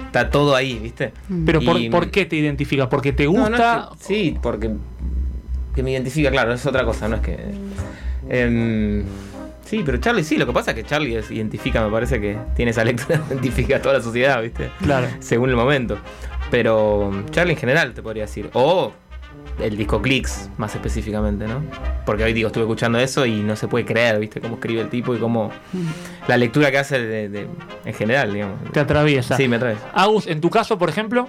está 0.07 0.31
todo 0.31 0.55
ahí, 0.57 0.79
¿viste? 0.79 1.13
Pero 1.45 1.61
por, 1.61 1.79
Y- 1.81 1.91
¿por 1.91 2.11
qué 2.11 2.25
te 2.27 2.37
identifica? 2.37 2.89
¿Porque 2.89 3.13
te 3.13 3.27
gusta? 3.27 3.51
no 3.51 3.57
es 3.93 3.99
que- 3.99 4.05
sí, 4.05 4.39
porque 4.43 4.71
que 5.75 5.83
me 5.83 5.91
identifica, 5.91 6.31
claro, 6.31 6.53
es 6.55 6.65
otra 6.65 6.85
cosa, 6.85 7.07
no 7.09 7.17
es 7.17 7.23
que. 7.23 7.37
em, 8.31 9.05
sí, 9.65 9.83
pero 9.85 9.99
Charlie 9.99 10.25
sí, 10.25 10.37
lo 10.39 10.47
que 10.47 10.53
pasa 10.53 10.71
es 10.71 10.77
que 10.77 10.85
Charlie 10.85 11.17
es- 11.17 11.31
identifica, 11.31 11.85
me 11.85 11.91
parece 11.91 12.21
que 12.21 12.39
tiene 12.55 12.71
esa 12.71 12.85
lectura, 12.85 13.21
identifica 13.31 13.77
a 13.77 13.83
toda 13.83 13.97
la 13.97 14.01
sociedad, 14.03 14.41
¿viste? 14.43 14.71
Claro. 14.83 15.09
Según 15.21 15.51
el 15.51 15.57
momento. 15.57 15.99
Pero 16.51 17.25
Charlie 17.31 17.53
en 17.55 17.59
general, 17.59 17.93
te 17.93 18.03
podría 18.03 18.23
decir. 18.23 18.49
O 18.53 18.93
el 19.59 19.77
disco 19.77 20.03
Clicks, 20.03 20.51
más 20.59 20.75
específicamente, 20.75 21.47
¿no? 21.47 21.63
Porque 22.05 22.25
hoy 22.25 22.33
digo, 22.33 22.49
estuve 22.49 22.65
escuchando 22.65 22.99
eso 22.99 23.25
y 23.27 23.43
no 23.43 23.57
se 23.57 23.69
puede 23.69 23.85
creer, 23.85 24.19
¿viste? 24.19 24.41
Cómo 24.41 24.55
escribe 24.57 24.83
el 24.83 24.91
tipo 24.91 25.15
y 25.15 25.19
cómo. 25.19 25.51
La 26.29 26.37
lectura 26.37 26.71
que 26.71 26.79
hace 26.79 26.99
de- 27.01 27.29
de- 27.29 27.49
en 27.85 27.95
general, 27.95 28.33
digamos. 28.35 28.57
Te 28.73 28.81
atraviesa. 28.81 29.37
Sí, 29.37 29.49
me 29.49 29.57
atrae. 29.57 29.77
Agus, 29.95 30.27
en 30.27 30.41
tu 30.41 30.51
caso, 30.51 30.77
por 30.79 30.89
ejemplo. 30.89 31.29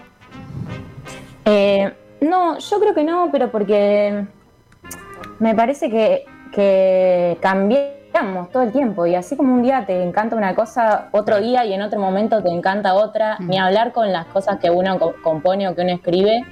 Eh, 1.45 1.93
no, 2.21 2.57
yo 2.59 2.79
creo 2.79 2.93
que 2.93 3.03
no, 3.03 3.29
pero 3.31 3.49
porque 3.51 4.25
me 5.39 5.55
parece 5.55 5.89
que, 5.89 6.25
que 6.51 7.37
cambiamos 7.41 8.51
todo 8.51 8.63
el 8.63 8.71
tiempo 8.71 9.05
y 9.05 9.15
así 9.15 9.37
como 9.37 9.53
un 9.53 9.61
día 9.61 9.85
te 9.85 10.01
encanta 10.03 10.35
una 10.35 10.55
cosa, 10.55 11.09
otro 11.11 11.39
día 11.39 11.63
y 11.65 11.73
en 11.73 11.81
otro 11.83 11.99
momento 11.99 12.41
te 12.41 12.49
encanta 12.49 12.95
otra, 12.95 13.37
ni 13.39 13.57
hablar 13.59 13.93
con 13.93 14.11
las 14.11 14.25
cosas 14.25 14.57
que 14.59 14.69
uno 14.71 14.97
co- 14.97 15.15
compone 15.21 15.67
o 15.69 15.75
que 15.75 15.81
uno 15.83 15.91
escribe, 15.93 16.43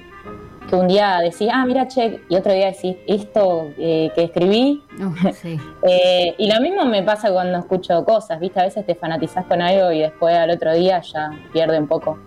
que 0.68 0.76
un 0.76 0.88
día 0.88 1.18
decís, 1.20 1.48
ah, 1.52 1.64
mira, 1.66 1.86
che, 1.88 2.20
y 2.28 2.34
otro 2.36 2.52
día 2.52 2.66
decís, 2.66 2.96
esto 3.06 3.70
eh, 3.78 4.10
que 4.14 4.24
escribí. 4.24 4.82
Uh, 4.98 5.32
sí. 5.32 5.58
Eh, 5.82 6.34
y 6.38 6.52
lo 6.52 6.60
mismo 6.60 6.84
me 6.84 7.02
pasa 7.02 7.30
cuando 7.30 7.58
escucho 7.58 8.04
cosas, 8.04 8.40
¿viste? 8.40 8.60
A 8.60 8.64
veces 8.64 8.84
te 8.84 8.94
fanatizás 8.94 9.44
con 9.46 9.62
algo 9.62 9.92
y 9.92 10.00
después 10.00 10.36
al 10.36 10.50
otro 10.50 10.74
día 10.74 11.00
ya 11.02 11.30
pierde 11.52 11.78
un 11.78 11.86
poco. 11.86 12.18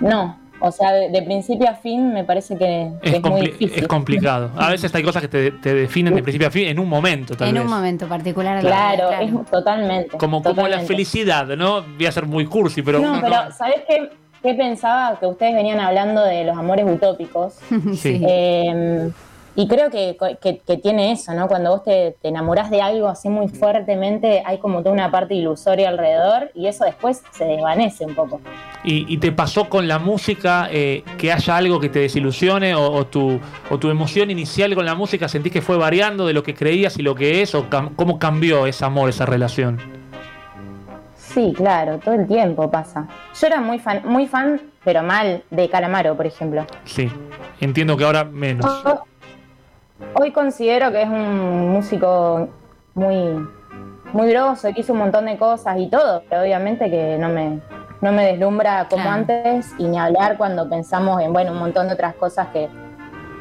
No, 0.00 0.38
o 0.60 0.72
sea, 0.72 0.92
de, 0.92 1.10
de 1.10 1.22
principio 1.22 1.68
a 1.68 1.74
fin 1.74 2.12
me 2.14 2.24
parece 2.24 2.56
que, 2.56 2.92
que 3.02 3.08
Es, 3.10 3.14
es, 3.16 3.22
muy 3.22 3.40
difícil. 3.42 3.78
es 3.78 3.88
complicado. 3.88 4.50
A 4.56 4.70
veces 4.70 4.94
hay 4.94 5.02
cosas 5.02 5.20
que 5.22 5.28
te, 5.28 5.50
te 5.52 5.74
definen 5.74 6.14
de 6.14 6.22
principio 6.22 6.48
a 6.48 6.50
fin 6.50 6.68
en 6.68 6.78
un 6.78 6.88
momento, 6.88 7.36
tal 7.36 7.48
En 7.48 7.54
vez. 7.54 7.64
un 7.64 7.70
momento 7.70 8.06
particular. 8.08 8.60
Claro, 8.60 9.10
es 9.20 9.50
totalmente. 9.50 10.16
Como, 10.16 10.42
como 10.42 10.66
la 10.66 10.80
felicidad, 10.80 11.46
¿no? 11.56 11.82
Voy 11.82 12.06
a 12.06 12.12
ser 12.12 12.24
muy 12.26 12.46
cursi, 12.46 12.80
pero. 12.82 13.00
no, 13.00 13.20
pero 13.20 13.44
no- 13.44 13.52
¿sabes 13.52 13.82
qué, 13.86 14.10
qué 14.46 14.54
pensaba? 14.54 15.18
Que 15.20 15.26
ustedes 15.26 15.54
venían 15.54 15.80
hablando 15.80 16.22
de 16.24 16.44
los 16.44 16.56
amores 16.56 16.86
utópicos. 16.88 17.54
Sí. 17.94 18.20
Eh, 18.26 19.10
y 19.58 19.66
creo 19.68 19.88
que, 19.88 20.18
que- 20.42 20.58
que 20.58 20.76
tiene 20.76 21.12
eso, 21.12 21.32
¿no? 21.32 21.48
Cuando 21.48 21.70
vos 21.70 21.82
te, 21.82 22.14
te 22.20 22.28
enamorás 22.28 22.70
de 22.70 22.82
algo 22.82 23.08
así 23.08 23.30
muy 23.30 23.48
fuertemente, 23.48 24.42
hay 24.44 24.58
como 24.58 24.80
toda 24.80 24.92
una 24.92 25.10
parte 25.10 25.32
ilusoria 25.34 25.88
alrededor 25.88 26.50
y 26.54 26.66
eso 26.66 26.84
después 26.84 27.22
se 27.32 27.44
desvanece 27.46 28.04
un 28.04 28.14
poco. 28.14 28.38
¿Y, 28.84 29.06
y 29.10 29.16
te 29.16 29.32
pasó 29.32 29.70
con 29.70 29.88
la 29.88 29.98
música 29.98 30.68
eh, 30.70 31.02
que 31.16 31.32
haya 31.32 31.56
algo 31.56 31.80
que 31.80 31.88
te 31.88 32.00
desilusione 32.00 32.74
o, 32.74 32.86
o 32.92 33.06
tu, 33.06 33.40
o 33.70 33.78
tu 33.78 33.88
emoción 33.88 34.30
inicial 34.30 34.74
con 34.74 34.84
la 34.84 34.94
música 34.94 35.26
sentís 35.26 35.54
que 35.54 35.62
fue 35.62 35.78
variando 35.78 36.26
de 36.26 36.34
lo 36.34 36.42
que 36.42 36.54
creías 36.54 36.98
y 36.98 37.02
lo 37.02 37.14
que 37.14 37.40
es? 37.40 37.54
¿O 37.54 37.70
cam- 37.70 37.96
cómo 37.96 38.18
cambió 38.18 38.66
ese 38.66 38.84
amor, 38.84 39.08
esa 39.08 39.24
relación? 39.24 39.80
Sí, 41.36 41.52
claro, 41.54 41.98
todo 41.98 42.14
el 42.14 42.26
tiempo 42.26 42.70
pasa. 42.70 43.06
Yo 43.38 43.46
era 43.46 43.60
muy 43.60 43.78
fan, 43.78 44.00
muy 44.06 44.26
fan, 44.26 44.58
pero 44.82 45.02
mal, 45.02 45.42
de 45.50 45.68
Calamaro, 45.68 46.16
por 46.16 46.24
ejemplo. 46.24 46.64
Sí. 46.86 47.12
Entiendo 47.60 47.94
que 47.94 48.04
ahora 48.04 48.24
menos. 48.24 48.64
Hoy 50.14 50.32
considero 50.32 50.90
que 50.90 51.02
es 51.02 51.08
un 51.08 51.68
músico 51.72 52.48
muy, 52.94 53.46
muy 54.14 54.30
grosso, 54.30 54.72
que 54.72 54.80
hizo 54.80 54.94
un 54.94 55.00
montón 55.00 55.26
de 55.26 55.36
cosas 55.36 55.76
y 55.78 55.90
todo, 55.90 56.22
pero 56.30 56.40
obviamente 56.40 56.88
que 56.88 57.18
no 57.18 57.28
me, 57.28 57.60
no 58.00 58.12
me 58.12 58.24
deslumbra 58.24 58.86
como 58.88 59.02
Claro. 59.02 59.18
antes 59.18 59.74
y 59.76 59.84
ni 59.88 59.98
hablar 59.98 60.38
cuando 60.38 60.66
pensamos 60.70 61.20
en 61.20 61.34
bueno 61.34 61.52
un 61.52 61.58
montón 61.58 61.88
de 61.88 61.92
otras 61.92 62.14
cosas 62.14 62.46
que, 62.50 62.70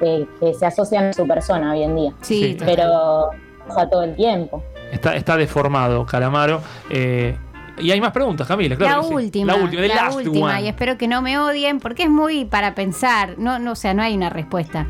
que, 0.02 0.28
que 0.42 0.54
se 0.54 0.66
asocian 0.66 1.06
a 1.06 1.14
su 1.14 1.26
persona 1.26 1.72
hoy 1.72 1.84
en 1.84 1.96
día. 1.96 2.12
Sí. 2.20 2.58
Pero 2.66 3.30
pasa 3.70 3.90
todo 3.90 4.04
el 4.04 4.18
tiempo. 4.18 4.62
Está, 4.92 5.16
está 5.16 5.38
deformado, 5.38 6.06
Calamaro. 6.06 6.60
Eh, 6.90 7.38
y 7.78 7.92
hay 7.92 8.02
más 8.02 8.12
preguntas, 8.12 8.48
Camila, 8.48 8.76
claro. 8.76 8.96
la 8.96 9.02
que 9.02 9.08
sí. 9.08 9.14
última, 9.14 9.54
La 9.54 9.64
última, 9.64 9.82
la 9.88 10.12
última, 10.12 10.52
one. 10.54 10.62
y 10.64 10.68
espero 10.68 10.98
que 10.98 11.08
no 11.08 11.22
me 11.22 11.38
odien 11.40 11.80
porque 11.80 12.04
es 12.04 12.10
muy 12.10 12.46
para 12.46 12.76
pensar, 12.76 13.36
no, 13.38 13.60
no, 13.60 13.74
o 13.74 13.76
sea, 13.76 13.94
no 13.94 14.02
hay 14.04 14.16
una 14.16 14.30
respuesta. 14.30 14.88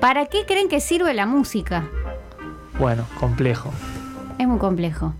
¿Para 0.00 0.26
qué 0.26 0.44
creen 0.46 0.68
que 0.68 0.80
sirve 0.80 1.14
la 1.14 1.26
música? 1.26 1.88
Bueno, 2.78 3.06
complejo. 3.20 3.70
Es 4.38 4.48
muy 4.48 4.58
complejo. 4.58 5.14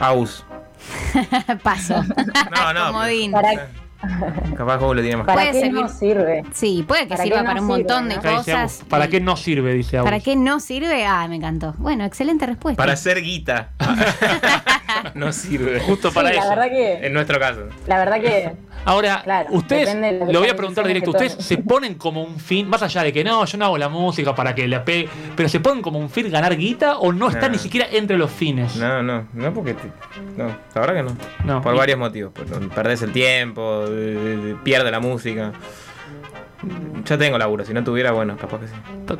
Aus. 0.00 0.44
Paso. 1.62 2.02
No, 2.54 2.72
no. 2.72 2.86
Comodín. 2.88 3.30
¿Para, 3.30 3.68
Capaz 4.56 4.76
vos 4.78 4.94
lo 4.96 5.02
tiene 5.02 5.16
más 5.18 5.26
para 5.26 5.40
Puede 5.40 5.52
qué 5.52 5.60
servir. 5.60 5.80
no 5.82 5.88
sirve? 5.88 6.44
Sí, 6.52 6.84
puede 6.86 7.02
que 7.02 7.08
¿Para 7.10 7.22
sirva 7.24 7.36
qué 7.38 7.42
no 7.44 7.48
para 7.48 7.60
un 7.62 7.66
sirve, 7.68 7.78
montón 7.78 8.08
de 8.08 8.16
no? 8.16 8.22
Cosas. 8.22 8.82
¿Para 8.88 9.04
Y- 9.06 9.08
qué 9.08 9.20
no 9.20 9.36
sirve? 9.36 9.74
Dice 9.74 9.96
Agus. 9.98 10.10
¿Para 10.10 10.20
qué 10.20 10.36
no 10.36 10.60
sirve? 10.60 11.04
Ah, 11.06 11.26
me 11.28 11.36
encantó. 11.36 11.74
Bueno, 11.78 12.04
excelente 12.04 12.46
respuesta. 12.46 12.76
Para 12.82 12.92
hacer 12.94 13.22
guita. 13.22 13.70
no 15.14 15.32
sirve. 15.32 15.80
Justo 15.80 16.12
para 16.12 16.30
Sí, 16.30 16.36
eso. 16.36 16.44
la 16.48 16.54
verdad 16.54 16.70
que, 16.70 17.06
En 17.06 17.12
nuestro 17.12 17.38
caso. 17.38 17.60
la 17.86 17.98
verdad 17.98 18.20
que 18.20 18.52
Ahora, 18.86 19.22
Claro, 19.24 19.48
ustedes, 19.52 19.94
lo 20.30 20.40
voy 20.40 20.48
a 20.50 20.56
preguntar 20.56 20.86
directo, 20.86 21.10
¿ustedes 21.12 21.32
se 21.38 21.56
ponen 21.56 21.94
como 21.94 22.22
un 22.22 22.38
fin, 22.38 22.68
más 22.68 22.82
allá 22.82 23.02
de 23.02 23.14
que 23.14 23.24
no, 23.24 23.42
yo 23.46 23.56
no 23.56 23.64
hago 23.64 23.78
la 23.78 23.88
música 23.88 24.34
para 24.34 24.54
que 24.54 24.68
la 24.68 24.84
pegue, 24.84 25.08
pero 25.34 25.48
se 25.48 25.58
ponen 25.60 25.80
como 25.82 25.98
un 25.98 26.10
fin 26.10 26.30
ganar 26.30 26.54
guita 26.54 26.98
o 26.98 27.10
no 27.10 27.28
están 27.28 27.44
No. 27.44 27.48
ni 27.52 27.58
siquiera 27.58 27.86
entre 27.90 28.18
los 28.18 28.30
fines? 28.30 28.76
No, 28.76 29.02
no, 29.02 29.26
no 29.32 29.54
porque. 29.54 29.72
te- 29.72 29.90
no, 30.36 30.48
la 30.74 30.80
verdad 30.82 30.94
que 30.96 31.02
no. 31.02 31.16
No. 31.44 31.62
Por 31.62 31.74
Y- 31.74 31.78
varios 31.78 31.98
motivos. 31.98 32.32
Por- 32.34 32.68
Perdés 32.74 33.00
el 33.00 33.12
tiempo, 33.12 33.86
pierde 34.62 34.90
la 34.90 35.00
música. 35.00 35.52
Ya 37.04 37.18
tengo 37.18 37.36
laburo, 37.38 37.64
si 37.64 37.74
no 37.74 37.82
tuviera, 37.84 38.12
bueno, 38.12 38.36
capaz 38.36 38.60
que 38.60 38.68
sí. 38.68 38.74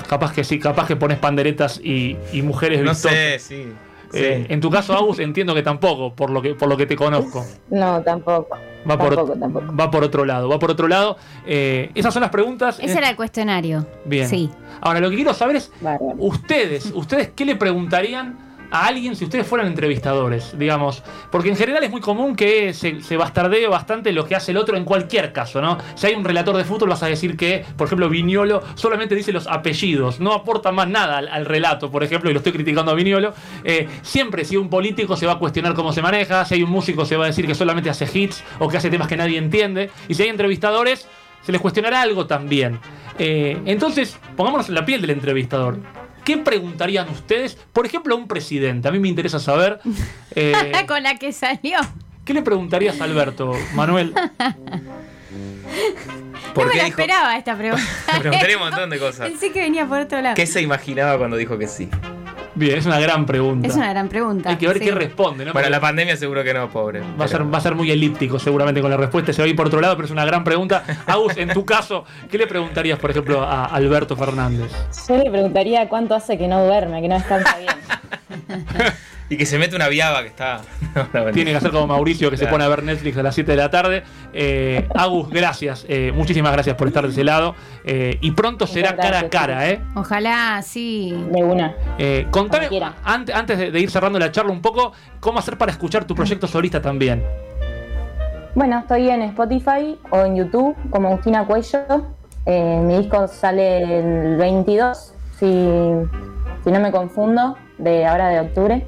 Capaz 0.08 0.32
que 0.32 0.44
sí, 0.44 0.58
capaz 0.58 0.86
que 0.86 0.96
pones 0.96 1.18
panderetas 1.18 1.80
y, 1.82 2.16
y 2.32 2.42
mujeres 2.42 2.80
No 2.82 2.90
vistosas. 2.90 3.16
sé, 3.18 3.38
sí. 3.38 3.66
Eh. 4.14 4.46
En 4.48 4.60
tu 4.60 4.70
caso, 4.70 4.94
Agus, 4.94 5.18
entiendo 5.18 5.54
que 5.54 5.62
tampoco, 5.62 6.14
por 6.14 6.30
lo 6.30 6.40
que, 6.42 6.54
por 6.54 6.68
lo 6.68 6.76
que 6.76 6.86
te 6.86 6.96
conozco. 6.96 7.44
No, 7.70 8.02
tampoco. 8.02 8.56
Va 8.88 8.98
por, 8.98 9.14
tampoco, 9.14 9.38
tampoco. 9.38 9.76
va 9.76 9.90
por 9.90 10.04
otro 10.04 10.24
lado, 10.24 10.48
va 10.48 10.58
por 10.58 10.70
otro 10.70 10.88
lado. 10.88 11.16
Eh, 11.46 11.90
esas 11.94 12.12
son 12.12 12.20
las 12.20 12.30
preguntas. 12.30 12.78
Ese 12.80 12.98
era 12.98 13.08
el 13.08 13.16
cuestionario. 13.16 13.86
Bien. 14.04 14.28
Sí. 14.28 14.50
Ahora, 14.80 15.00
lo 15.00 15.08
que 15.10 15.16
quiero 15.16 15.32
saber 15.32 15.56
es, 15.56 15.72
Bárbaro. 15.80 16.16
ustedes, 16.18 16.92
ustedes, 16.94 17.30
¿qué 17.34 17.44
le 17.44 17.56
preguntarían 17.56 18.43
a 18.74 18.86
alguien 18.88 19.14
si 19.14 19.24
ustedes 19.24 19.46
fueran 19.46 19.68
entrevistadores? 19.68 20.58
Digamos, 20.58 21.02
porque 21.30 21.48
en 21.48 21.56
general 21.56 21.84
es 21.84 21.90
muy 21.90 22.00
común 22.00 22.34
que 22.34 22.74
se, 22.74 23.00
se 23.00 23.16
bastardee 23.16 23.68
bastante 23.68 24.12
lo 24.12 24.26
que 24.26 24.34
hace 24.34 24.50
el 24.50 24.56
otro 24.56 24.76
en 24.76 24.84
cualquier 24.84 25.32
caso, 25.32 25.62
¿no? 25.62 25.78
Si 25.94 26.08
hay 26.08 26.14
un 26.14 26.24
relator 26.24 26.56
de 26.56 26.64
fútbol, 26.64 26.88
vas 26.88 27.04
a 27.04 27.06
decir 27.06 27.36
que, 27.36 27.64
por 27.76 27.86
ejemplo, 27.86 28.08
Viñolo 28.08 28.62
solamente 28.74 29.14
dice 29.14 29.30
los 29.32 29.46
apellidos, 29.46 30.18
no 30.18 30.32
aporta 30.32 30.72
más 30.72 30.88
nada 30.88 31.18
al, 31.18 31.46
relato, 31.46 31.90
por 31.90 32.02
ejemplo, 32.02 32.30
y 32.30 32.32
lo 32.32 32.38
estoy 32.38 32.52
criticando 32.52 32.90
a 32.90 32.94
Viñolo. 32.94 33.32
Eh, 33.62 33.88
siempre, 34.02 34.44
si 34.44 34.56
un 34.56 34.68
político 34.68 35.16
se 35.16 35.26
va 35.26 35.34
a 35.34 35.38
cuestionar 35.38 35.74
cómo 35.74 35.92
se 35.92 36.02
maneja, 36.02 36.44
si 36.44 36.54
hay 36.54 36.64
un 36.64 36.70
músico, 36.70 37.04
se 37.04 37.16
va 37.16 37.24
a 37.24 37.28
decir 37.28 37.46
que 37.46 37.54
solamente 37.54 37.90
hace 37.90 38.08
hits 38.12 38.42
o 38.58 38.68
que 38.68 38.76
hace 38.76 38.90
temas 38.90 39.06
que 39.06 39.16
nadie 39.16 39.38
entiende, 39.38 39.90
y 40.08 40.14
si 40.14 40.24
hay 40.24 40.30
entrevistadores, 40.30 41.08
se 41.42 41.52
les 41.52 41.60
cuestionará 41.60 42.02
algo 42.02 42.26
también. 42.26 42.80
Eh, 43.18 43.56
entonces, 43.66 44.18
pongámonos 44.36 44.68
en 44.68 44.74
la 44.74 44.84
piel 44.84 45.00
del 45.00 45.10
entrevistador. 45.10 46.03
¿Qué 46.24 46.38
preguntarían 46.38 47.08
ustedes? 47.10 47.56
Por 47.72 47.86
ejemplo, 47.86 48.14
a 48.14 48.18
un 48.18 48.26
presidente. 48.28 48.88
A 48.88 48.92
mí 48.92 48.98
me 48.98 49.08
interesa 49.08 49.38
saber. 49.38 49.80
eh, 50.34 50.72
Con 50.88 51.02
la 51.02 51.16
que 51.16 51.32
salió. 51.32 51.78
¿Qué 52.24 52.32
le 52.32 52.42
preguntarías 52.42 53.00
a 53.00 53.04
Alberto, 53.04 53.52
Manuel? 53.74 54.14
¿Por 56.54 56.64
no 56.64 56.68
me 56.68 56.72
qué 56.72 56.78
la 56.78 56.84
dijo- 56.84 57.00
esperaba 57.00 57.36
esta 57.36 57.56
pregunta. 57.56 57.84
Le 58.14 58.20
preguntaría 58.20 58.56
un 58.56 58.62
montón 58.62 58.90
de 58.90 58.98
cosas. 58.98 59.28
Pensé 59.30 59.50
que 59.52 59.60
venía 59.60 59.86
por 59.86 59.98
otro 60.00 60.20
lado. 60.20 60.34
¿Qué 60.36 60.46
se 60.46 60.62
imaginaba 60.62 61.18
cuando 61.18 61.36
dijo 61.36 61.58
que 61.58 61.66
sí? 61.68 61.88
Bien, 62.54 62.78
es 62.78 62.86
una 62.86 63.00
gran 63.00 63.26
pregunta. 63.26 63.66
Es 63.66 63.74
una 63.74 63.90
gran 63.90 64.08
pregunta. 64.08 64.50
Hay 64.50 64.56
que 64.56 64.68
ver 64.68 64.78
sí. 64.78 64.84
qué 64.84 64.92
responde, 64.92 65.44
¿no? 65.44 65.52
Bueno, 65.52 65.64
Porque 65.64 65.70
la 65.70 65.80
pandemia 65.80 66.16
seguro 66.16 66.44
que 66.44 66.54
no, 66.54 66.68
pobre. 66.70 67.00
va, 67.20 67.24
a 67.24 67.28
ser, 67.28 67.52
va 67.52 67.58
a 67.58 67.60
ser 67.60 67.74
muy 67.74 67.90
elíptico 67.90 68.38
seguramente 68.38 68.80
con 68.80 68.90
la 68.90 68.96
respuesta, 68.96 69.32
se 69.32 69.42
va 69.42 69.46
a 69.46 69.48
ir 69.48 69.56
por 69.56 69.66
otro 69.66 69.80
lado, 69.80 69.96
pero 69.96 70.06
es 70.06 70.12
una 70.12 70.24
gran 70.24 70.44
pregunta. 70.44 70.84
Agus, 71.06 71.36
en 71.36 71.48
tu 71.48 71.64
caso, 71.66 72.04
¿qué 72.30 72.38
le 72.38 72.46
preguntarías, 72.46 72.98
por 72.98 73.10
ejemplo, 73.10 73.42
a 73.42 73.64
Alberto 73.66 74.16
Fernández? 74.16 74.70
Yo 75.08 75.16
le 75.16 75.30
preguntaría 75.30 75.88
cuánto 75.88 76.14
hace 76.14 76.38
que 76.38 76.46
no 76.46 76.64
duerme, 76.64 77.02
que 77.02 77.08
no 77.08 77.14
descansa 77.16 77.56
bien. 77.58 77.74
Y 79.30 79.36
que 79.38 79.46
se 79.46 79.58
mete 79.58 79.74
una 79.74 79.88
viaba 79.88 80.20
que 80.22 80.28
está. 80.28 80.60
No. 81.12 81.24
Tiene 81.32 81.50
que 81.50 81.56
hacer 81.56 81.72
como 81.72 81.88
Mauricio, 81.88 82.30
que 82.30 82.36
se 82.36 82.46
pone 82.46 82.62
a 82.62 82.68
ver 82.68 82.84
Netflix 82.84 83.16
a 83.16 83.22
las 83.24 83.34
7 83.34 83.50
de 83.50 83.56
la 83.56 83.68
tarde. 83.68 84.04
Eh, 84.32 84.86
Agus, 84.94 85.28
gracias. 85.28 85.84
eh, 85.88 86.12
muchísimas 86.14 86.52
gracias 86.52 86.76
por 86.76 86.86
estar 86.86 87.04
de 87.04 87.10
ese 87.10 87.24
lado. 87.24 87.56
eh, 87.84 88.16
y 88.20 88.30
pronto 88.30 88.66
será 88.66 88.94
cara 88.94 89.18
a 89.20 89.28
cara, 89.28 89.68
¿eh? 89.70 89.80
Ojalá, 89.96 90.60
sí. 90.62 91.12
De 91.32 91.42
una. 91.42 91.74
Eh, 91.98 92.26
contame, 92.30 92.68
ante- 93.02 93.32
antes 93.32 93.58
de, 93.58 93.70
de 93.72 93.80
ir 93.80 93.90
cerrando 93.90 94.18
la 94.20 94.30
charla 94.30 94.52
un 94.52 94.62
poco, 94.62 94.92
¿cómo 95.18 95.40
hacer 95.40 95.58
para 95.58 95.72
escuchar 95.72 96.04
tu 96.04 96.14
proyecto 96.14 96.46
solista 96.46 96.80
también? 96.80 97.24
Bueno, 98.54 98.78
estoy 98.78 99.08
en 99.10 99.22
Spotify 99.22 99.98
o 100.10 100.20
en 100.24 100.36
YouTube 100.36 100.76
como 100.90 101.08
Agustina 101.08 101.44
Cuello. 101.44 102.06
Eh, 102.46 102.78
mi 102.84 102.98
disco 102.98 103.26
sale 103.26 103.98
el 103.98 104.36
22, 104.36 105.14
si, 105.40 105.46
si 106.62 106.70
no 106.70 106.78
me 106.78 106.92
confundo, 106.92 107.56
de 107.78 108.06
ahora 108.06 108.28
de 108.28 108.40
octubre. 108.40 108.86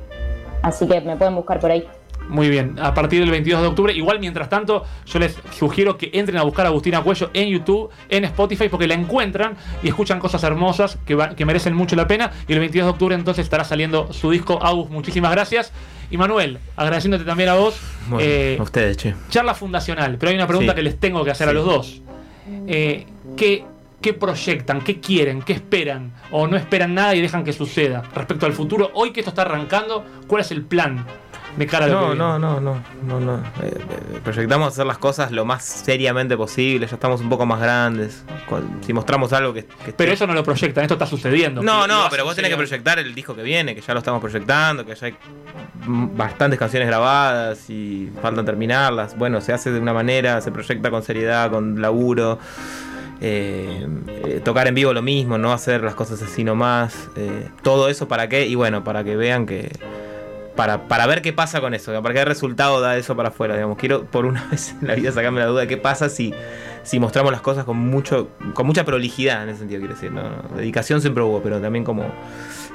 Así 0.66 0.86
que 0.86 1.00
me 1.00 1.16
pueden 1.16 1.34
buscar 1.36 1.60
por 1.60 1.70
ahí. 1.70 1.86
Muy 2.28 2.48
bien, 2.48 2.76
a 2.80 2.92
partir 2.92 3.20
del 3.20 3.30
22 3.30 3.62
de 3.62 3.68
octubre. 3.68 3.92
Igual, 3.92 4.18
mientras 4.18 4.48
tanto, 4.48 4.82
yo 5.06 5.18
les 5.20 5.36
sugiero 5.52 5.96
que 5.96 6.10
entren 6.12 6.38
a 6.38 6.42
buscar 6.42 6.66
a 6.66 6.70
Agustina 6.70 7.00
Cuello 7.00 7.30
en 7.32 7.48
YouTube, 7.50 7.88
en 8.08 8.24
Spotify, 8.24 8.68
porque 8.68 8.88
la 8.88 8.94
encuentran 8.94 9.54
y 9.80 9.86
escuchan 9.88 10.18
cosas 10.18 10.42
hermosas 10.42 10.98
que, 11.06 11.14
va- 11.14 11.36
que 11.36 11.44
merecen 11.44 11.74
mucho 11.74 11.94
la 11.94 12.08
pena. 12.08 12.32
Y 12.48 12.52
el 12.54 12.58
22 12.58 12.84
de 12.86 12.90
octubre 12.90 13.14
entonces 13.14 13.44
estará 13.44 13.62
saliendo 13.62 14.12
su 14.12 14.32
disco. 14.32 14.58
Agus, 14.60 14.90
muchísimas 14.90 15.30
gracias. 15.30 15.72
Y 16.10 16.16
Manuel, 16.16 16.58
agradeciéndote 16.74 17.24
también 17.24 17.48
a 17.50 17.54
vos. 17.54 17.78
Bueno, 18.08 18.24
eh, 18.28 18.56
a 18.58 18.62
ustedes, 18.64 18.96
che. 18.96 19.14
charla 19.28 19.54
fundacional, 19.54 20.16
pero 20.18 20.30
hay 20.30 20.36
una 20.36 20.48
pregunta 20.48 20.72
Sí. 20.72 20.76
que 20.76 20.82
les 20.82 20.98
tengo 20.98 21.22
que 21.24 21.30
hacer 21.30 21.48
a 21.48 21.52
los 21.52 21.64
dos. 21.64 22.02
Eh, 22.66 23.06
¿qué, 23.36 23.64
¿Qué 24.00 24.12
proyectan? 24.12 24.82
¿Qué 24.82 25.00
quieren? 25.00 25.42
¿Qué 25.42 25.52
esperan? 25.52 26.12
¿O 26.30 26.46
no 26.46 26.56
esperan 26.56 26.94
nada 26.94 27.14
y 27.14 27.20
dejan 27.20 27.44
que 27.44 27.52
suceda? 27.52 28.02
Respecto 28.14 28.46
al 28.46 28.52
futuro, 28.52 28.90
hoy 28.94 29.12
que 29.12 29.20
esto 29.20 29.30
está 29.30 29.42
arrancando, 29.42 30.04
¿cuál 30.26 30.42
es 30.42 30.50
el 30.50 30.62
plan 30.62 31.04
de 31.56 31.66
cara 31.66 31.86
a 31.86 31.88
No, 31.88 32.14
no, 32.14 32.38
no, 32.38 32.60
no, 32.60 32.82
no, 33.02 33.20
no. 33.20 33.36
Eh, 33.62 33.72
eh, 33.72 34.20
proyectamos 34.22 34.68
hacer 34.68 34.86
las 34.86 34.98
cosas 34.98 35.32
lo 35.32 35.44
más 35.44 35.64
seriamente 35.64 36.36
posible. 36.36 36.86
Ya 36.86 36.94
estamos 36.94 37.20
un 37.20 37.28
poco 37.28 37.46
más 37.46 37.60
grandes. 37.60 38.24
Si 38.82 38.92
mostramos 38.92 39.32
algo 39.32 39.54
que, 39.54 39.64
que 39.64 39.92
Pero 39.92 40.12
eso 40.12 40.26
no 40.26 40.34
lo 40.34 40.44
proyectan, 40.44 40.84
esto 40.84 40.94
está 40.94 41.06
sucediendo. 41.06 41.62
No, 41.62 41.86
no, 41.86 42.06
pero 42.10 42.24
vos 42.24 42.36
tenés 42.36 42.50
que 42.50 42.56
proyectar 42.56 42.98
el 42.98 43.14
disco 43.14 43.34
que 43.34 43.42
viene, 43.42 43.74
que 43.74 43.80
ya 43.80 43.94
lo 43.94 43.98
estamos 43.98 44.20
proyectando, 44.20 44.84
que 44.84 44.94
ya 44.94 45.06
hay 45.06 45.16
bastantes 45.86 46.58
canciones 46.58 46.88
grabadas 46.88 47.70
y 47.70 48.10
faltan 48.20 48.44
terminarlas. 48.44 49.16
Bueno, 49.16 49.40
se 49.40 49.52
hace 49.52 49.70
de 49.70 49.80
una 49.80 49.94
manera, 49.94 50.40
se 50.40 50.52
proyecta 50.52 50.90
con 50.90 51.02
seriedad, 51.02 51.50
con 51.50 51.80
laburo. 51.80 52.38
Eh, 53.20 53.86
eh, 54.24 54.40
tocar 54.44 54.66
en 54.66 54.74
vivo 54.74 54.92
lo 54.92 55.00
mismo, 55.02 55.38
no 55.38 55.52
hacer 55.52 55.82
las 55.82 55.94
cosas 55.94 56.22
así 56.22 56.44
nomás. 56.44 57.08
eh, 57.16 57.48
todo 57.62 57.88
eso 57.88 58.08
para 58.08 58.28
qué, 58.28 58.46
y 58.46 58.54
bueno, 58.54 58.84
para 58.84 59.04
que 59.04 59.16
vean 59.16 59.46
que. 59.46 59.70
Para, 60.54 60.88
para 60.88 61.06
ver 61.06 61.20
qué 61.20 61.34
pasa 61.34 61.60
con 61.60 61.74
eso, 61.74 62.02
para 62.02 62.14
qué 62.14 62.24
resultado 62.24 62.80
da 62.80 62.96
eso 62.96 63.14
para 63.14 63.28
afuera, 63.28 63.54
digamos. 63.54 63.76
Quiero 63.76 64.04
por 64.06 64.24
una 64.24 64.46
vez 64.50 64.74
en 64.80 64.88
la 64.88 64.94
vida 64.94 65.12
sacarme 65.12 65.40
la 65.40 65.46
duda 65.46 65.60
de 65.62 65.66
qué 65.66 65.76
pasa 65.76 66.08
si, 66.08 66.32
si 66.82 66.98
mostramos 66.98 67.30
las 67.30 67.42
cosas 67.42 67.64
con 67.64 67.76
mucho 67.76 68.30
con 68.54 68.66
mucha 68.66 68.84
prolijidad 68.84 69.42
en 69.42 69.50
ese 69.50 69.60
sentido, 69.60 69.80
quiero 69.80 69.94
decir. 69.94 70.12
¿no? 70.12 70.22
Dedicación 70.56 71.02
siempre 71.02 71.22
hubo, 71.22 71.42
pero 71.42 71.60
también 71.60 71.84
como, 71.84 72.04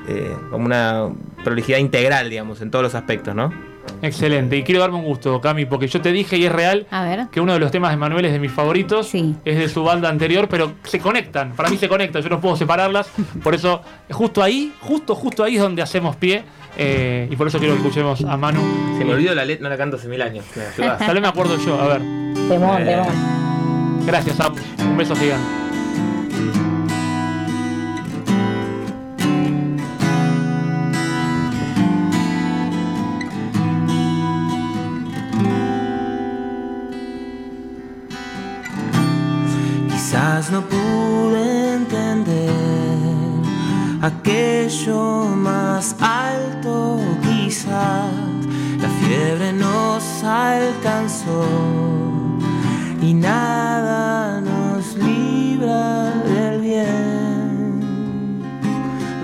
eh, 0.07 0.35
como 0.51 0.65
una 0.65 1.09
prolijidad 1.43 1.79
integral, 1.79 2.29
digamos, 2.29 2.61
en 2.61 2.69
todos 2.69 2.83
los 2.83 2.93
aspectos, 2.93 3.33
¿no? 3.33 3.51
Excelente, 4.01 4.57
y 4.57 4.63
quiero 4.63 4.81
darme 4.81 4.97
un 4.97 5.03
gusto, 5.05 5.39
Cami, 5.41 5.65
porque 5.65 5.87
yo 5.87 6.01
te 6.01 6.11
dije 6.11 6.37
y 6.37 6.45
es 6.45 6.51
real 6.51 6.87
A 6.91 7.03
ver. 7.03 7.27
que 7.31 7.39
uno 7.39 7.53
de 7.53 7.59
los 7.59 7.71
temas 7.71 7.91
de 7.91 7.97
Manuel 7.97 8.25
es 8.25 8.31
de 8.33 8.39
mis 8.39 8.51
favoritos, 8.51 9.07
Sí. 9.07 9.35
es 9.45 9.57
de 9.57 9.69
su 9.69 9.83
banda 9.83 10.09
anterior, 10.09 10.47
pero 10.49 10.73
se 10.83 10.99
conectan, 10.99 11.51
para 11.53 11.69
mí 11.69 11.77
se 11.77 11.87
conectan, 11.87 12.21
yo 12.21 12.29
no 12.29 12.39
puedo 12.41 12.55
separarlas, 12.55 13.09
por 13.43 13.53
eso 13.53 13.81
justo 14.09 14.41
ahí, 14.41 14.73
justo, 14.81 15.13
justo 15.15 15.43
ahí 15.43 15.55
es 15.55 15.61
donde 15.61 15.81
hacemos 15.81 16.15
pie, 16.15 16.43
eh, 16.77 17.27
y 17.29 17.35
por 17.35 17.47
eso 17.47 17.59
quiero 17.59 17.73
que 17.75 17.81
escuchemos 17.81 18.23
a 18.23 18.37
Manu. 18.37 18.61
Se 18.97 19.05
me 19.05 19.13
olvidó 19.13 19.35
la 19.35 19.45
letra, 19.45 19.63
no 19.63 19.69
la 19.69 19.77
canto 19.77 19.97
hace 19.97 20.07
mil 20.07 20.21
años. 20.21 20.45
Tal 20.77 21.13
vez 21.13 21.21
me 21.21 21.27
acuerdo 21.27 21.57
yo, 21.59 21.79
a 21.79 21.87
ver. 21.87 22.01
Temón, 22.47 22.81
Eh. 22.81 22.85
temón. 22.85 24.05
Gracias, 24.05 24.35
Sam. 24.37 24.55
Un 24.79 24.97
beso 24.97 25.15
gigante. 25.15 25.70
No 40.49 40.61
pude 40.61 41.75
entender 41.75 42.49
aquello 44.01 45.27
más 45.35 45.95
alto, 46.01 46.99
quizás. 47.21 48.11
La 48.81 48.89
fiebre 48.89 49.53
nos 49.53 50.03
alcanzó 50.23 51.45
y 53.01 53.13
nada 53.13 54.41
nos 54.41 54.95
libra 54.95 56.09
del 56.25 56.59
bien, 56.59 58.41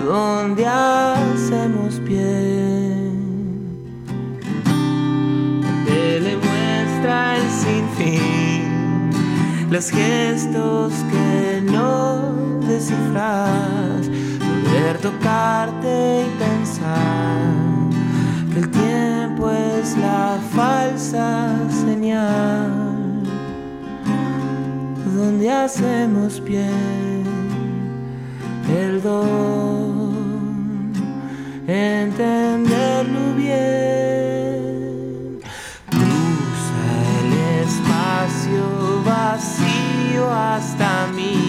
donde 0.06 0.66
hacemos 0.66 1.96
pie, 2.06 3.02
donde 5.52 6.20
le 6.20 6.36
muestra 6.36 7.36
el 7.36 7.50
sinfín 7.50 8.37
los 9.70 9.90
gestos 9.90 10.94
que 11.10 11.60
no 11.60 12.58
descifras, 12.66 14.08
poder 14.64 14.98
tocarte 14.98 16.24
y 16.26 16.30
pensar 16.38 17.38
que 18.52 18.60
el 18.60 18.70
tiempo 18.70 19.50
es 19.50 19.96
la 19.98 20.38
falsa 20.54 21.54
señal. 21.84 23.22
Donde 25.14 25.50
hacemos 25.50 26.40
pie 26.40 26.68
el 28.68 29.02
don 29.02 30.92
entenderlo 31.66 33.34
bien 33.36 34.27
vacío 39.08 40.30
hasta 40.30 41.06
mí, 41.14 41.47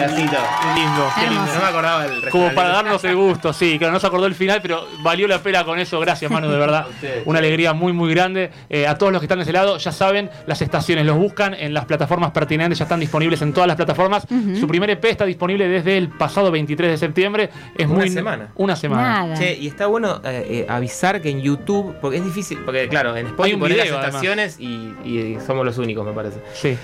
pedacito. 0.00 0.36
Lindo, 0.74 1.10
qué 1.14 1.26
lindo. 1.28 1.54
No 1.54 1.60
me 1.60 1.66
acordaba 1.66 2.02
del 2.06 2.30
Como 2.30 2.52
para 2.52 2.68
darnos 2.70 3.02
el 3.04 3.16
gusto, 3.16 3.52
sí, 3.52 3.78
claro, 3.78 3.92
no 3.92 4.00
se 4.00 4.06
acordó 4.06 4.26
el 4.26 4.34
final, 4.34 4.60
pero 4.62 4.86
valió 5.02 5.26
la 5.28 5.42
pena 5.42 5.64
con 5.64 5.78
eso. 5.78 6.00
Gracias, 6.00 6.30
Manu, 6.30 6.48
de 6.48 6.58
verdad. 6.58 6.86
Una 7.24 7.38
alegría 7.38 7.72
muy, 7.72 7.92
muy 7.92 8.12
grande. 8.12 8.50
Eh, 8.68 8.86
a 8.86 8.96
todos 8.96 9.12
los 9.12 9.20
que 9.20 9.26
están 9.26 9.38
de 9.38 9.44
ese 9.44 9.52
lado, 9.52 9.78
ya 9.78 9.92
saben, 9.92 10.30
las 10.46 10.62
estaciones 10.62 11.04
los 11.06 11.16
buscan 11.16 11.54
en 11.54 11.74
las 11.74 11.84
plataformas 11.84 12.30
pertinentes, 12.32 12.78
ya 12.78 12.84
están 12.84 13.00
disponibles 13.00 13.42
en 13.42 13.52
todas 13.52 13.68
las 13.68 13.76
plataformas. 13.76 14.26
Su 14.58 14.66
primer 14.66 14.90
EP 14.90 15.04
está 15.04 15.24
disponible 15.24 15.68
desde 15.68 15.96
el 15.96 16.08
pasado 16.08 16.50
23 16.50 16.90
de 16.90 16.98
septiembre. 16.98 17.50
Es 17.76 17.86
Una 17.86 17.94
muy 17.94 18.10
semana. 18.10 18.48
Una 18.56 18.76
semana. 18.76 19.34
Che, 19.36 19.54
y 19.54 19.66
está 19.66 19.86
bueno 19.86 20.20
eh, 20.24 20.46
eh, 20.48 20.66
avisar 20.68 21.20
que 21.20 21.30
en 21.30 21.40
YouTube, 21.40 21.96
porque 22.00 22.18
es 22.18 22.24
difícil, 22.24 22.58
porque 22.64 22.88
claro, 22.88 23.16
en 23.16 23.26
Spotify 23.26 23.54
Hay 23.54 23.62
un 23.62 23.68
video, 23.68 23.96
las 23.96 24.06
estaciones 24.06 24.58
y, 24.58 24.94
y 25.04 25.38
somos 25.46 25.64
los 25.64 25.78
únicos, 25.78 26.04
me 26.06 26.12
parece. 26.12 26.40
Sí. 26.54 26.76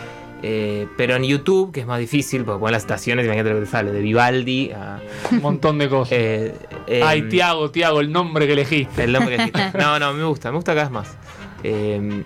Eh, 0.43 0.87
pero 0.97 1.17
en 1.17 1.25
YouTube, 1.25 1.73
que 1.73 1.81
es 1.81 1.87
más 1.87 1.99
difícil, 1.99 2.45
porque 2.45 2.61
pones 2.61 2.73
las 2.73 2.83
estaciones, 2.83 3.25
imagínate 3.25 3.51
lo 3.51 3.57
que 3.61 3.65
te 3.65 3.71
sale, 3.71 3.91
de 3.91 4.01
Vivaldi 4.01 4.71
a... 4.73 5.01
Un 5.33 5.41
montón 5.43 5.79
de 5.79 5.89
cosas. 5.89 6.13
eh, 6.13 6.55
eh, 6.87 7.03
Ay, 7.05 7.23
Tiago, 7.29 7.71
Tiago, 7.71 8.01
el 8.01 8.13
nombre 8.13 8.47
que 8.47 8.53
elegiste. 8.53 9.05
El 9.05 9.13
nombre 9.13 9.37
que 9.37 9.45
dijiste. 9.45 9.73
No, 9.79 9.99
no, 9.99 10.13
me 10.13 10.25
gusta, 10.25 10.51
me 10.51 10.57
gusta 10.57 10.75
cada 10.75 10.85
vez 10.89 10.93
más. 10.93 11.17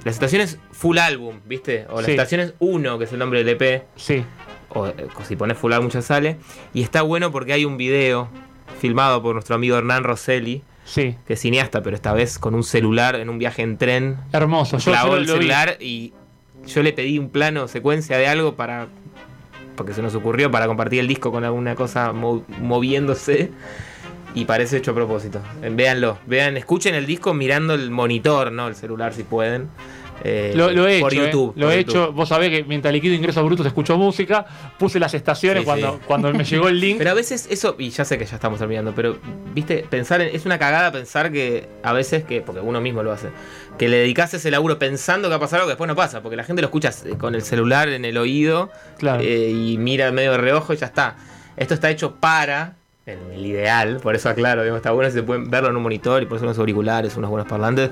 Las 0.05 0.15
estaciones 0.15 0.59
full 0.73 0.99
álbum, 0.99 1.37
¿viste? 1.47 1.87
O 1.89 1.97
las 1.97 2.07
Sí. 2.07 2.11
estaciones 2.11 2.55
1, 2.59 2.99
que 2.99 3.05
es 3.05 3.13
el 3.13 3.19
nombre 3.21 3.43
del 3.43 3.49
EP. 3.61 3.85
Sí. 3.97 4.23
O 4.71 4.93
si 5.27 5.37
pones 5.37 5.57
full 5.57 5.73
álbum 5.73 5.89
ya 5.89 6.03
sale. 6.03 6.37
Y 6.75 6.83
está 6.83 7.03
bueno 7.03 7.31
porque 7.33 7.53
hay 7.55 7.65
un 7.65 7.77
video 7.77 8.29
filmado 8.81 9.23
por 9.23 9.35
nuestro 9.35 9.55
amigo 9.55 9.77
Hernán 9.79 10.05
Rosselli, 10.05 10.63
Sí. 10.85 11.17
que 11.27 11.35
es 11.35 11.41
cineasta, 11.41 11.83
pero 11.83 11.95
esta 11.97 12.13
vez 12.13 12.39
con 12.39 12.55
un 12.55 12.65
celular 12.65 13.15
en 13.15 13.31
un 13.31 13.39
viaje 13.39 13.63
en 13.63 13.79
tren. 13.79 14.19
Hermoso. 14.33 14.79
Yo, 14.79 14.91
Clavó 14.91 15.17
el 15.17 15.27
lo 15.27 15.35
vi. 15.35 15.39
celular 15.39 15.77
y 15.81 16.13
yo 16.67 16.83
le 16.83 16.93
pedí 16.93 17.19
un 17.19 17.31
plano, 17.31 17.69
secuencia 17.69 18.17
de 18.19 18.27
algo 18.27 18.55
para. 18.57 18.89
Porque 19.77 19.95
se 19.95 20.03
nos 20.03 20.15
ocurrió 20.15 20.51
para 20.51 20.67
compartir 20.67 21.01
el 21.01 21.09
disco 21.09 21.33
con 21.33 21.45
alguna 21.45 21.75
cosa 21.75 22.13
mo- 22.13 22.45
moviéndose. 22.61 23.51
Y 24.35 24.45
parece 24.45 24.77
hecho 24.77 24.93
a 24.93 24.95
propósito. 24.95 25.41
Véanlo. 25.73 26.19
Vean, 26.27 26.57
escuchen 26.57 26.95
el 26.95 27.05
disco 27.07 27.35
mirando 27.35 27.75
el 27.75 27.91
monitor, 27.91 28.53
no 28.53 28.69
el 28.69 28.77
celular 28.77 29.13
si 29.13 29.25
pueden. 29.25 29.69
Eh, 30.23 30.53
Lo, 30.55 30.71
lo 30.71 30.87
he 30.87 31.01
por 31.01 31.13
hecho, 31.13 31.23
eh. 31.23 31.27
YouTube. 31.27 31.53
lo 31.57 31.67
por 31.67 31.75
he 31.75 31.79
YouTube. 31.79 31.91
hecho. 32.03 32.13
Vos 32.13 32.29
sabés 32.29 32.51
que 32.51 32.65
mientras 32.65 32.93
liquido 32.93 33.15
ingresos 33.15 33.43
brutos 33.45 33.65
escucho 33.67 33.97
música, 33.97 34.45
puse 34.79 35.01
las 35.01 35.15
estaciones 35.15 35.61
Sí, 35.63 35.65
cuando, 35.65 35.93
sí. 35.95 35.99
cuando 36.07 36.33
me 36.35 36.45
llegó 36.45 36.69
el 36.69 36.79
link. 36.79 36.99
Pero 36.99 37.11
a 37.11 37.15
veces 37.15 37.47
eso, 37.51 37.75
y 37.79 37.89
ya 37.91 38.05
sé 38.05 38.19
que 38.19 38.27
ya 38.27 38.35
estamos 38.35 38.59
terminando, 38.59 38.93
pero 38.95 39.17
viste, 39.55 39.85
pensar 39.89 40.21
en, 40.21 40.35
es 40.35 40.45
una 40.47 40.59
cagada 40.59 40.93
pensar 40.93 41.33
que 41.33 41.69
a 41.83 41.93
veces 41.93 42.25
que, 42.25 42.43
porque 42.43 42.61
uno 42.61 42.81
mismo 42.81 43.03
lo 43.03 43.13
hace, 43.13 43.29
que 43.79 43.89
le 43.89 43.97
dedicas 43.99 44.35
ese 44.35 44.51
laburo 44.51 44.79
pensando 44.79 45.29
que 45.29 45.31
va 45.31 45.37
a 45.37 45.41
pasar 45.41 45.61
algo 45.61 45.69
que 45.69 45.73
después 45.73 45.89
no 45.89 45.97
pasa, 45.97 46.21
porque 46.21 46.37
la 46.37 46.45
gente 46.45 46.61
lo 46.61 46.67
escucha 46.67 46.91
eh, 47.07 47.17
con 47.19 47.35
el 47.35 47.43
celular 47.43 47.89
en 47.89 48.05
el 48.05 48.19
oído 48.19 48.71
Claro. 48.99 49.23
eh, 49.23 49.51
y 49.51 49.79
mira 49.79 50.11
medio 50.13 50.33
de 50.33 50.39
reojo 50.39 50.75
y 50.75 50.77
ya 50.77 50.87
está. 50.87 51.17
Esto 51.57 51.73
está 51.75 51.89
hecho 51.91 52.17
para, 52.17 52.75
en 53.07 53.19
el 53.33 53.47
ideal, 53.47 54.01
por 54.03 54.15
eso 54.15 54.29
aclaro, 54.29 54.63
digamos, 54.63 54.81
está 54.81 54.91
bueno 54.91 55.09
si 55.11 55.17
se 55.17 55.23
pueden 55.23 55.51
verlo 55.51 55.71
en 55.71 55.77
un 55.77 55.83
monitor 55.83 56.23
y 56.23 56.27
por 56.27 56.37
eso 56.37 56.45
unos 56.45 56.59
auriculares, 56.59 57.17
unos 57.17 57.31
buenos 57.31 57.49
parlantes, 57.49 57.91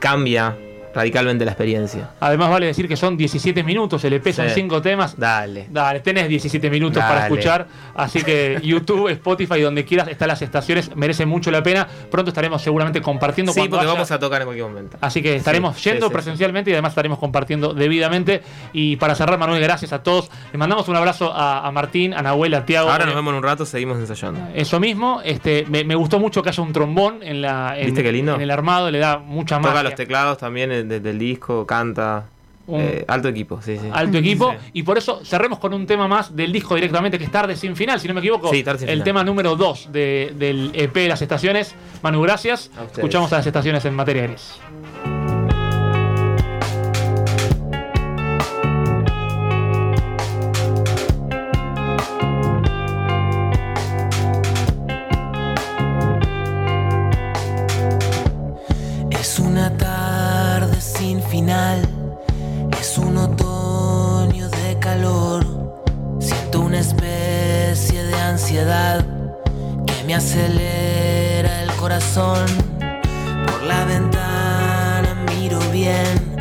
cambia 0.00 0.56
radicalmente 0.98 1.44
la 1.44 1.52
experiencia. 1.52 2.10
Además, 2.20 2.50
vale 2.50 2.66
decir 2.66 2.88
que 2.88 2.96
son 2.96 3.16
17 3.16 3.62
minutos, 3.62 4.02
el 4.04 4.14
EP 4.14 4.32
son 4.32 4.48
Sí. 4.48 4.54
5 4.56 4.82
temas. 4.82 5.16
Dale. 5.18 5.66
Dale, 5.70 6.00
tenés 6.00 6.28
17 6.28 6.68
minutos 6.70 7.02
para 7.02 7.22
escuchar. 7.22 7.66
Así 7.94 8.22
que 8.22 8.58
YouTube, 8.64 9.08
Spotify, 9.10 9.60
donde 9.60 9.84
quieras, 9.84 10.08
están 10.08 10.28
las 10.28 10.42
estaciones, 10.42 10.94
merece 10.96 11.24
mucho 11.24 11.50
la 11.50 11.62
pena. 11.62 11.86
Pronto 12.10 12.30
estaremos 12.30 12.60
seguramente 12.62 13.00
compartiendo 13.00 13.52
Sí, 13.52 13.60
cuando 13.60 13.76
porque 13.76 13.86
haya- 13.86 13.92
vamos 13.94 14.10
a 14.10 14.18
tocar 14.18 14.42
en 14.42 14.46
cualquier 14.46 14.66
momento. 14.68 14.96
Así 15.00 15.22
que 15.22 15.36
estaremos 15.36 15.76
Sí, 15.76 15.90
yendo 15.90 16.06
sí, 16.08 16.12
presencialmente 16.12 16.70
y 16.70 16.74
además 16.74 16.90
estaremos 16.92 17.18
compartiendo 17.18 17.74
debidamente. 17.74 18.42
Y 18.72 18.96
para 18.96 19.14
cerrar, 19.14 19.38
Manuel, 19.38 19.62
gracias 19.62 19.92
a 19.92 20.02
todos. 20.02 20.30
Le 20.52 20.58
mandamos 20.58 20.88
un 20.88 20.96
abrazo 20.96 21.32
a, 21.32 21.66
a 21.66 21.70
Martín, 21.70 22.12
a 22.14 22.22
Nahuel, 22.22 22.54
a 22.54 22.66
Tiago. 22.66 22.90
Ahora 22.90 23.06
nos 23.06 23.14
vemos 23.14 23.30
en 23.32 23.36
un 23.36 23.42
rato, 23.44 23.64
seguimos 23.64 23.98
ensayando. 23.98 24.40
Eso 24.54 24.80
mismo, 24.80 25.20
este, 25.24 25.64
me, 25.68 25.84
me 25.84 25.94
gustó 25.94 26.18
mucho 26.18 26.42
que 26.42 26.48
haya 26.48 26.62
un 26.62 26.72
trombón 26.72 27.22
en 27.22 27.40
la 27.42 27.78
en, 27.78 27.86
¿Viste 27.86 28.02
qué 28.02 28.10
lindo? 28.12 28.34
en 28.34 28.40
el 28.40 28.50
armado, 28.50 28.90
le 28.90 28.98
da 28.98 29.18
mucha 29.18 29.56
Toca 29.58 29.68
magia. 29.68 29.82
los 29.84 29.94
teclados 29.94 30.38
también 30.38 30.72
eh, 30.72 30.82
de- 30.88 31.00
del 31.00 31.18
disco, 31.18 31.66
canta. 31.66 32.24
Un- 32.66 32.80
Eh, 32.82 33.04
alto 33.08 33.28
equipo, 33.28 33.62
sí, 33.62 33.78
sí. 33.80 33.88
Alto 33.90 34.18
equipo. 34.18 34.50
Sí. 34.52 34.70
Y 34.74 34.82
por 34.82 34.98
eso 34.98 35.24
cerremos 35.24 35.58
con 35.58 35.72
un 35.72 35.86
tema 35.86 36.06
más 36.06 36.36
del 36.36 36.52
disco 36.52 36.74
directamente, 36.74 37.16
que 37.18 37.24
es 37.24 37.30
Tarde 37.32 37.56
sin 37.56 37.74
final, 37.76 37.98
si 37.98 38.06
no 38.08 38.12
me 38.14 38.20
equivoco. 38.20 38.50
Sí, 38.50 38.62
Tarde 38.62 38.80
sin 38.80 38.88
el 38.90 38.94
final. 38.96 39.04
tema 39.04 39.24
número 39.24 39.56
2 39.56 39.88
del 39.90 40.70
EP 40.74 41.00
de 41.00 41.08
las 41.08 41.22
estaciones. 41.22 41.74
Manu, 42.02 42.20
gracias. 42.20 42.70
A. 42.78 42.84
Escuchamos 42.84 43.32
a 43.32 43.36
las 43.38 43.46
estaciones 43.46 43.84
en 43.86 43.94
materia 43.94 44.24
gris. 44.26 44.58
Que 69.86 70.04
me 70.04 70.14
acelera 70.16 71.62
el 71.62 71.72
corazón. 71.76 72.44
Por 73.46 73.62
la 73.62 73.84
ventana 73.84 75.14
miro 75.36 75.60
bien, 75.70 76.36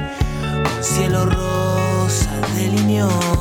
un 0.77 0.83
cielo 0.83 1.25
rosa 1.25 2.31
delineó 2.55 3.09
al 3.09 3.36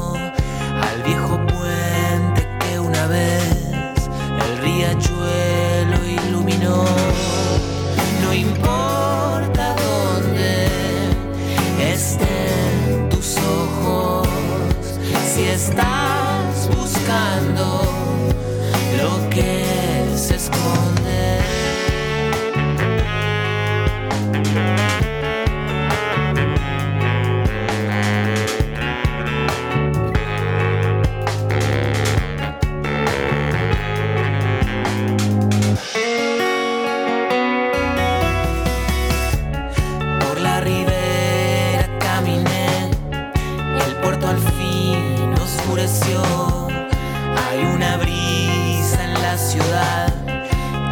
Hay 45.88 47.64
una 47.64 47.96
brisa 47.96 49.04
en 49.04 49.22
la 49.22 49.38
ciudad 49.38 50.12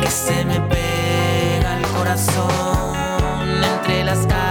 que 0.00 0.06
se 0.06 0.44
me 0.44 0.60
pega 0.60 1.74
al 1.74 1.82
corazón. 1.96 3.64
Entre 3.80 4.04
las 4.04 4.24
calles 4.24 4.43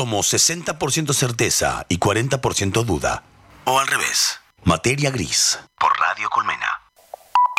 Somos 0.00 0.32
60% 0.32 1.12
certeza 1.12 1.84
y 1.90 1.98
40% 1.98 2.84
duda. 2.86 3.22
O 3.66 3.78
al 3.78 3.86
revés. 3.86 4.40
Materia 4.64 5.10
gris. 5.10 5.58